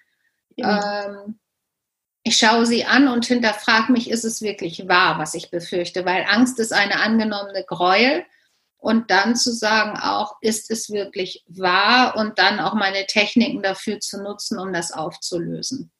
Ja. 0.55 1.05
Ähm, 1.05 1.39
ich 2.23 2.37
schaue 2.37 2.65
sie 2.65 2.83
an 2.83 3.07
und 3.07 3.25
hinterfrage 3.25 3.91
mich, 3.91 4.09
ist 4.09 4.25
es 4.25 4.41
wirklich 4.41 4.87
wahr, 4.87 5.17
was 5.17 5.33
ich 5.33 5.49
befürchte? 5.49 6.03
Weil 6.03 6.25
Angst 6.27 6.59
ist 6.59 6.73
eine 6.73 6.99
angenommene 6.99 7.63
Gräuel 7.63 8.25
und 8.77 9.09
dann 9.11 9.35
zu 9.35 9.51
sagen 9.51 9.97
auch, 9.99 10.35
ist 10.41 10.71
es 10.71 10.89
wirklich 10.89 11.43
wahr 11.47 12.15
und 12.15 12.39
dann 12.39 12.59
auch 12.59 12.73
meine 12.73 13.05
Techniken 13.05 13.61
dafür 13.61 13.99
zu 13.99 14.21
nutzen, 14.21 14.59
um 14.59 14.71
das 14.71 14.91
aufzulösen. 14.91 15.91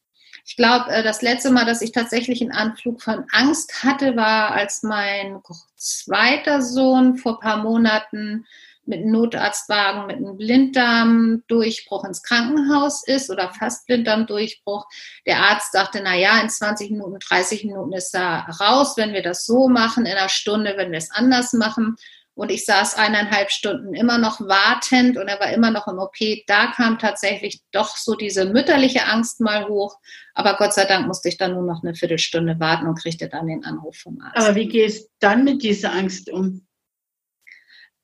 Ich 0.46 0.56
glaube, 0.56 0.90
äh, 0.92 1.04
das 1.04 1.22
letzte 1.22 1.52
Mal, 1.52 1.66
dass 1.66 1.82
ich 1.82 1.92
tatsächlich 1.92 2.42
einen 2.42 2.52
Anflug 2.52 3.02
von 3.02 3.26
Angst 3.32 3.84
hatte, 3.84 4.16
war, 4.16 4.52
als 4.52 4.84
mein 4.84 5.42
zweiter 5.76 6.62
Sohn 6.62 7.18
vor 7.18 7.40
paar 7.40 7.58
Monaten 7.58 8.46
mit 8.88 9.00
einem 9.00 9.12
Notarztwagen 9.12 10.08
mit 10.08 10.16
einem 10.16 10.38
Blinddarmdurchbruch 10.38 12.06
ins 12.06 12.24
Krankenhaus 12.24 13.06
ist 13.06 13.30
oder 13.30 13.50
fast 13.50 13.86
Blinddarmdurchbruch. 13.86 14.86
Der 15.26 15.40
Arzt 15.40 15.74
sagte, 15.74 16.00
na 16.02 16.16
ja, 16.16 16.40
in 16.40 16.50
20 16.50 16.92
Minuten, 16.92 17.20
30 17.20 17.66
Minuten 17.66 17.92
ist 17.92 18.16
er 18.16 18.48
raus, 18.62 18.96
wenn 18.96 19.14
wir 19.14 19.22
das 19.22 19.46
so 19.46 19.68
machen, 19.68 20.06
in 20.06 20.16
einer 20.16 20.30
Stunde, 20.30 20.76
wenn 20.78 20.92
wir 20.92 20.98
es 20.98 21.12
anders 21.12 21.54
machen. 21.54 21.98
Und 22.38 22.52
ich 22.52 22.66
saß 22.66 22.94
eineinhalb 22.94 23.50
Stunden 23.50 23.96
immer 23.96 24.20
noch 24.20 24.40
wartend 24.40 25.18
und 25.18 25.28
er 25.28 25.40
war 25.40 25.52
immer 25.52 25.72
noch 25.72 25.88
im 25.88 25.98
OP. 25.98 26.18
Da 26.46 26.68
kam 26.68 27.00
tatsächlich 27.00 27.64
doch 27.72 27.98
so 27.98 28.14
diese 28.14 28.46
mütterliche 28.46 29.08
Angst 29.08 29.42
mal 29.42 29.68
hoch. 29.68 29.98
Aber 30.36 30.56
Gott 30.58 30.72
sei 30.76 30.86
Dank 30.86 31.08
musste 31.08 31.30
ich 31.30 31.38
dann 31.38 31.54
nur 31.54 31.64
noch 31.64 31.82
eine 31.82 31.96
Viertelstunde 31.96 32.60
warten 32.60 32.86
und 32.86 33.02
kriegte 33.02 33.28
dann 33.28 33.48
den 33.48 33.66
Anruf 33.66 33.98
vom 33.98 34.22
Arzt. 34.22 34.38
Aber 34.38 34.56
wie 34.56 34.68
gehst 34.68 35.06
du 35.06 35.10
dann 35.20 35.46
mit 35.46 35.64
dieser 35.64 35.92
Angst 35.94 36.30
um? 36.30 36.68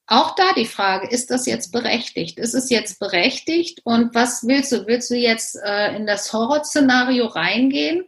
Auch 0.08 0.34
da 0.36 0.54
die 0.58 0.66
Frage, 0.66 1.08
ist 1.08 1.30
das 1.30 1.46
jetzt 1.46 1.72
berechtigt? 1.72 2.40
Ist 2.40 2.56
es 2.56 2.72
jetzt 2.72 3.00
berechtigt? 3.00 3.82
Und 3.84 4.16
was 4.16 4.48
willst 4.48 4.72
du? 4.72 4.88
Willst 4.88 5.12
du 5.12 5.16
jetzt 5.16 5.60
äh, 5.64 5.96
in 5.96 6.08
das 6.08 6.34
Horrorszenario 6.34 7.28
reingehen? 7.28 8.04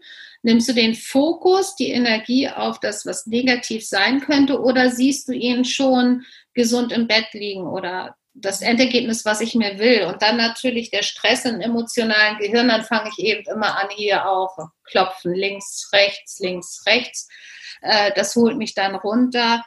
Nimmst 0.45 0.69
du 0.69 0.73
den 0.73 0.93
Fokus, 0.93 1.75
die 1.75 1.89
Energie 1.89 2.47
auf 2.47 2.79
das, 2.79 3.03
was 3.07 3.25
negativ 3.25 3.83
sein 3.83 4.19
könnte, 4.19 4.61
oder 4.61 4.91
siehst 4.91 5.27
du 5.27 5.33
ihn 5.33 5.65
schon 5.65 6.23
gesund 6.53 6.91
im 6.91 7.07
Bett 7.07 7.33
liegen 7.33 7.65
oder 7.65 8.15
das 8.35 8.61
Endergebnis, 8.61 9.25
was 9.25 9.41
ich 9.41 9.55
mir 9.55 9.79
will? 9.79 10.03
Und 10.03 10.21
dann 10.21 10.37
natürlich 10.37 10.91
der 10.91 11.01
Stress 11.01 11.45
im 11.45 11.61
emotionalen 11.61 12.37
Gehirn, 12.37 12.67
dann 12.67 12.83
fange 12.83 13.09
ich 13.09 13.25
eben 13.25 13.43
immer 13.51 13.75
an, 13.75 13.87
hier 13.89 14.29
auch 14.29 14.55
klopfen, 14.83 15.33
links, 15.33 15.89
rechts, 15.91 16.37
links, 16.37 16.83
rechts. 16.85 17.27
Äh, 17.81 18.11
das 18.15 18.35
holt 18.35 18.55
mich 18.55 18.75
dann 18.75 18.93
runter. 18.93 19.65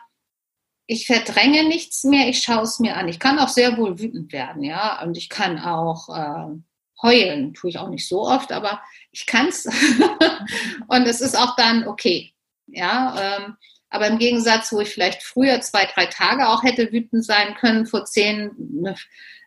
Ich 0.86 1.06
verdränge 1.06 1.66
nichts 1.66 2.04
mehr, 2.04 2.28
ich 2.28 2.40
schaue 2.40 2.62
es 2.62 2.78
mir 2.78 2.96
an. 2.96 3.08
Ich 3.08 3.18
kann 3.18 3.40
auch 3.40 3.48
sehr 3.48 3.76
wohl 3.78 3.98
wütend 3.98 4.32
werden, 4.32 4.62
ja, 4.62 5.02
und 5.02 5.16
ich 5.16 5.28
kann 5.28 5.58
auch 5.58 6.08
äh, 6.16 6.56
heulen, 7.02 7.54
tue 7.54 7.70
ich 7.70 7.78
auch 7.78 7.88
nicht 7.88 8.08
so 8.08 8.22
oft, 8.22 8.52
aber 8.52 8.82
ich 9.12 9.26
kann 9.26 9.48
es. 9.48 9.66
und 10.88 11.06
es 11.06 11.20
ist 11.20 11.36
auch 11.36 11.56
dann 11.56 11.86
okay. 11.86 12.32
Ja, 12.66 13.38
ähm, 13.38 13.56
aber 13.90 14.08
im 14.08 14.18
Gegensatz, 14.18 14.72
wo 14.72 14.80
ich 14.80 14.90
vielleicht 14.90 15.22
früher 15.22 15.60
zwei, 15.60 15.86
drei 15.86 16.06
Tage 16.06 16.48
auch 16.48 16.62
hätte 16.62 16.92
wütend 16.92 17.24
sein 17.24 17.54
können, 17.54 17.86
vor 17.86 18.04
zehn 18.04 18.50
ne, 18.58 18.94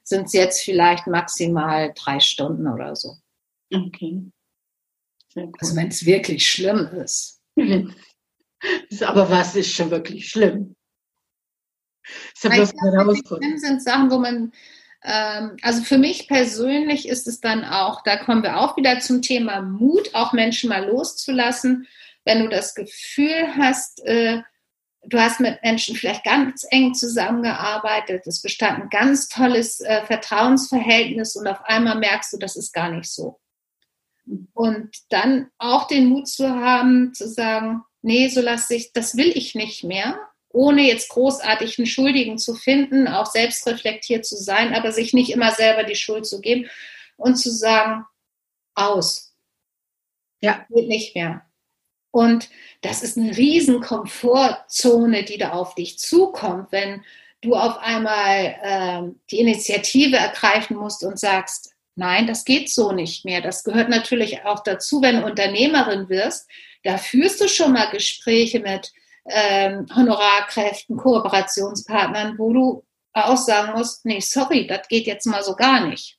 sind 0.03 0.25
es 0.25 0.33
jetzt 0.33 0.63
vielleicht 0.63 1.07
maximal 1.07 1.93
drei 1.95 2.19
Stunden 2.19 2.67
oder 2.67 2.95
so. 2.95 3.17
Okay. 3.73 4.31
Also 5.59 5.75
wenn 5.75 5.87
es 5.87 6.05
wirklich 6.05 6.49
schlimm 6.49 6.87
ist. 7.03 7.41
aber 9.01 9.29
was 9.29 9.55
ist 9.55 9.71
schon 9.71 9.91
wirklich 9.91 10.29
schlimm? 10.29 10.75
Das 12.41 12.57
ist 12.57 12.73
ja 12.83 13.15
schlimm 13.15 13.57
sind 13.57 13.83
Sachen, 13.83 14.09
wo 14.09 14.17
man 14.17 14.51
also 15.03 15.83
für 15.83 15.97
mich 15.97 16.27
persönlich 16.27 17.07
ist 17.07 17.27
es 17.27 17.41
dann 17.41 17.65
auch, 17.65 18.03
da 18.03 18.17
kommen 18.17 18.43
wir 18.43 18.59
auch 18.59 18.77
wieder 18.77 18.99
zum 18.99 19.21
Thema 19.21 19.61
Mut, 19.61 20.13
auch 20.13 20.31
Menschen 20.33 20.69
mal 20.69 20.85
loszulassen. 20.85 21.87
Wenn 22.23 22.43
du 22.43 22.49
das 22.49 22.75
Gefühl 22.75 23.55
hast, 23.57 24.05
äh, 24.05 24.41
du 25.03 25.19
hast 25.19 25.39
mit 25.39 25.61
Menschen 25.63 25.95
vielleicht 25.95 26.23
ganz 26.23 26.65
eng 26.69 26.93
zusammengearbeitet, 26.93 28.27
es 28.27 28.43
bestand 28.43 28.83
ein 28.83 28.89
ganz 28.89 29.27
tolles 29.27 29.79
äh, 29.81 30.05
Vertrauensverhältnis 30.05 31.35
und 31.35 31.47
auf 31.47 31.63
einmal 31.63 31.97
merkst 31.97 32.33
du, 32.33 32.37
das 32.37 32.55
ist 32.55 32.71
gar 32.71 32.91
nicht 32.91 33.11
so. 33.11 33.39
Und 34.53 34.95
dann 35.09 35.49
auch 35.57 35.87
den 35.87 36.09
Mut 36.09 36.27
zu 36.27 36.47
haben, 36.47 37.15
zu 37.15 37.27
sagen, 37.27 37.81
nee, 38.03 38.27
so 38.27 38.39
lasse 38.39 38.75
ich, 38.75 38.93
das 38.93 39.17
will 39.17 39.31
ich 39.35 39.55
nicht 39.55 39.83
mehr 39.83 40.19
ohne 40.53 40.83
jetzt 40.83 41.09
großartig 41.09 41.77
einen 41.77 41.87
Schuldigen 41.87 42.37
zu 42.37 42.55
finden, 42.55 43.07
auch 43.07 43.25
selbstreflektiert 43.25 44.25
zu 44.25 44.35
sein, 44.35 44.73
aber 44.73 44.91
sich 44.91 45.13
nicht 45.13 45.31
immer 45.31 45.51
selber 45.51 45.83
die 45.83 45.95
Schuld 45.95 46.25
zu 46.25 46.41
geben 46.41 46.69
und 47.17 47.35
zu 47.35 47.51
sagen, 47.51 48.05
aus. 48.75 49.33
Ja. 50.41 50.65
Geht 50.69 50.87
nicht 50.87 51.15
mehr. 51.15 51.45
Und 52.11 52.49
das 52.81 53.03
ist 53.03 53.17
eine 53.17 53.35
riesen 53.37 53.79
Komfortzone, 53.79 55.23
die 55.23 55.37
da 55.37 55.51
auf 55.51 55.75
dich 55.75 55.97
zukommt, 55.97 56.71
wenn 56.71 57.03
du 57.41 57.55
auf 57.55 57.77
einmal 57.77 58.55
äh, 58.61 59.15
die 59.31 59.39
Initiative 59.39 60.17
ergreifen 60.17 60.77
musst 60.77 61.03
und 61.03 61.19
sagst, 61.19 61.73
nein, 61.95 62.27
das 62.27 62.43
geht 62.43 62.69
so 62.69 62.91
nicht 62.91 63.25
mehr. 63.25 63.41
Das 63.41 63.63
gehört 63.63 63.89
natürlich 63.89 64.43
auch 64.43 64.61
dazu, 64.63 65.01
wenn 65.01 65.17
du 65.21 65.25
Unternehmerin 65.25 66.09
wirst. 66.09 66.49
Da 66.83 66.97
führst 66.97 67.39
du 67.39 67.47
schon 67.47 67.73
mal 67.73 67.89
Gespräche 67.91 68.59
mit 68.59 68.91
ähm, 69.25 69.85
Honorarkräften, 69.93 70.97
Kooperationspartnern, 70.97 72.37
wo 72.37 72.53
du 72.53 72.85
auch 73.13 73.37
sagen 73.37 73.77
musst, 73.77 74.05
nee, 74.05 74.19
sorry, 74.19 74.67
das 74.67 74.87
geht 74.87 75.05
jetzt 75.05 75.25
mal 75.25 75.43
so 75.43 75.55
gar 75.55 75.87
nicht. 75.87 76.17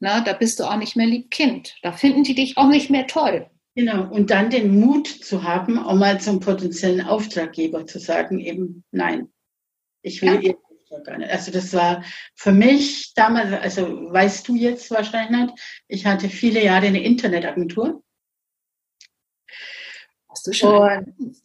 Na, 0.00 0.20
da 0.20 0.32
bist 0.32 0.60
du 0.60 0.64
auch 0.64 0.76
nicht 0.76 0.96
mehr 0.96 1.06
lieb 1.06 1.30
Kind. 1.30 1.76
Da 1.82 1.92
finden 1.92 2.22
die 2.22 2.34
dich 2.34 2.56
auch 2.56 2.68
nicht 2.68 2.90
mehr 2.90 3.06
toll. 3.06 3.50
Genau, 3.74 4.10
und 4.10 4.30
dann 4.30 4.50
den 4.50 4.80
Mut 4.80 5.06
zu 5.06 5.42
haben, 5.42 5.78
auch 5.78 5.94
mal 5.94 6.20
zum 6.20 6.40
potenziellen 6.40 7.02
Auftraggeber 7.02 7.86
zu 7.86 7.98
sagen, 7.98 8.40
eben 8.40 8.84
nein, 8.90 9.32
ich 10.02 10.22
will 10.22 10.42
ja. 10.42 10.54
Also 11.28 11.50
das 11.50 11.74
war 11.74 12.04
für 12.34 12.52
mich 12.52 13.12
damals, 13.14 13.52
also 13.52 14.10
weißt 14.12 14.48
du 14.48 14.54
jetzt 14.54 14.90
wahrscheinlich 14.90 15.48
nicht, 15.48 15.82
ich 15.88 16.06
hatte 16.06 16.28
viele 16.28 16.62
Jahre 16.62 16.86
eine 16.86 17.02
Internetagentur. 17.02 18.02
Hast 20.28 20.46
du 20.46 20.52
schon? 20.52 21.14
Und 21.18 21.36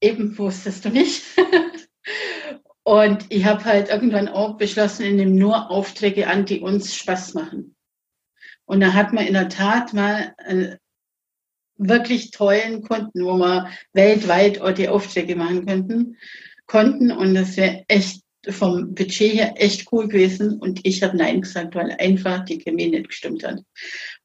eben 0.00 0.36
wusstest 0.38 0.84
du 0.84 0.90
nicht. 0.90 1.22
Und 2.82 3.26
ich 3.28 3.44
habe 3.44 3.64
halt 3.64 3.90
irgendwann 3.90 4.28
auch 4.28 4.56
beschlossen, 4.56 5.04
ich 5.04 5.12
nehme 5.12 5.32
nur 5.32 5.70
Aufträge 5.70 6.26
an, 6.26 6.46
die 6.46 6.60
uns 6.60 6.94
Spaß 6.94 7.34
machen. 7.34 7.76
Und 8.64 8.80
da 8.80 8.94
hat 8.94 9.12
man 9.12 9.26
in 9.26 9.34
der 9.34 9.48
Tat 9.48 9.92
mal 9.92 10.34
einen 10.38 10.78
wirklich 11.76 12.30
tollen 12.30 12.82
Kunden, 12.82 13.24
wo 13.24 13.36
wir 13.36 13.70
weltweit 13.92 14.60
auch 14.60 14.72
die 14.72 14.88
Aufträge 14.88 15.36
machen 15.36 15.66
könnten, 15.66 16.16
konnten. 16.66 17.12
Und 17.12 17.34
das 17.34 17.56
wäre 17.56 17.84
echt 17.88 18.22
vom 18.48 18.94
Budget 18.94 19.34
her 19.34 19.54
echt 19.56 19.90
cool 19.92 20.08
gewesen. 20.08 20.58
Und 20.58 20.80
ich 20.84 21.02
habe 21.02 21.16
Nein 21.16 21.42
gesagt, 21.42 21.74
weil 21.74 21.92
einfach 21.92 22.44
die 22.44 22.58
Chemie 22.58 22.88
nicht 22.88 23.08
gestimmt 23.08 23.44
hat. 23.44 23.60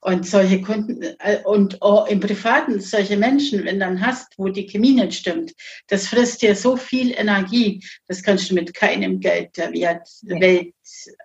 Und 0.01 0.28
solche 0.28 0.61
Kunden 0.61 1.01
äh, 1.20 1.39
und 1.45 1.82
auch 1.82 2.07
im 2.07 2.20
Privaten 2.20 2.80
solche 2.80 3.18
Menschen, 3.18 3.66
wenn 3.66 3.80
dann 3.80 4.05
hast, 4.05 4.38
wo 4.38 4.49
die 4.49 4.68
Chemie 4.68 4.93
nicht 4.93 5.14
stimmt, 5.14 5.53
das 5.88 6.07
frisst 6.07 6.41
dir 6.41 6.55
so 6.55 6.78
viel 6.78 7.11
Energie, 7.11 7.84
das 8.07 8.22
kannst 8.22 8.49
du 8.49 8.55
mit 8.55 8.74
keinem 8.74 9.20
Geld 9.20 9.57
der 9.57 9.72
Welt 9.72 10.74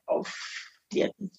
aufwerten. 0.07 1.31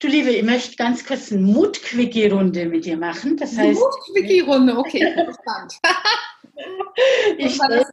Du 0.00 0.06
Liebe, 0.06 0.30
ich 0.30 0.44
möchte 0.44 0.76
ganz 0.76 1.04
kurz 1.04 1.32
eine 1.32 1.40
Mutquickie-Runde 1.40 2.66
mit 2.66 2.84
dir 2.84 2.96
machen. 2.96 3.36
Das 3.36 3.56
heißt, 3.56 3.80
Mutquickie-Runde, 3.80 4.78
okay, 4.78 5.12
gespannt. 5.26 5.74
ich 7.38 7.54
stelle 7.56 7.84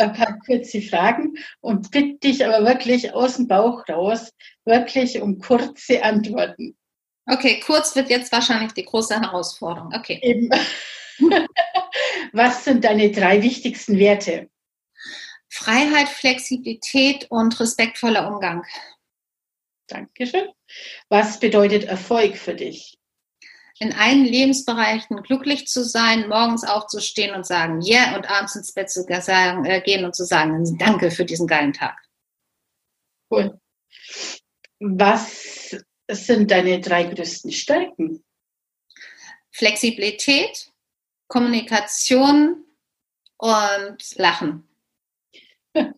ein 0.00 0.12
paar 0.12 0.38
kurze 0.38 0.82
Fragen 0.82 1.36
und 1.60 1.90
bitte 1.90 2.18
dich 2.18 2.44
aber 2.44 2.64
wirklich 2.66 3.12
aus 3.14 3.36
dem 3.36 3.48
Bauch 3.48 3.88
raus, 3.88 4.32
wirklich 4.64 5.20
um 5.20 5.38
kurze 5.38 6.02
Antworten. 6.02 6.76
Okay, 7.26 7.60
kurz 7.64 7.94
wird 7.94 8.10
jetzt 8.10 8.32
wahrscheinlich 8.32 8.72
die 8.72 8.84
große 8.84 9.20
Herausforderung. 9.20 9.92
Okay. 9.94 10.18
Eben. 10.22 10.50
Was 12.32 12.64
sind 12.64 12.84
deine 12.84 13.10
drei 13.10 13.42
wichtigsten 13.42 13.98
Werte? 13.98 14.48
Freiheit, 15.48 16.08
Flexibilität 16.08 17.26
und 17.30 17.58
respektvoller 17.60 18.28
Umgang. 18.32 18.64
Dankeschön. 19.86 20.48
Was 21.08 21.40
bedeutet 21.40 21.84
Erfolg 21.84 22.36
für 22.36 22.54
dich? 22.54 22.99
In 23.80 23.94
allen 23.94 24.24
Lebensbereichen 24.24 25.22
glücklich 25.22 25.66
zu 25.66 25.82
sein, 25.82 26.28
morgens 26.28 26.64
aufzustehen 26.64 27.34
und 27.34 27.46
sagen, 27.46 27.80
ja, 27.80 28.08
yeah, 28.08 28.16
und 28.16 28.30
abends 28.30 28.54
ins 28.54 28.72
Bett 28.72 28.90
zu 28.90 29.02
sagen, 29.02 29.64
äh, 29.64 29.80
gehen 29.80 30.04
und 30.04 30.14
zu 30.14 30.24
sagen, 30.24 30.76
danke 30.78 31.10
für 31.10 31.24
diesen 31.24 31.46
geilen 31.46 31.72
Tag. 31.72 31.98
Cool. 33.30 33.58
Was 34.78 35.76
sind 36.10 36.50
deine 36.50 36.80
drei 36.80 37.04
größten 37.04 37.52
Stärken? 37.52 38.22
Flexibilität, 39.50 40.70
Kommunikation 41.26 42.66
und 43.38 44.16
Lachen. 44.16 44.68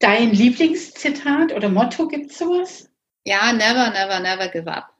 Dein 0.00 0.32
Lieblingszitat 0.32 1.52
oder 1.54 1.70
Motto 1.70 2.08
gibt 2.08 2.30
es 2.30 2.38
sowas? 2.38 2.90
Ja, 3.24 3.52
never, 3.52 3.90
never, 3.90 4.20
never 4.20 4.48
give 4.48 4.70
up. 4.70 4.97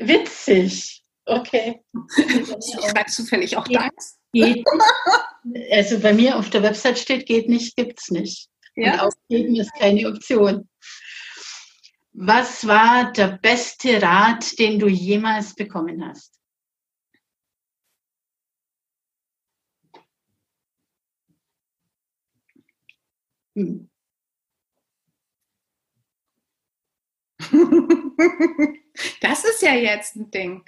Witzig. 0.00 1.02
Okay. 1.26 1.84
Ich 2.16 2.90
schreibe 2.90 3.10
zufällig 3.10 3.56
auch 3.56 3.68
deins. 3.68 4.18
Also 5.70 6.00
bei 6.00 6.12
mir 6.12 6.36
auf 6.36 6.50
der 6.50 6.62
Website 6.62 6.98
steht, 6.98 7.26
geht 7.26 7.48
nicht, 7.48 7.76
gibt's 7.76 8.10
nicht. 8.10 8.48
Ja? 8.74 8.94
Und 8.94 9.00
aufgeben 9.00 9.56
ist 9.56 9.72
keine 9.74 10.08
Option. 10.08 10.68
Was 12.12 12.66
war 12.66 13.12
der 13.12 13.38
beste 13.38 14.02
Rat, 14.02 14.58
den 14.58 14.78
du 14.78 14.88
jemals 14.88 15.54
bekommen 15.54 16.04
hast? 16.04 16.38
Hm. 23.56 23.89
Das 29.20 29.44
ist 29.44 29.62
ja 29.62 29.74
jetzt 29.74 30.16
ein 30.16 30.30
Ding. 30.30 30.64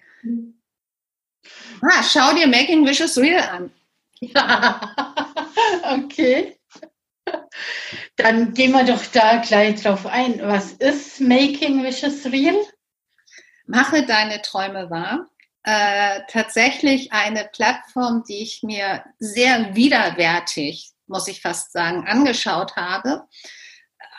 Ah, 1.83 2.03
schau 2.03 2.35
dir 2.35 2.47
Making 2.47 2.87
Wishes 2.87 3.19
Real 3.19 3.43
an. 3.49 3.71
okay. 6.05 6.59
Dann 8.17 8.55
gehen 8.55 8.73
wir 8.73 8.85
doch 8.85 9.05
da 9.07 9.39
gleich 9.39 9.83
drauf 9.83 10.07
ein. 10.07 10.41
Was 10.43 10.73
ist 10.73 11.21
Making 11.21 11.83
Wishes 11.83 12.25
Real? 12.27 12.57
Mache 13.67 14.07
deine 14.07 14.41
Träume 14.43 14.91
wahr. 14.91 15.29
Äh, 15.65 16.21
tatsächlich 16.29 17.13
eine 17.13 17.49
Plattform, 17.53 18.25
die 18.29 18.43
ich 18.43 18.63
mir 18.63 19.05
sehr 19.19 19.75
widerwärtig, 19.75 20.93
muss 21.07 21.29
ich 21.29 21.41
fast 21.41 21.73
sagen, 21.73 22.07
angeschaut 22.07 22.77
habe 22.77 23.29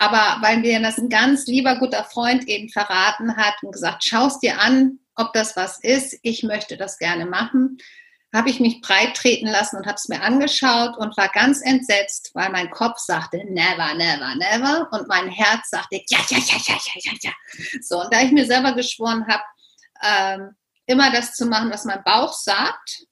aber 0.04 0.42
weil 0.42 0.58
mir 0.58 0.82
das 0.82 0.98
ein 0.98 1.08
ganz 1.08 1.48
lieber, 1.48 1.78
guter 1.78 2.04
Freund 2.04 2.48
eben 2.48 2.68
verraten 2.68 3.38
hat 3.38 3.56
und 3.62 3.72
gesagt, 3.72 4.04
schaust 4.04 4.44
dir 4.44 4.60
an, 4.60 5.00
ob 5.16 5.32
das 5.32 5.56
was 5.56 5.80
ist, 5.82 6.20
ich 6.24 6.44
möchte 6.44 6.76
das 6.76 6.98
gerne 6.98 7.26
machen, 7.26 7.78
habe 8.34 8.50
ich 8.50 8.60
mich 8.60 8.82
breit 8.82 9.16
treten 9.16 9.48
lassen 9.48 9.78
und 9.78 9.86
habe 9.86 9.96
es 9.96 10.10
mir 10.10 10.22
angeschaut 10.22 10.98
und 10.98 11.16
war 11.16 11.30
ganz 11.30 11.62
entsetzt, 11.62 12.32
weil 12.34 12.50
mein 12.50 12.70
Kopf 12.70 12.98
sagte, 12.98 13.38
never, 13.46 13.94
never, 13.94 14.36
never. 14.36 14.90
Und 14.92 15.08
mein 15.08 15.30
Herz 15.30 15.70
sagte, 15.70 16.02
ja, 16.10 16.20
ja, 16.30 16.38
ja, 16.38 16.58
ja, 16.68 16.76
ja, 16.76 17.02
ja, 17.04 17.12
ja. 17.22 17.32
So, 17.82 18.02
und 18.02 18.14
da 18.14 18.22
ich 18.22 18.32
mir 18.32 18.46
selber 18.46 18.74
geschworen 18.74 19.26
habe, 19.28 19.44
ähm, 20.02 20.56
immer 20.86 21.12
das 21.12 21.34
zu 21.34 21.46
machen, 21.46 21.72
was 21.72 21.86
mein 21.86 22.04
Bauch 22.04 22.34
sagt, 22.34 23.06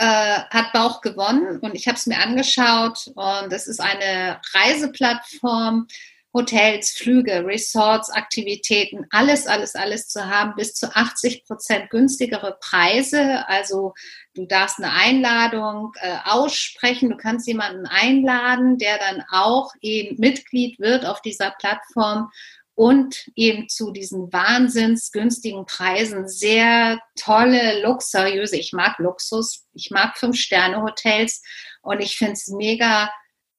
äh, 0.00 0.40
hat 0.48 0.72
Bauch 0.72 1.02
gewonnen 1.02 1.58
und 1.60 1.74
ich 1.74 1.86
habe 1.86 1.96
es 1.96 2.06
mir 2.06 2.18
angeschaut 2.18 3.10
und 3.14 3.52
es 3.52 3.66
ist 3.66 3.80
eine 3.80 4.40
Reiseplattform, 4.54 5.88
Hotels, 6.32 6.92
Flüge, 6.92 7.44
Resorts, 7.44 8.08
Aktivitäten, 8.08 9.04
alles, 9.10 9.46
alles, 9.46 9.74
alles 9.74 10.08
zu 10.08 10.30
haben, 10.30 10.54
bis 10.54 10.74
zu 10.74 10.94
80 10.94 11.44
Prozent 11.44 11.90
günstigere 11.90 12.56
Preise. 12.60 13.46
Also 13.46 13.92
du 14.34 14.46
darfst 14.46 14.78
eine 14.78 14.92
Einladung 14.92 15.92
äh, 16.00 16.16
aussprechen, 16.24 17.10
du 17.10 17.16
kannst 17.16 17.46
jemanden 17.46 17.84
einladen, 17.84 18.78
der 18.78 18.96
dann 18.96 19.22
auch 19.30 19.74
eben 19.82 20.18
Mitglied 20.18 20.78
wird 20.78 21.04
auf 21.04 21.20
dieser 21.20 21.50
Plattform 21.50 22.30
und 22.74 23.26
eben 23.36 23.68
zu 23.68 23.90
diesen 23.90 24.32
wahnsinns 24.32 25.12
günstigen 25.12 25.66
Preisen 25.66 26.28
sehr 26.28 26.98
tolle, 27.18 27.82
luxuriöse, 27.82 28.56
ich 28.56 28.72
mag 28.72 28.98
Luxus, 28.98 29.66
ich 29.74 29.90
mag 29.90 30.16
Fünf-Sterne-Hotels 30.16 31.42
und 31.82 32.00
ich 32.00 32.16
finde 32.16 32.32
es 32.34 32.48
mega 32.48 33.10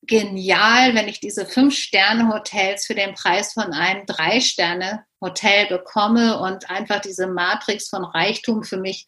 genial, 0.04 0.96
wenn 0.96 1.08
ich 1.08 1.20
diese 1.20 1.46
Fünf-Sterne-Hotels 1.46 2.86
für 2.86 2.96
den 2.96 3.14
Preis 3.14 3.54
von 3.54 3.72
einem 3.74 4.06
Drei-Sterne-Hotel 4.06 5.68
bekomme 5.68 6.40
und 6.40 6.70
einfach 6.70 7.02
diese 7.02 7.28
Matrix 7.28 7.90
von 7.90 8.04
Reichtum 8.04 8.64
für 8.64 8.78
mich 8.78 9.06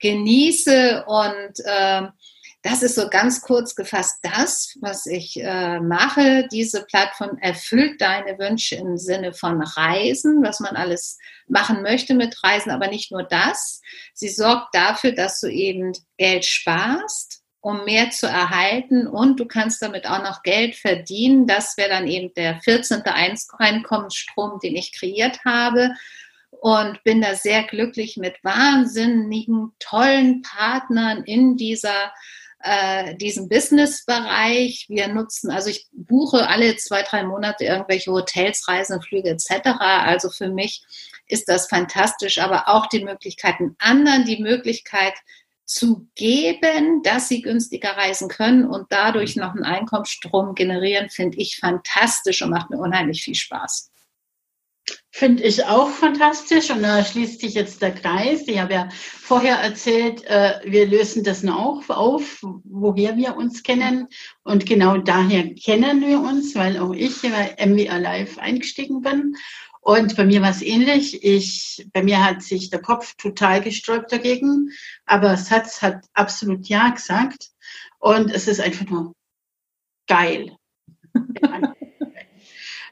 genieße 0.00 1.04
und 1.06 1.52
äh, 1.64 2.02
das 2.64 2.82
ist 2.82 2.94
so 2.94 3.10
ganz 3.10 3.42
kurz 3.42 3.74
gefasst 3.74 4.20
das, 4.22 4.78
was 4.80 5.04
ich 5.04 5.38
äh, 5.38 5.80
mache. 5.80 6.48
Diese 6.50 6.82
Plattform 6.86 7.36
erfüllt 7.42 8.00
deine 8.00 8.38
Wünsche 8.38 8.76
im 8.76 8.96
Sinne 8.96 9.34
von 9.34 9.62
Reisen, 9.62 10.42
was 10.42 10.60
man 10.60 10.74
alles 10.74 11.18
machen 11.46 11.82
möchte 11.82 12.14
mit 12.14 12.42
Reisen, 12.42 12.70
aber 12.70 12.88
nicht 12.88 13.12
nur 13.12 13.22
das. 13.22 13.82
Sie 14.14 14.30
sorgt 14.30 14.74
dafür, 14.74 15.12
dass 15.12 15.40
du 15.40 15.48
eben 15.48 15.92
Geld 16.16 16.46
sparst, 16.46 17.42
um 17.60 17.84
mehr 17.84 18.08
zu 18.08 18.26
erhalten 18.26 19.06
und 19.06 19.38
du 19.38 19.44
kannst 19.44 19.82
damit 19.82 20.06
auch 20.06 20.22
noch 20.22 20.42
Geld 20.42 20.74
verdienen. 20.74 21.46
Das 21.46 21.76
wäre 21.76 21.90
dann 21.90 22.06
eben 22.06 22.32
der 22.32 22.60
14. 22.62 23.02
Einkommensstrom, 23.02 24.58
den 24.62 24.74
ich 24.74 24.98
kreiert 24.98 25.44
habe 25.44 25.90
und 26.62 27.04
bin 27.04 27.20
da 27.20 27.34
sehr 27.34 27.64
glücklich 27.64 28.16
mit 28.16 28.42
wahnsinnigen, 28.42 29.72
tollen 29.80 30.40
Partnern 30.40 31.24
in 31.24 31.58
dieser 31.58 32.10
äh, 32.64 33.14
diesen 33.16 33.48
Business-Bereich. 33.48 34.86
Wir 34.88 35.08
nutzen, 35.08 35.50
also 35.50 35.68
ich 35.68 35.86
buche 35.92 36.48
alle 36.48 36.76
zwei, 36.76 37.02
drei 37.02 37.22
Monate 37.22 37.64
irgendwelche 37.64 38.10
Hotels, 38.10 38.66
Reisen, 38.66 39.02
Flüge 39.02 39.28
etc. 39.30 39.78
Also 39.78 40.30
für 40.30 40.48
mich 40.48 40.82
ist 41.28 41.48
das 41.48 41.68
fantastisch, 41.68 42.38
aber 42.38 42.68
auch 42.68 42.86
die 42.86 43.04
Möglichkeiten 43.04 43.76
anderen, 43.78 44.24
die 44.24 44.42
Möglichkeit 44.42 45.14
zu 45.66 46.08
geben, 46.14 47.02
dass 47.02 47.28
sie 47.28 47.42
günstiger 47.42 47.96
reisen 47.96 48.28
können 48.28 48.66
und 48.66 48.86
dadurch 48.90 49.36
noch 49.36 49.54
einen 49.54 49.64
Einkommensstrom 49.64 50.54
generieren, 50.54 51.08
finde 51.08 51.38
ich 51.38 51.58
fantastisch 51.58 52.42
und 52.42 52.50
macht 52.50 52.70
mir 52.70 52.78
unheimlich 52.78 53.22
viel 53.22 53.34
Spaß. 53.34 53.90
Finde 55.16 55.44
ich 55.44 55.64
auch 55.64 55.90
fantastisch 55.90 56.72
und 56.72 56.82
da 56.82 57.04
schließt 57.04 57.40
sich 57.40 57.54
jetzt 57.54 57.80
der 57.80 57.94
Kreis. 57.94 58.48
Ich 58.48 58.58
habe 58.58 58.74
ja 58.74 58.88
vorher 58.90 59.58
erzählt, 59.58 60.24
äh, 60.24 60.58
wir 60.64 60.88
lösen 60.88 61.22
das 61.22 61.44
noch 61.44 61.88
auf, 61.88 62.42
woher 62.64 63.16
wir 63.16 63.36
uns 63.36 63.62
kennen. 63.62 64.08
Und 64.42 64.66
genau 64.66 64.96
daher 64.96 65.54
kennen 65.54 66.00
wir 66.00 66.18
uns, 66.18 66.56
weil 66.56 66.78
auch 66.78 66.92
ich 66.92 67.22
bei 67.22 67.54
MWR 67.64 68.00
Live 68.00 68.38
eingestiegen 68.38 69.02
bin. 69.02 69.36
Und 69.82 70.16
bei 70.16 70.24
mir 70.24 70.42
war 70.42 70.50
es 70.50 70.62
ähnlich. 70.62 71.22
Ich, 71.22 71.86
bei 71.92 72.02
mir 72.02 72.24
hat 72.24 72.42
sich 72.42 72.70
der 72.70 72.82
Kopf 72.82 73.14
total 73.14 73.60
gesträubt 73.60 74.10
dagegen, 74.10 74.72
aber 75.06 75.36
Herz 75.36 75.80
hat 75.80 76.06
absolut 76.14 76.66
Ja 76.66 76.88
gesagt. 76.88 77.50
Und 78.00 78.32
es 78.32 78.48
ist 78.48 78.60
einfach 78.60 78.86
nur 78.86 79.14
geil. 80.08 80.56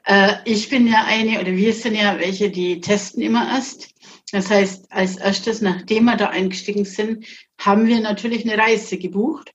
Äh, 0.03 0.35
ich 0.45 0.69
bin 0.69 0.87
ja 0.87 1.05
eine, 1.05 1.39
oder 1.39 1.55
wir 1.55 1.73
sind 1.73 1.95
ja 1.95 2.19
welche, 2.19 2.49
die 2.49 2.81
testen 2.81 3.21
immer 3.21 3.47
erst. 3.47 3.93
Das 4.31 4.49
heißt, 4.49 4.91
als 4.91 5.17
erstes, 5.17 5.61
nachdem 5.61 6.05
wir 6.05 6.17
da 6.17 6.29
eingestiegen 6.29 6.85
sind, 6.85 7.25
haben 7.59 7.87
wir 7.87 7.99
natürlich 7.99 8.49
eine 8.49 8.61
Reise 8.61 8.97
gebucht. 8.97 9.51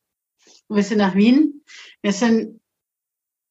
wir 0.68 0.82
sind 0.82 0.98
nach 0.98 1.14
Wien. 1.14 1.64
Wir 2.02 2.12
sind 2.12 2.60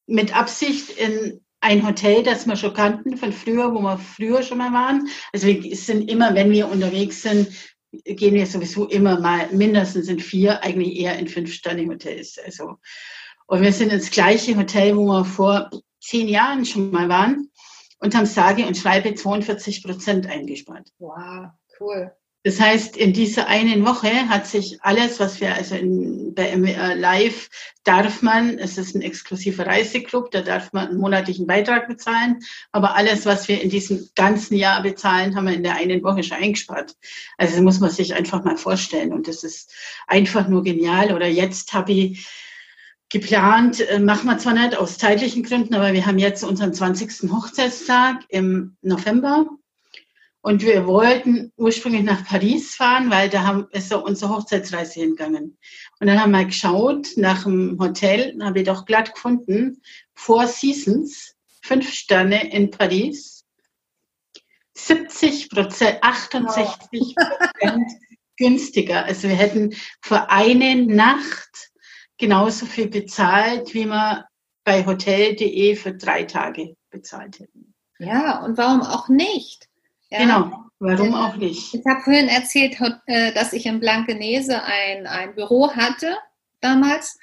mit 0.07 0.35
Absicht 0.35 0.91
in 0.91 1.41
ein 1.59 1.85
Hotel, 1.85 2.23
das 2.23 2.45
wir 2.45 2.55
schon 2.55 2.73
kannten 2.73 3.17
von 3.17 3.33
früher, 3.33 3.73
wo 3.73 3.81
wir 3.81 3.97
früher 3.97 4.41
schon 4.41 4.59
mal 4.59 4.71
waren. 4.71 5.07
Also 5.33 5.47
wir 5.47 5.75
sind 5.75 6.09
immer, 6.09 6.33
wenn 6.33 6.51
wir 6.51 6.69
unterwegs 6.69 7.23
sind, 7.23 7.49
gehen 7.91 8.35
wir 8.35 8.45
sowieso 8.45 8.87
immer 8.87 9.19
mal 9.19 9.49
mindestens 9.51 10.07
in 10.07 10.19
vier, 10.19 10.63
eigentlich 10.63 10.97
eher 10.97 11.17
in 11.17 11.27
fünf 11.27 11.51
Sterne 11.51 11.87
Hotels. 11.87 12.37
Also 12.43 12.77
und 13.47 13.61
wir 13.61 13.71
sind 13.71 13.93
ins 13.93 14.11
gleiche 14.11 14.55
Hotel, 14.57 14.95
wo 14.95 15.05
wir 15.05 15.25
vor 15.25 15.69
zehn 16.07 16.27
Jahren 16.27 16.65
schon 16.65 16.91
mal 16.91 17.09
waren 17.09 17.51
und 17.99 18.15
haben 18.15 18.25
sage 18.25 18.65
und 18.65 18.77
schreibe 18.77 19.13
42 19.13 19.83
Prozent 19.83 20.27
eingespart. 20.27 20.87
Wow, 20.99 21.49
cool. 21.79 22.11
Das 22.43 22.61
heißt, 22.61 22.95
in 22.95 23.11
dieser 23.11 23.47
einen 23.47 23.85
Woche 23.85 24.29
hat 24.29 24.47
sich 24.47 24.77
alles, 24.81 25.19
was 25.19 25.41
wir 25.41 25.53
also 25.53 25.75
in, 25.75 26.33
bei 26.33 26.55
MWR 26.55 26.95
Live 26.95 27.49
darf 27.83 28.21
man, 28.21 28.57
es 28.57 28.77
ist 28.77 28.95
ein 28.95 29.01
exklusiver 29.01 29.67
Reiseclub, 29.67 30.31
da 30.31 30.41
darf 30.41 30.71
man 30.71 30.87
einen 30.87 30.97
monatlichen 30.97 31.45
Beitrag 31.45 31.89
bezahlen, 31.89 32.39
aber 32.71 32.95
alles, 32.95 33.25
was 33.25 33.49
wir 33.49 33.61
in 33.61 33.69
diesem 33.69 34.07
ganzen 34.15 34.55
Jahr 34.55 34.81
bezahlen, 34.81 35.35
haben 35.35 35.47
wir 35.47 35.55
in 35.55 35.63
der 35.63 35.75
einen 35.75 36.01
Woche 36.03 36.23
schon 36.23 36.37
eingespart. 36.37 36.95
Also 37.37 37.55
das 37.55 37.63
muss 37.63 37.81
man 37.81 37.89
sich 37.89 38.13
einfach 38.13 38.45
mal 38.45 38.55
vorstellen 38.55 39.11
und 39.11 39.27
das 39.27 39.43
ist 39.43 39.73
einfach 40.05 40.47
nur 40.47 40.63
genial. 40.63 41.13
Oder 41.13 41.27
jetzt 41.27 41.73
habe 41.73 41.91
ich 41.91 42.46
geplant, 43.09 43.79
äh, 43.81 43.99
machen 43.99 44.27
wir 44.27 44.37
zwar 44.37 44.53
nicht 44.53 44.77
aus 44.77 44.97
zeitlichen 44.97 45.43
Gründen, 45.43 45.75
aber 45.75 45.93
wir 45.93 46.05
haben 46.05 46.19
jetzt 46.19 46.43
unseren 46.43 46.73
20. 46.73 47.31
Hochzeitstag 47.31 48.25
im 48.29 48.75
November. 48.81 49.47
Und 50.41 50.61
wir 50.61 50.87
wollten 50.87 51.51
ursprünglich 51.57 52.03
nach 52.03 52.23
Paris 52.25 52.75
fahren, 52.75 53.09
weil 53.09 53.27
da 53.27 53.43
haben, 53.43 53.67
ist 53.71 53.89
so 53.89 54.03
unsere 54.03 54.33
Hochzeitsreise 54.33 55.01
hingegangen. 55.01 55.57
Und 55.99 56.07
dann 56.07 56.21
haben 56.21 56.31
wir 56.31 56.45
geschaut 56.45 57.09
nach 57.17 57.43
dem 57.43 57.77
Hotel, 57.79 58.37
habe 58.41 58.59
ich 58.59 58.65
doch 58.65 58.85
glatt 58.85 59.13
gefunden, 59.13 59.81
Four 60.13 60.47
Seasons, 60.47 61.35
fünf 61.61 61.91
Sterne 61.91 62.51
in 62.53 62.71
Paris, 62.71 63.43
70 64.75 65.49
Prozent, 65.49 65.97
68 66.01 67.15
Prozent 67.15 67.91
günstiger. 68.37 69.03
Also 69.05 69.27
wir 69.27 69.35
hätten 69.35 69.75
für 70.01 70.29
eine 70.29 70.75
Nacht 70.75 71.66
genauso 72.17 72.65
viel 72.65 72.87
bezahlt, 72.87 73.73
wie 73.73 73.85
wir 73.85 74.25
bei 74.63 74.85
hotel.de 74.85 75.75
für 75.75 75.93
drei 75.93 76.23
Tage 76.23 76.75
bezahlt 76.89 77.39
hätten. 77.39 77.73
Ja, 77.99 78.43
und 78.43 78.57
warum 78.57 78.81
auch 78.81 79.07
nicht? 79.09 79.67
Ja. 80.09 80.19
Genau, 80.19 80.65
warum 80.79 81.13
auch 81.13 81.35
nicht? 81.35 81.73
Ich 81.73 81.85
habe 81.85 82.01
vorhin 82.01 82.27
erzählt, 82.27 82.77
äh, 83.07 83.33
dass 83.33 83.53
ich 83.53 83.65
in 83.65 83.79
Blankenese 83.79 84.61
ein, 84.63 85.07
ein 85.07 85.35
Büro 85.35 85.73
hatte 85.73 86.17
damals. 86.61 87.17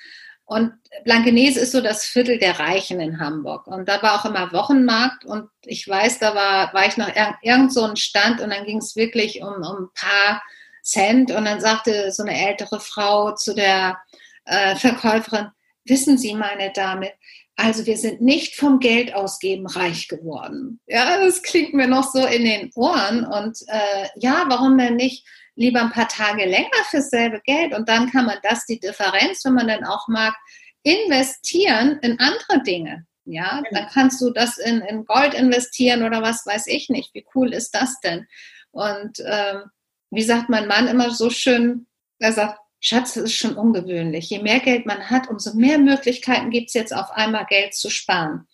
Und 0.47 0.75
Blankenese 1.05 1.61
ist 1.61 1.73
so 1.73 1.81
das 1.81 2.05
Viertel 2.05 2.39
der 2.39 2.59
Reichen 2.59 3.01
in 3.01 3.19
Hamburg. 3.19 3.67
Und 3.67 3.89
da 3.89 4.03
war 4.03 4.21
auch 4.21 4.25
immer 4.27 4.53
Wochenmarkt. 4.53 5.25
Und 5.25 5.49
ich 5.65 5.89
weiß, 5.89 6.19
da 6.19 6.35
war, 6.35 6.75
war 6.75 6.87
ich 6.87 6.97
noch 6.99 7.09
irgend 7.43 7.73
so 7.73 7.85
ein 7.85 7.97
Stand 7.97 8.41
und 8.41 8.51
dann 8.51 8.65
ging 8.65 8.79
es 8.79 8.95
wirklich 8.95 9.43
um, 9.43 9.55
um 9.55 9.85
ein 9.85 9.89
paar 9.95 10.43
Cent. 10.83 11.31
Und 11.31 11.47
dann 11.47 11.61
sagte 11.61 12.13
so 12.13 12.23
eine 12.23 12.49
ältere 12.49 12.79
Frau 12.79 13.35
zu 13.35 13.55
der 13.55 13.99
äh, 14.45 14.77
Verkäuferin, 14.77 15.49
wissen 15.85 16.19
Sie, 16.19 16.35
meine 16.35 16.73
Dame, 16.73 17.13
also 17.57 17.87
wir 17.87 17.97
sind 17.97 18.21
nicht 18.21 18.57
vom 18.57 18.81
Geld 18.81 19.15
ausgeben 19.15 19.67
reich 19.67 20.09
geworden. 20.09 20.81
Ja, 20.87 21.19
das 21.19 21.43
klingt 21.43 21.73
mir 21.73 21.87
noch 21.87 22.11
so 22.13 22.27
in 22.27 22.45
den 22.45 22.71
Ohren. 22.75 23.25
Und 23.25 23.59
äh, 23.69 24.09
ja, 24.17 24.45
warum 24.49 24.77
denn 24.77 24.97
nicht 24.97 25.25
lieber 25.55 25.81
ein 25.81 25.93
paar 25.93 26.09
Tage 26.09 26.47
länger 26.47 26.85
fürs 26.91 27.11
selbe 27.11 27.41
Geld? 27.45 27.73
Und 27.73 27.89
dann 27.89 28.11
kann 28.11 28.27
man 28.27 28.39
das, 28.43 28.67
die 28.67 28.81
Differenz, 28.81 29.45
wenn 29.45 29.55
man 29.55 29.69
dann 29.69 29.85
auch 29.85 30.09
mag, 30.09 30.35
investieren 30.83 31.99
in 32.03 32.19
andere 32.19 32.63
Dinge. 32.65 33.07
Ja, 33.25 33.61
genau. 33.61 33.81
dann 33.81 33.89
kannst 33.89 34.21
du 34.21 34.31
das 34.31 34.59
in, 34.59 34.81
in 34.83 35.05
Gold 35.07 35.33
investieren 35.33 36.03
oder 36.03 36.23
was 36.23 36.45
weiß 36.45 36.67
ich 36.67 36.91
nicht. 36.91 37.15
Wie 37.15 37.25
cool 37.35 37.55
ist 37.55 37.71
das 37.75 38.01
denn? 38.01 38.27
Und 38.73 39.19
ähm, 39.25 39.63
wie 40.11 40.23
sagt 40.23 40.51
mein 40.51 40.67
Mann 40.67 40.89
immer 40.89 41.11
so 41.11 41.31
schön, 41.31 41.87
er 42.19 42.33
sagt, 42.33 42.59
Schatz, 42.87 43.15
das 43.15 43.25
ist 43.25 43.37
schon 43.37 43.57
ungewöhnlich. 43.57 44.29
Je 44.29 44.41
mehr 44.41 44.61
Geld 44.61 44.85
man 44.85 45.09
hat, 45.09 45.31
umso 45.31 45.55
mehr 45.55 45.79
Möglichkeiten 45.79 46.51
gibt 46.51 46.69
es 46.69 46.75
jetzt 46.75 46.95
auf 46.95 47.11
einmal 47.13 47.47
Geld 47.47 47.73
zu 47.73 47.89
sparen. 47.89 48.47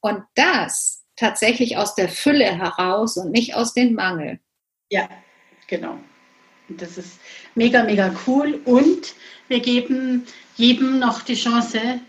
Und 0.00 0.22
das 0.36 1.04
tatsächlich 1.16 1.76
aus 1.76 1.94
der 1.94 2.08
Fülle 2.08 2.46
heraus 2.46 3.18
und 3.18 3.30
nicht 3.30 3.54
aus 3.54 3.74
dem 3.74 3.92
Mangel. 3.92 4.40
Ja, 4.88 5.06
genau. 5.66 5.98
Das 6.70 6.96
ist 6.96 7.20
mega, 7.54 7.84
mega 7.84 8.14
cool. 8.26 8.58
Und 8.64 9.14
wir 9.48 9.60
geben 9.60 10.24
jedem 10.56 10.98
noch 10.98 11.20
die 11.20 11.34
Chance, 11.34 12.00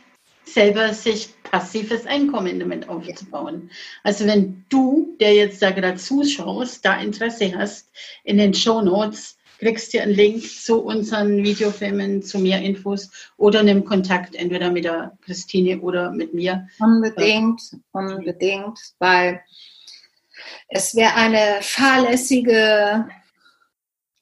selber 0.45 0.93
sich 0.93 1.27
passives 1.43 2.05
Einkommen 2.05 2.57
damit 2.57 2.87
aufzubauen. 2.87 3.69
Also 4.01 4.25
wenn 4.25 4.63
du, 4.69 5.17
der 5.19 5.33
jetzt 5.33 5.61
da 5.61 5.71
gerade 5.71 5.97
zuschaust, 5.97 6.85
da 6.85 7.01
Interesse 7.01 7.53
hast, 7.53 7.91
in 8.23 8.37
den 8.37 8.53
Show 8.53 8.81
Notes 8.81 9.35
kriegst 9.65 9.93
du 9.93 9.99
einen 9.99 10.13
Link 10.13 10.43
zu 10.43 10.79
unseren 10.83 11.43
Videofilmen, 11.43 12.21
zu 12.21 12.37
mehr 12.37 12.61
Infos 12.61 13.09
oder 13.37 13.63
nimm 13.63 13.83
Kontakt 13.83 14.35
entweder 14.35 14.69
mit 14.69 14.85
der 14.85 15.17
Christine 15.21 15.79
oder 15.81 16.11
mit 16.11 16.35
mir. 16.35 16.67
Unbedingt, 16.79 17.61
unbedingt, 17.91 18.79
weil 18.99 19.41
es 20.69 20.95
wäre 20.95 21.15
eine 21.15 21.57
fahrlässige, 21.61 23.07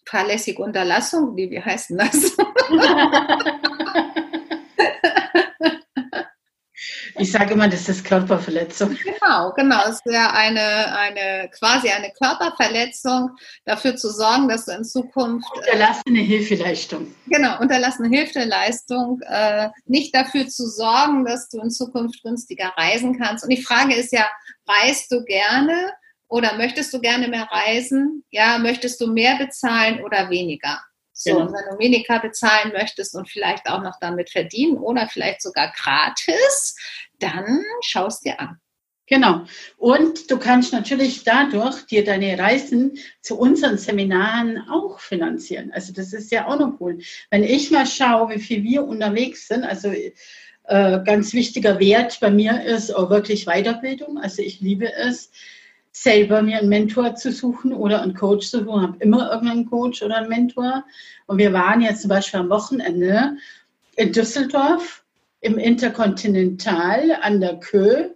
fahrlässige 0.06 0.62
Unterlassung, 0.62 1.36
wie, 1.36 1.52
wie 1.52 1.62
heißt 1.62 1.92
das? 1.92 2.38
Ich 7.24 7.32
sage 7.32 7.54
immer, 7.54 7.70
das 7.70 7.88
ist 7.88 8.04
Körperverletzung. 8.04 8.98
Genau, 9.04 9.54
genau. 9.54 9.80
Es 9.88 10.02
wäre 10.04 10.34
eine, 10.34 10.94
eine, 10.98 11.50
quasi 11.58 11.88
eine 11.88 12.12
Körperverletzung, 12.12 13.30
dafür 13.64 13.96
zu 13.96 14.10
sorgen, 14.12 14.50
dass 14.50 14.66
du 14.66 14.74
in 14.74 14.84
Zukunft. 14.84 15.48
Äh, 15.56 15.60
unterlassene 15.60 16.20
Hilfeleistung. 16.20 17.16
Genau, 17.28 17.62
unterlassene 17.62 18.10
Hilfeleistung. 18.10 19.22
Äh, 19.22 19.70
nicht 19.86 20.14
dafür 20.14 20.50
zu 20.50 20.68
sorgen, 20.68 21.24
dass 21.24 21.48
du 21.48 21.62
in 21.62 21.72
Zukunft 21.72 22.22
günstiger 22.24 22.74
reisen 22.76 23.18
kannst. 23.18 23.46
Und 23.46 23.52
die 23.52 23.64
Frage 23.64 23.96
ist 23.96 24.12
ja, 24.12 24.30
reist 24.68 25.10
du 25.10 25.24
gerne 25.24 25.94
oder 26.28 26.58
möchtest 26.58 26.94
du 26.94 27.00
gerne 27.00 27.30
mehr 27.30 27.48
reisen? 27.50 28.26
Ja, 28.32 28.58
möchtest 28.58 29.00
du 29.00 29.08
mehr 29.08 29.38
bezahlen 29.38 30.04
oder 30.04 30.30
weniger? 30.30 30.78
So, 31.14 31.32
genau. 31.32 31.46
und 31.46 31.54
wenn 31.54 31.72
du 31.72 31.80
weniger 31.80 32.20
bezahlen 32.20 32.74
möchtest 32.74 33.16
und 33.16 33.30
vielleicht 33.30 33.70
auch 33.70 33.82
noch 33.82 34.00
damit 34.02 34.32
verdienen 34.32 34.78
oder 34.78 35.08
vielleicht 35.08 35.42
sogar 35.42 35.72
gratis, 35.72 36.76
dann 37.24 37.64
schaust 37.82 38.26
dir 38.26 38.40
an. 38.40 38.60
Genau. 39.08 39.44
Und 39.78 40.32
du 40.32 40.38
kannst 40.38 40.72
natürlich 40.72 41.24
dadurch 41.24 41.86
dir 41.86 42.06
deine 42.06 42.40
Reisen 42.40 42.98
zu 43.22 43.38
unseren 43.38 43.78
Seminaren 43.78 44.64
auch 44.70 45.00
finanzieren. 45.00 45.72
Also 45.74 45.92
das 45.92 46.14
ist 46.14 46.32
ja 46.32 46.48
auch 46.48 46.58
noch 46.58 46.80
cool. 46.80 47.00
Wenn 47.30 47.44
ich 47.44 47.70
mal 47.70 47.86
schaue, 47.86 48.30
wie 48.30 48.40
viel 48.40 48.64
wir 48.64 48.86
unterwegs 48.86 49.48
sind, 49.50 49.66
also 49.66 49.90
äh, 49.90 51.04
ganz 51.04 51.34
wichtiger 51.34 51.80
Wert 51.80 52.20
bei 52.22 52.32
mir 52.32 52.64
ist 52.64 52.96
auch 52.96 53.10
wirklich 53.10 53.46
Weiterbildung. 53.46 54.18
Also 54.18 54.42
ich 54.42 54.62
liebe 54.62 54.94
es, 54.94 55.32
selber 55.96 56.42
mir 56.42 56.58
einen 56.58 56.70
Mentor 56.70 57.16
zu 57.16 57.32
suchen 57.32 57.72
oder 57.72 58.02
einen 58.02 58.16
Coach 58.16 58.50
zu 58.50 58.64
suchen. 58.64 58.82
Ich 58.82 58.88
habe 58.88 58.98
immer 59.04 59.32
irgendeinen 59.32 59.70
Coach 59.70 60.02
oder 60.02 60.18
einen 60.18 60.30
Mentor. 60.30 60.86
Und 61.28 61.38
wir 61.38 61.54
waren 61.54 61.82
jetzt 61.82 62.02
zum 62.02 62.10
Beispiel 62.10 62.40
am 62.40 62.50
Wochenende 62.50 63.38
in 63.96 64.12
Düsseldorf 64.12 65.03
im 65.44 65.58
Intercontinental 65.58 67.18
an 67.22 67.42
der 67.42 67.60
Kö. 67.60 68.10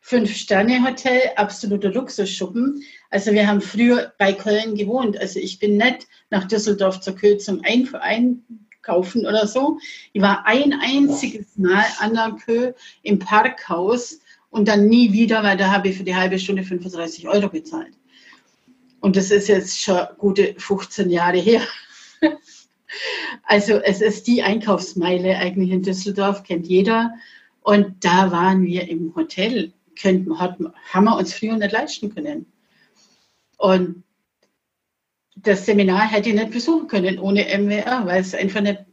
Fünf-Sterne-Hotel, 0.00 1.20
absoluter 1.36 1.90
Luxusschuppen. 1.90 2.82
Also 3.10 3.32
wir 3.32 3.46
haben 3.46 3.60
früher 3.60 4.12
bei 4.18 4.32
Köln 4.32 4.74
gewohnt. 4.74 5.18
Also 5.18 5.38
ich 5.38 5.58
bin 5.58 5.76
nicht 5.76 6.06
nach 6.30 6.48
Düsseldorf 6.48 7.00
zur 7.00 7.14
Kö 7.14 7.36
zum 7.36 7.62
Einkaufen 7.62 9.26
oder 9.26 9.46
so. 9.46 9.78
Ich 10.12 10.22
war 10.22 10.46
ein 10.46 10.72
einziges 10.72 11.56
Mal 11.56 11.84
an 12.00 12.14
der 12.14 12.36
Kö 12.44 12.72
im 13.02 13.18
Parkhaus 13.18 14.18
und 14.50 14.66
dann 14.66 14.86
nie 14.86 15.12
wieder, 15.12 15.42
weil 15.42 15.56
da 15.56 15.70
habe 15.70 15.88
ich 15.88 15.98
für 15.98 16.04
die 16.04 16.16
halbe 16.16 16.38
Stunde 16.38 16.64
35 16.64 17.28
Euro 17.28 17.48
bezahlt. 17.48 17.92
Und 19.00 19.14
das 19.16 19.30
ist 19.30 19.48
jetzt 19.48 19.78
schon 19.78 20.00
gute 20.16 20.54
15 20.56 21.10
Jahre 21.10 21.38
her. 21.38 21.62
Also 23.42 23.74
es 23.74 24.00
ist 24.00 24.26
die 24.26 24.42
Einkaufsmeile 24.42 25.36
eigentlich 25.36 25.70
in 25.70 25.82
Düsseldorf, 25.82 26.42
kennt 26.42 26.66
jeder. 26.66 27.14
Und 27.60 28.04
da 28.04 28.30
waren 28.32 28.64
wir 28.64 28.88
im 28.88 29.14
Hotel, 29.14 29.72
könnten, 30.00 30.38
haben 30.38 31.04
wir 31.04 31.16
uns 31.16 31.34
früher 31.34 31.56
nicht 31.56 31.72
leisten 31.72 32.14
können. 32.14 32.46
Und 33.58 34.04
das 35.36 35.66
Seminar 35.66 36.10
hätte 36.10 36.30
ich 36.30 36.34
nicht 36.34 36.50
besuchen 36.50 36.88
können 36.88 37.18
ohne 37.18 37.44
MWR, 37.44 38.06
weil 38.06 38.20
es 38.20 38.34
einfach 38.34 38.60
eine 38.60 38.86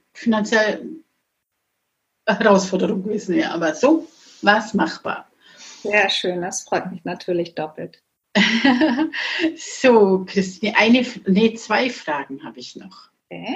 Herausforderung 2.27 3.03
gewesen 3.03 3.35
wäre. 3.35 3.51
Aber 3.51 3.75
so 3.75 4.07
war 4.41 4.59
es 4.59 4.73
machbar. 4.73 5.29
Sehr 5.83 6.09
schön, 6.09 6.41
das 6.41 6.63
freut 6.63 6.91
mich 6.91 7.03
natürlich 7.03 7.55
doppelt. 7.55 8.01
so, 9.55 10.25
Christine, 10.25 10.75
eine, 10.75 11.05
nee, 11.25 11.53
zwei 11.53 11.89
Fragen 11.89 12.43
habe 12.43 12.59
ich 12.59 12.75
noch. 12.75 13.09
Okay. 13.29 13.55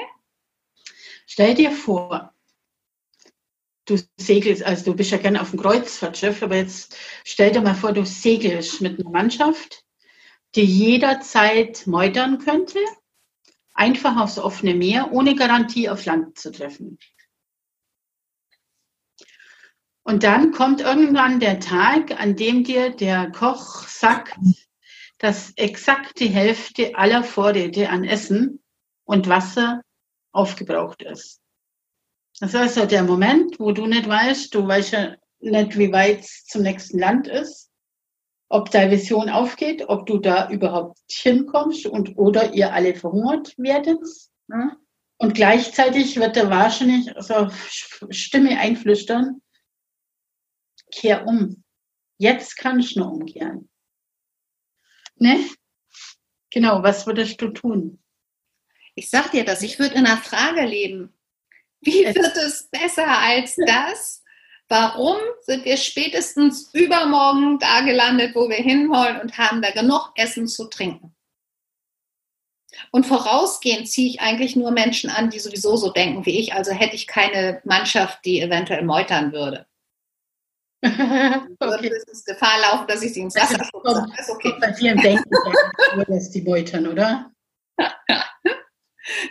Stell 1.32 1.53
dir 1.53 1.71
vor, 1.71 2.34
du 3.86 3.99
segelst, 4.17 4.63
also 4.63 4.86
du 4.86 4.95
bist 4.95 5.11
ja 5.11 5.19
gerne 5.19 5.39
auf 5.39 5.51
dem 5.51 5.59
Kreuzfahrtschiff, 5.61 6.41
aber 6.41 6.55
jetzt 6.55 6.97
stell 7.23 7.51
dir 7.51 7.61
mal 7.61 7.75
vor, 7.75 7.93
du 7.93 8.03
segelst 8.03 8.82
mit 8.82 8.99
einer 8.99 9.11
Mannschaft, 9.11 9.86
die 10.55 10.63
jederzeit 10.65 11.86
meutern 11.86 12.39
könnte, 12.39 12.80
einfach 13.75 14.17
aufs 14.17 14.39
offene 14.39 14.73
Meer, 14.73 15.11
ohne 15.11 15.36
Garantie 15.36 15.88
auf 15.88 16.03
Land 16.05 16.39
zu 16.39 16.51
treffen. 16.51 16.97
Und 20.01 20.23
dann 20.23 20.51
kommt 20.51 20.82
irgendwann 20.82 21.39
der 21.39 21.59
Tag, 21.59 22.19
an 22.19 22.38
dem 22.38 22.63
dir 22.63 22.89
der 22.89 23.32
Koch 23.32 23.88
sagt, 23.88 24.36
dass 25.19 25.51
exakt 25.57 26.19
die 26.21 26.30
Hälfte 26.30 26.95
aller 26.95 27.23
Vorräte 27.23 27.91
an 27.91 28.03
Essen 28.03 28.63
und 29.03 29.30
Wasser 29.30 29.84
aufgebraucht 30.32 31.03
ist. 31.03 31.41
Das 32.39 32.53
ist 32.53 32.55
also 32.55 32.86
der 32.86 33.03
Moment, 33.03 33.59
wo 33.59 33.71
du 33.71 33.86
nicht 33.86 34.07
weißt, 34.07 34.53
du 34.53 34.65
weißt 34.65 34.91
ja 34.91 35.15
nicht, 35.39 35.77
wie 35.77 35.91
weit 35.91 36.21
es 36.21 36.45
zum 36.45 36.61
nächsten 36.61 36.99
Land 36.99 37.27
ist, 37.27 37.69
ob 38.49 38.71
deine 38.71 38.91
Vision 38.91 39.30
aufgeht, 39.30 39.88
ob 39.88 40.05
du 40.05 40.17
da 40.17 40.49
überhaupt 40.49 40.99
hinkommst 41.09 41.86
und 41.86 42.17
oder 42.17 42.53
ihr 42.53 42.73
alle 42.73 42.95
verhungert 42.95 43.57
werdet. 43.57 43.99
Ja? 44.47 44.77
Und 45.17 45.34
gleichzeitig 45.34 46.17
wird 46.17 46.36
der 46.36 46.49
wahrscheinlich 46.49 47.11
so 47.19 47.49
Stimme 48.09 48.57
einflüstern, 48.57 49.41
kehr 50.91 51.27
um. 51.27 51.63
Jetzt 52.17 52.57
kannst 52.57 52.95
du 52.95 53.01
nur 53.01 53.11
umkehren. 53.11 53.69
Ne? 55.15 55.45
Genau, 56.51 56.82
was 56.84 57.05
würdest 57.05 57.41
du 57.41 57.49
tun? 57.49 58.01
Ich 58.99 59.09
sag 59.09 59.31
dir 59.31 59.45
das, 59.45 59.61
ich 59.61 59.79
würde 59.79 59.95
in 59.95 60.05
einer 60.05 60.17
Frage 60.17 60.65
leben. 60.65 61.13
Wie 61.79 62.03
wird 62.03 62.35
es 62.35 62.67
besser 62.69 63.07
als 63.07 63.55
das? 63.55 64.25
Warum 64.67 65.15
sind 65.43 65.63
wir 65.63 65.77
spätestens 65.77 66.69
übermorgen 66.73 67.59
da 67.59 67.79
gelandet, 67.79 68.35
wo 68.35 68.49
wir 68.49 68.57
hinwollen 68.57 69.21
und 69.21 69.37
haben 69.37 69.61
da 69.61 69.71
genug 69.71 70.11
Essen 70.15 70.49
zu 70.49 70.65
trinken? 70.65 71.15
Und 72.91 73.05
vorausgehend 73.05 73.87
ziehe 73.87 74.09
ich 74.09 74.19
eigentlich 74.19 74.57
nur 74.57 74.71
Menschen 74.71 75.09
an, 75.09 75.29
die 75.29 75.39
sowieso 75.39 75.77
so 75.77 75.93
denken 75.93 76.25
wie 76.25 76.37
ich. 76.37 76.53
Also 76.53 76.73
hätte 76.73 76.97
ich 76.97 77.07
keine 77.07 77.61
Mannschaft, 77.63 78.25
die 78.25 78.41
eventuell 78.41 78.83
meutern 78.83 79.31
würde. 79.31 79.65
okay. 80.83 81.47
Würde 81.61 82.03
es 82.11 82.25
Gefahr 82.25 82.59
laufen, 82.59 82.87
dass 82.87 83.01
ich 83.01 83.13
sie 83.13 83.21
ins 83.21 83.35
Wasser 83.35 83.63
schubse. 83.63 84.05
Ist 84.19 84.29
okay. 84.29 84.53
Bei 84.59 84.73
vielen 84.73 84.97
denken, 84.97 85.23
dass 86.05 86.31
die 86.31 86.41
meutern, 86.41 86.87
oder? 86.87 87.31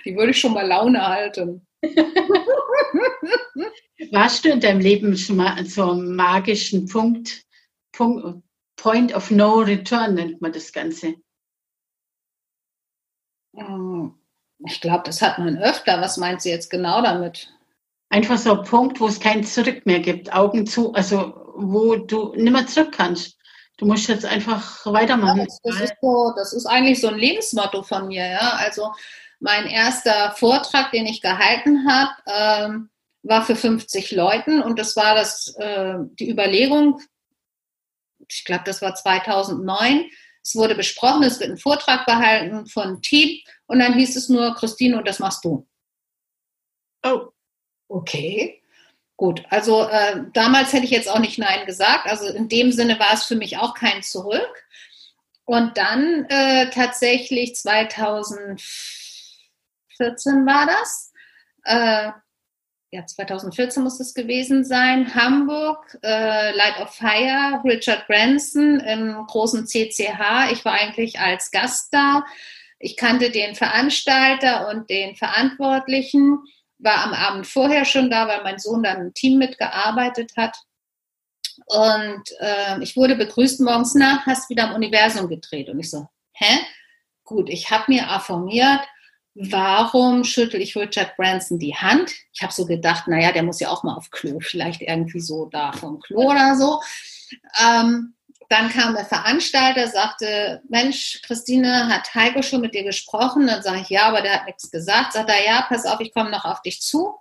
Die 0.05 0.17
würde 0.17 0.31
ich 0.31 0.41
schon 0.41 0.55
mal 0.55 0.67
Laune 0.67 1.07
halten. 1.07 1.67
Warst 4.13 4.45
du 4.45 4.51
in 4.51 4.61
deinem 4.61 4.81
Leben 4.81 5.17
schon 5.17 5.37
mal 5.37 5.53
einem 5.53 6.17
magischen 6.17 6.87
Punkt, 6.89 7.43
Punkt, 7.93 8.43
Point 8.77 9.15
of 9.15 9.31
No 9.31 9.61
Return 9.61 10.15
nennt 10.15 10.41
man 10.41 10.53
das 10.53 10.73
Ganze? 10.73 11.15
Hm, 13.57 14.15
ich 14.67 14.81
glaube, 14.81 15.03
das 15.05 15.21
hat 15.21 15.39
man 15.39 15.59
öfter. 15.59 16.01
Was 16.01 16.17
meint 16.17 16.43
sie 16.43 16.51
jetzt 16.51 16.71
genau 16.71 17.03
damit? 17.03 17.53
Einfach 18.11 18.39
so 18.39 18.59
ein 18.59 18.65
Punkt, 18.65 19.01
wo 19.01 19.09
es 19.09 19.21
kein 19.21 19.45
Zurück 19.45 19.85
mehr 19.85 20.01
gibt. 20.01 20.33
Augen 20.33 20.67
zu, 20.67 20.93
also 20.95 21.53
wo 21.57 21.97
du 21.97 22.35
nicht 22.35 22.53
mehr 22.53 22.67
zurück 22.67 22.93
kannst. 22.97 23.37
Du 23.77 23.87
musst 23.87 24.09
jetzt 24.09 24.25
einfach 24.25 24.85
weitermachen. 24.87 25.39
Ja, 25.39 25.45
das, 25.45 25.61
das, 25.63 25.81
ist 25.81 25.95
so, 26.01 26.33
das 26.37 26.53
ist 26.53 26.67
eigentlich 26.67 27.01
so 27.01 27.09
ein 27.09 27.19
Lebensmotto 27.19 27.83
von 27.83 28.09
mir. 28.09 28.27
Ja? 28.27 28.59
Also 28.59 28.93
mein 29.41 29.67
erster 29.67 30.33
Vortrag, 30.33 30.91
den 30.91 31.07
ich 31.07 31.21
gehalten 31.21 31.89
habe, 31.89 32.11
ähm, 32.27 32.91
war 33.23 33.45
für 33.45 33.57
50 33.57 34.13
Leuten 34.13 34.63
und 34.63 34.79
das 34.79 34.97
war 34.97 35.15
das, 35.15 35.55
äh, 35.59 35.95
die 36.19 36.31
Überlegung, 36.31 37.01
ich 38.29 38.45
glaube, 38.45 38.65
das 38.65 38.83
war 38.83 38.95
2009. 38.95 40.11
Es 40.43 40.55
wurde 40.55 40.75
besprochen, 40.75 41.23
es 41.23 41.41
wird 41.41 41.51
ein 41.51 41.59
Vortrag 41.59 42.07
behalten 42.07 42.67
von 42.67 43.03
Team 43.03 43.41
und 43.67 43.81
dann 43.81 43.95
hieß 43.95 44.17
es 44.17 44.29
nur, 44.29 44.55
Christine, 44.55 44.99
und 44.99 45.07
das 45.07 45.19
machst 45.19 45.45
du. 45.45 45.67
Oh, 47.03 47.29
okay. 47.89 48.63
Gut, 49.17 49.43
also 49.51 49.83
äh, 49.83 50.23
damals 50.33 50.73
hätte 50.73 50.85
ich 50.85 50.93
jetzt 50.93 51.09
auch 51.09 51.19
nicht 51.19 51.39
Nein 51.39 51.67
gesagt. 51.67 52.07
Also 52.07 52.29
in 52.29 52.49
dem 52.49 52.71
Sinne 52.71 53.01
war 53.01 53.13
es 53.13 53.25
für 53.25 53.35
mich 53.35 53.59
auch 53.59 53.75
kein 53.75 54.03
Zurück. 54.03 54.65
Und 55.45 55.77
dann 55.77 56.27
äh, 56.29 56.71
tatsächlich 56.71 57.57
2004 57.57 58.98
2014 59.99 60.47
war 60.47 60.67
das. 60.67 61.13
Äh, 61.65 62.13
ja, 62.91 63.05
2014 63.05 63.83
muss 63.83 64.01
es 64.01 64.15
gewesen 64.15 64.65
sein. 64.65 65.15
Hamburg, 65.15 65.99
äh, 66.03 66.57
Light 66.57 66.81
of 66.81 66.95
Fire, 66.95 67.61
Richard 67.65 68.07
Branson 68.07 68.81
im 68.81 69.27
großen 69.27 69.67
CCH. 69.67 70.53
Ich 70.53 70.65
war 70.65 70.73
eigentlich 70.73 71.21
als 71.21 71.51
Gast 71.51 71.93
da. 71.93 72.25
Ich 72.79 72.97
kannte 72.97 73.31
den 73.31 73.55
Veranstalter 73.55 74.69
und 74.69 74.89
den 74.89 75.17
Verantwortlichen, 75.17 76.39
war 76.79 77.05
am 77.05 77.13
Abend 77.13 77.47
vorher 77.47 77.85
schon 77.85 78.09
da, 78.09 78.29
weil 78.29 78.43
mein 78.45 78.59
Sohn 78.59 78.85
dann 78.85 79.01
im 79.01 79.15
Team 79.15 79.39
mitgearbeitet 79.39 80.33
hat. 80.37 80.57
Und 81.67 82.23
äh, 82.39 82.81
ich 82.83 82.97
wurde 82.97 83.17
begrüßt 83.17 83.61
morgens 83.61 83.95
nach, 83.95 84.25
hast 84.27 84.49
wieder 84.49 84.69
am 84.69 84.77
Universum 84.77 85.29
gedreht. 85.29 85.69
Und 85.69 85.81
ich 85.81 85.91
so, 85.91 86.09
hä? 86.33 86.59
Gut, 87.25 87.51
ich 87.51 87.71
habe 87.71 87.85
mir 87.89 88.09
affirmiert, 88.09 88.81
warum 89.35 90.25
schüttel 90.25 90.61
ich 90.61 90.77
Richard 90.77 91.17
Branson 91.17 91.59
die 91.59 91.75
Hand? 91.75 92.13
Ich 92.33 92.43
habe 92.43 92.53
so 92.53 92.67
gedacht, 92.67 93.09
naja, 93.09 93.33
der 93.33 93.43
muss 93.43 93.61
ja 93.61 93.69
auch 93.69 93.83
mal 93.83 93.95
auf 93.95 94.11
Klo, 94.11 94.41
vielleicht 94.41 94.83
irgendwie 94.83 95.21
so 95.21 95.47
da 95.47 95.73
vom 95.73 96.01
Klo 96.01 96.31
oder 96.31 96.57
so. 96.57 96.81
Ähm, 97.63 98.15
dann 98.49 98.71
kam 98.71 98.95
der 98.95 99.05
Veranstalter, 99.05 99.89
sagte, 99.89 100.63
Mensch, 100.69 101.21
Christine, 101.23 101.89
hat 101.89 102.15
Heiko 102.15 102.43
schon 102.43 102.63
mit 102.63 102.75
dir 102.75 102.83
gesprochen? 102.83 103.47
Dann 103.47 103.63
sage 103.63 103.81
ich, 103.83 103.91
ja, 103.91 104.07
aber 104.07 104.23
der 104.23 104.35
hat 104.35 104.47
nichts 104.47 104.71
gesagt. 104.71 105.13
Sagt 105.13 105.29
er, 105.29 105.45
ja, 105.45 105.67
pass 105.69 105.85
auf, 105.85 106.01
ich 106.01 106.15
komme 106.15 106.31
noch 106.31 106.47
auf 106.47 106.63
dich 106.63 106.81
zu. 106.81 107.15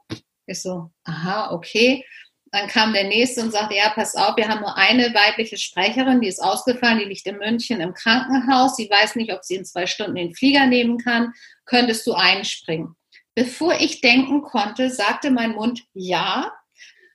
Ich 0.46 0.62
so, 0.62 0.90
aha, 1.04 1.52
okay. 1.52 2.06
Dann 2.52 2.68
kam 2.68 2.94
der 2.94 3.06
nächste 3.06 3.42
und 3.42 3.52
sagte, 3.52 3.76
ja, 3.76 3.90
pass 3.90 4.16
auf, 4.16 4.38
wir 4.38 4.48
haben 4.48 4.62
nur 4.62 4.78
eine 4.78 5.14
weibliche 5.14 5.58
Sprecherin, 5.58 6.22
die 6.22 6.28
ist 6.28 6.42
ausgefallen, 6.42 7.00
die 7.00 7.06
liegt 7.06 7.26
in 7.26 7.38
München 7.38 7.82
im 7.82 7.94
Krankenhaus. 7.94 8.76
Sie 8.76 8.90
weiß 8.90 9.16
nicht, 9.16 9.34
ob 9.34 9.44
sie 9.44 9.56
in 9.56 9.66
zwei 9.66 9.86
Stunden 9.86 10.16
den 10.16 10.34
Flieger 10.34 10.66
nehmen 10.66 10.98
kann. 10.98 11.34
Könntest 11.66 12.08
du 12.08 12.14
einspringen? 12.14 12.96
Bevor 13.36 13.74
ich 13.80 14.02
denken 14.02 14.42
konnte, 14.42 14.90
sagte 14.90 15.30
mein 15.30 15.52
Mund 15.52 15.84
ja. 15.94 16.52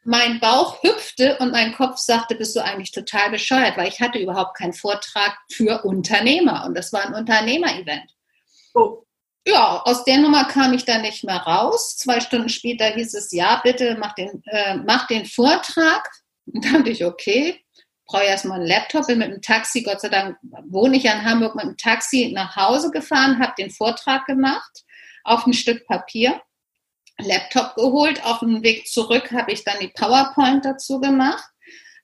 Mein 0.05 0.41
Bauch 0.41 0.83
hüpfte 0.83 1.39
und 1.39 1.53
mein 1.53 1.73
Kopf 1.75 1.97
sagte, 1.99 2.35
bist 2.35 2.57
du 2.57 2.61
eigentlich 2.61 2.91
total 2.91 3.31
bescheuert, 3.31 3.77
weil 3.77 3.89
ich 3.89 4.01
hatte 4.01 4.19
überhaupt 4.19 4.57
keinen 4.57 4.73
Vortrag 4.73 5.39
für 5.51 5.85
Unternehmer 5.85 6.65
und 6.67 6.77
das 6.77 6.93
war 6.93 7.07
ein 7.07 7.15
Unternehmer-Event. 7.15 8.11
Oh 8.75 9.05
ja, 9.47 9.83
aus 9.85 10.05
der 10.05 10.19
Nummer 10.19 10.45
kam 10.45 10.73
ich 10.73 10.85
dann 10.85 11.03
nicht 11.03 11.25
mehr 11.25 11.39
raus. 11.39 11.97
Zwei 11.97 12.21
Stunden 12.21 12.49
später 12.49 12.87
hieß 12.87 13.15
es, 13.15 13.33
ja, 13.33 13.61
bitte 13.63 13.97
mach 13.99 14.15
den, 14.15 14.43
äh, 14.47 14.77
mach 14.77 15.07
den 15.07 15.27
Vortrag. 15.27 16.09
Und 16.47 16.65
dann 16.65 16.75
dachte 16.75 16.91
ich, 16.91 17.05
okay, 17.05 17.61
brauche 18.07 18.25
erstmal 18.25 18.59
einen 18.59 18.69
Laptop, 18.69 19.07
bin 19.07 19.19
mit 19.19 19.33
dem 19.33 19.43
Taxi, 19.43 19.83
Gott 19.83 20.01
sei 20.01 20.09
Dank 20.09 20.37
wohne 20.69 20.97
ich 20.97 21.05
ja 21.05 21.15
in 21.15 21.25
Hamburg, 21.25 21.55
mit 21.55 21.65
dem 21.65 21.77
Taxi 21.77 22.31
nach 22.35 22.57
Hause 22.57 22.91
gefahren, 22.91 23.39
habe 23.41 23.55
den 23.59 23.71
Vortrag 23.71 24.27
gemacht 24.27 24.85
auf 25.25 25.47
ein 25.47 25.55
Stück 25.55 25.87
Papier, 25.87 26.41
Laptop 27.19 27.75
geholt, 27.77 28.25
auf 28.25 28.41
dem 28.41 28.63
Weg 28.63 28.87
zurück 28.87 29.31
habe 29.33 29.53
ich 29.53 29.65
dann 29.65 29.79
die 29.81 29.89
PowerPoint 29.89 30.65
dazu 30.65 31.01
gemacht, 31.01 31.49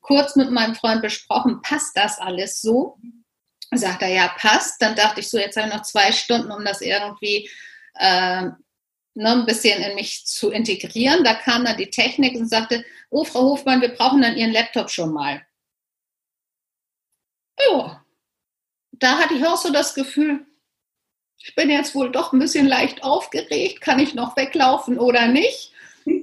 kurz 0.01 0.37
mit 0.37 0.51
meinem 0.51 0.75
Freund 0.75 1.03
besprochen, 1.03 1.61
passt 1.63 1.97
das 1.97 2.19
alles 2.19 2.61
so? 2.61 2.99
Sagt 3.73 4.03
er, 4.03 4.09
ja, 4.09 4.29
passt. 4.39 4.81
Dann 4.81 4.97
dachte 4.97 5.21
ich 5.21 5.29
so, 5.29 5.39
jetzt 5.39 5.57
habe 5.57 5.69
ich 5.69 5.75
noch 5.75 5.83
zwei 5.83 6.13
Stunden, 6.13 6.51
um 6.51 6.65
das 6.65 6.81
irgendwie 6.81 7.51
äh, 7.95 8.43
ne, 8.43 9.33
ein 9.33 9.47
bisschen 9.47 9.83
in 9.83 9.95
mich 9.95 10.27
zu 10.27 10.51
integrieren. 10.51 11.25
Da 11.25 11.35
kam 11.35 11.65
dann 11.65 11.77
die 11.77 11.91
Technik 11.91 12.37
und 12.37 12.49
sagte, 12.49 12.85
oh, 13.11 13.25
Frau 13.25 13.41
Hofmann, 13.41 13.81
wir 13.81 13.95
brauchen 13.95 14.23
dann 14.23 14.37
Ihren 14.37 14.53
Laptop 14.53 14.91
schon 14.91 15.13
mal. 15.13 15.43
da 18.93 19.19
hatte 19.19 19.35
ich 19.35 19.47
auch 19.47 19.57
so 19.57 19.73
das 19.73 19.95
Gefühl, 19.95 20.47
ich 21.39 21.55
bin 21.55 21.71
jetzt 21.71 21.95
wohl 21.95 22.11
doch 22.11 22.33
ein 22.33 22.39
bisschen 22.39 22.67
leicht 22.67 23.03
aufgeregt, 23.03 23.81
kann 23.81 23.99
ich 23.99 24.15
noch 24.15 24.37
weglaufen 24.37 24.99
oder 24.99 25.29
nicht? 25.29 25.73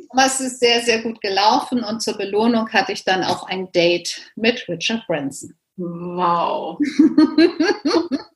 Aber 0.09 0.25
es 0.25 0.39
ist 0.39 0.59
sehr, 0.59 0.81
sehr 0.81 1.01
gut 1.01 1.21
gelaufen 1.21 1.83
und 1.83 2.01
zur 2.01 2.17
Belohnung 2.17 2.71
hatte 2.71 2.91
ich 2.91 3.03
dann 3.03 3.23
auch 3.23 3.43
ein 3.43 3.71
Date 3.71 4.31
mit 4.35 4.67
Richard 4.67 5.05
Branson. 5.07 5.55
Wow. 5.77 6.79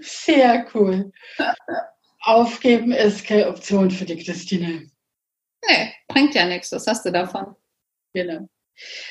sehr 0.00 0.66
cool. 0.74 1.12
Aufgeben 2.20 2.92
ist 2.92 3.26
keine 3.26 3.48
Option 3.48 3.90
für 3.90 4.04
die 4.04 4.22
Christine. 4.22 4.90
Nee, 5.68 5.92
bringt 6.08 6.34
ja 6.34 6.46
nichts. 6.46 6.72
Was 6.72 6.86
hast 6.86 7.04
du 7.04 7.12
davon? 7.12 7.56
Genau. 8.12 8.48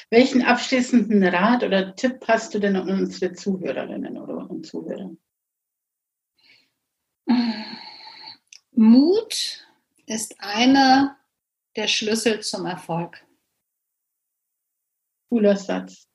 Welchen 0.10 0.44
abschließenden 0.44 1.24
Rat 1.24 1.64
oder 1.64 1.96
Tipp 1.96 2.20
hast 2.28 2.54
du 2.54 2.60
denn 2.60 2.76
an 2.76 2.90
unsere 2.90 3.34
Zuhörerinnen 3.34 4.18
oder 4.18 4.50
Zuhörer? 4.62 5.16
Mut 8.72 9.66
ist 10.06 10.36
einer 10.40 11.18
der 11.76 11.88
Schlüssel 11.88 12.42
zum 12.42 12.66
Erfolg. 12.66 13.26
Cooler 15.30 15.56
Satz. 15.56 16.08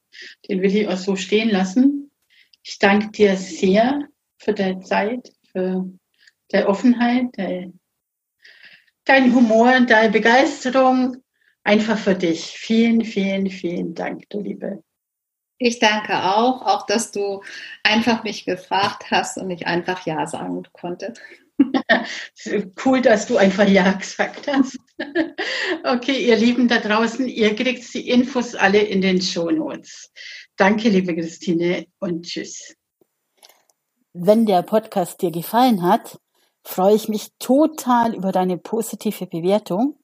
Den 0.48 0.62
will 0.62 0.74
ich 0.74 0.88
auch 0.88 0.96
so 0.96 1.16
stehen 1.16 1.50
lassen. 1.50 2.10
Ich 2.62 2.78
danke 2.78 3.10
dir 3.10 3.36
sehr 3.36 4.08
für 4.38 4.52
deine 4.52 4.80
Zeit, 4.80 5.32
für 5.50 5.90
deine 6.48 6.68
Offenheit, 6.68 7.26
dein, 7.32 7.80
dein 9.04 9.34
Humor, 9.34 9.80
deine 9.80 10.10
Begeisterung. 10.10 11.16
Einfach 11.64 11.98
für 11.98 12.14
dich. 12.14 12.44
Vielen, 12.44 13.04
vielen, 13.04 13.50
vielen 13.50 13.94
Dank, 13.94 14.28
du 14.30 14.40
Liebe. 14.40 14.82
Ich 15.58 15.80
danke 15.80 16.14
auch, 16.22 16.62
auch 16.62 16.86
dass 16.86 17.10
du 17.10 17.42
einfach 17.82 18.22
mich 18.22 18.44
gefragt 18.44 19.10
hast 19.10 19.38
und 19.38 19.50
ich 19.50 19.66
einfach 19.66 20.06
Ja 20.06 20.26
sagen 20.26 20.62
konnte. 20.72 21.14
cool, 22.84 23.02
dass 23.02 23.26
du 23.26 23.36
einfach 23.36 23.66
Ja 23.66 23.92
gesagt 23.92 24.46
hast. 24.46 24.78
Okay, 25.84 26.26
ihr 26.26 26.36
Lieben 26.36 26.68
da 26.68 26.78
draußen, 26.78 27.28
ihr 27.28 27.54
kriegt 27.54 27.94
die 27.94 28.08
Infos 28.08 28.54
alle 28.54 28.80
in 28.80 29.00
den 29.00 29.22
Show 29.22 29.50
Notes. 29.50 30.12
Danke, 30.56 30.88
liebe 30.88 31.14
Christine, 31.14 31.86
und 32.00 32.26
tschüss. 32.26 32.74
Wenn 34.12 34.46
der 34.46 34.62
Podcast 34.62 35.22
dir 35.22 35.30
gefallen 35.30 35.82
hat, 35.82 36.18
freue 36.64 36.96
ich 36.96 37.08
mich 37.08 37.28
total 37.38 38.14
über 38.14 38.32
deine 38.32 38.58
positive 38.58 39.26
Bewertung 39.26 39.98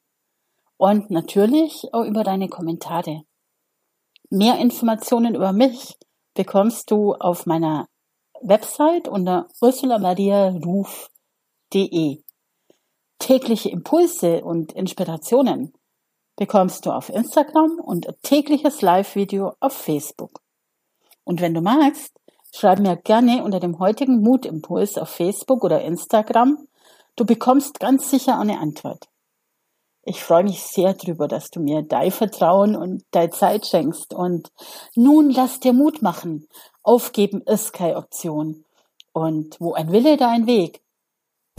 und 0.77 1.11
natürlich 1.11 1.89
auch 1.93 2.05
über 2.05 2.23
deine 2.23 2.49
Kommentare. 2.49 3.25
Mehr 4.31 4.59
Informationen 4.59 5.35
über 5.35 5.53
mich 5.53 5.97
bekommst 6.35 6.91
du 6.91 7.15
auf 7.15 7.47
meiner 7.47 7.89
Website 8.41 9.09
unter 9.09 9.49
ursulamariaruf.de. 9.61 12.23
Tägliche 13.25 13.71
Impulse 13.71 14.45
und 14.45 14.73
Inspirationen 14.73 15.73
bekommst 16.37 16.85
du 16.85 16.91
auf 16.91 17.09
Instagram 17.09 17.81
und 17.83 18.07
tägliches 18.23 18.83
Live-Video 18.83 19.55
auf 19.61 19.73
Facebook. 19.73 20.43
Und 21.25 21.41
wenn 21.41 21.55
du 21.55 21.63
magst, 21.63 22.13
schreib 22.53 22.81
mir 22.81 22.99
gerne 22.99 23.43
unter 23.43 23.61
dem 23.61 23.79
heutigen 23.79 24.21
Mutimpuls 24.21 24.99
auf 24.99 25.09
Facebook 25.09 25.65
oder 25.65 25.81
Instagram. 25.81 26.69
Du 27.17 27.25
bekommst 27.25 27.81
ganz 27.81 28.11
sicher 28.11 28.39
eine 28.39 28.59
Antwort. 28.59 29.07
Ich 30.03 30.23
freue 30.23 30.45
mich 30.45 30.63
sehr 30.63 30.93
drüber, 30.93 31.27
dass 31.27 31.49
du 31.49 31.61
mir 31.61 31.81
dein 31.81 32.11
Vertrauen 32.11 32.77
und 32.77 33.05
deine 33.13 33.31
Zeit 33.31 33.65
schenkst. 33.67 34.13
Und 34.13 34.53
nun 34.97 35.31
lass 35.31 35.61
dir 35.61 35.73
Mut 35.73 36.03
machen. 36.03 36.47
Aufgeben 36.83 37.41
ist 37.47 37.73
keine 37.73 37.97
Option. 37.97 38.67
Und 39.15 39.59
wo 39.61 39.73
ein 39.73 39.93
Wille, 39.93 40.19
da 40.19 40.29
ein 40.29 40.47
Weg. 40.47 40.84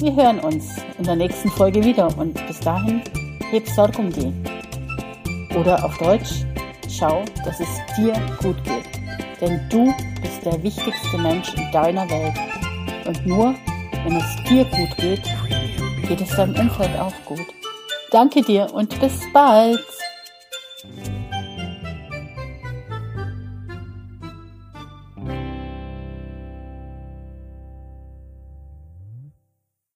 Wir 0.01 0.13
hören 0.13 0.41
uns 0.41 0.75
in 0.97 1.05
der 1.05 1.15
nächsten 1.15 1.49
Folge 1.49 1.81
wieder 1.81 2.09
und 2.17 2.33
bis 2.47 2.59
dahin 2.59 3.01
heb 3.49 3.65
Sorg 3.65 3.97
um 3.97 4.11
die. 4.11 4.33
Oder 5.57 5.85
auf 5.85 5.97
Deutsch, 5.99 6.43
schau, 6.89 7.23
dass 7.45 7.61
es 7.61 7.69
dir 7.95 8.11
gut 8.41 8.61
geht. 8.65 9.39
Denn 9.39 9.61
du 9.69 9.93
bist 10.21 10.43
der 10.43 10.61
wichtigste 10.61 11.17
Mensch 11.17 11.53
in 11.53 11.71
deiner 11.71 12.09
Welt. 12.09 12.33
Und 13.07 13.25
nur 13.25 13.55
wenn 14.03 14.17
es 14.17 14.35
dir 14.49 14.65
gut 14.65 14.97
geht, 14.97 15.23
geht 16.09 16.19
es 16.19 16.35
deinem 16.35 16.55
Umfeld 16.55 16.99
auch 16.99 17.13
gut. 17.23 17.47
Danke 18.11 18.41
dir 18.41 18.67
und 18.73 18.99
bis 18.99 19.21
bald. 19.31 19.79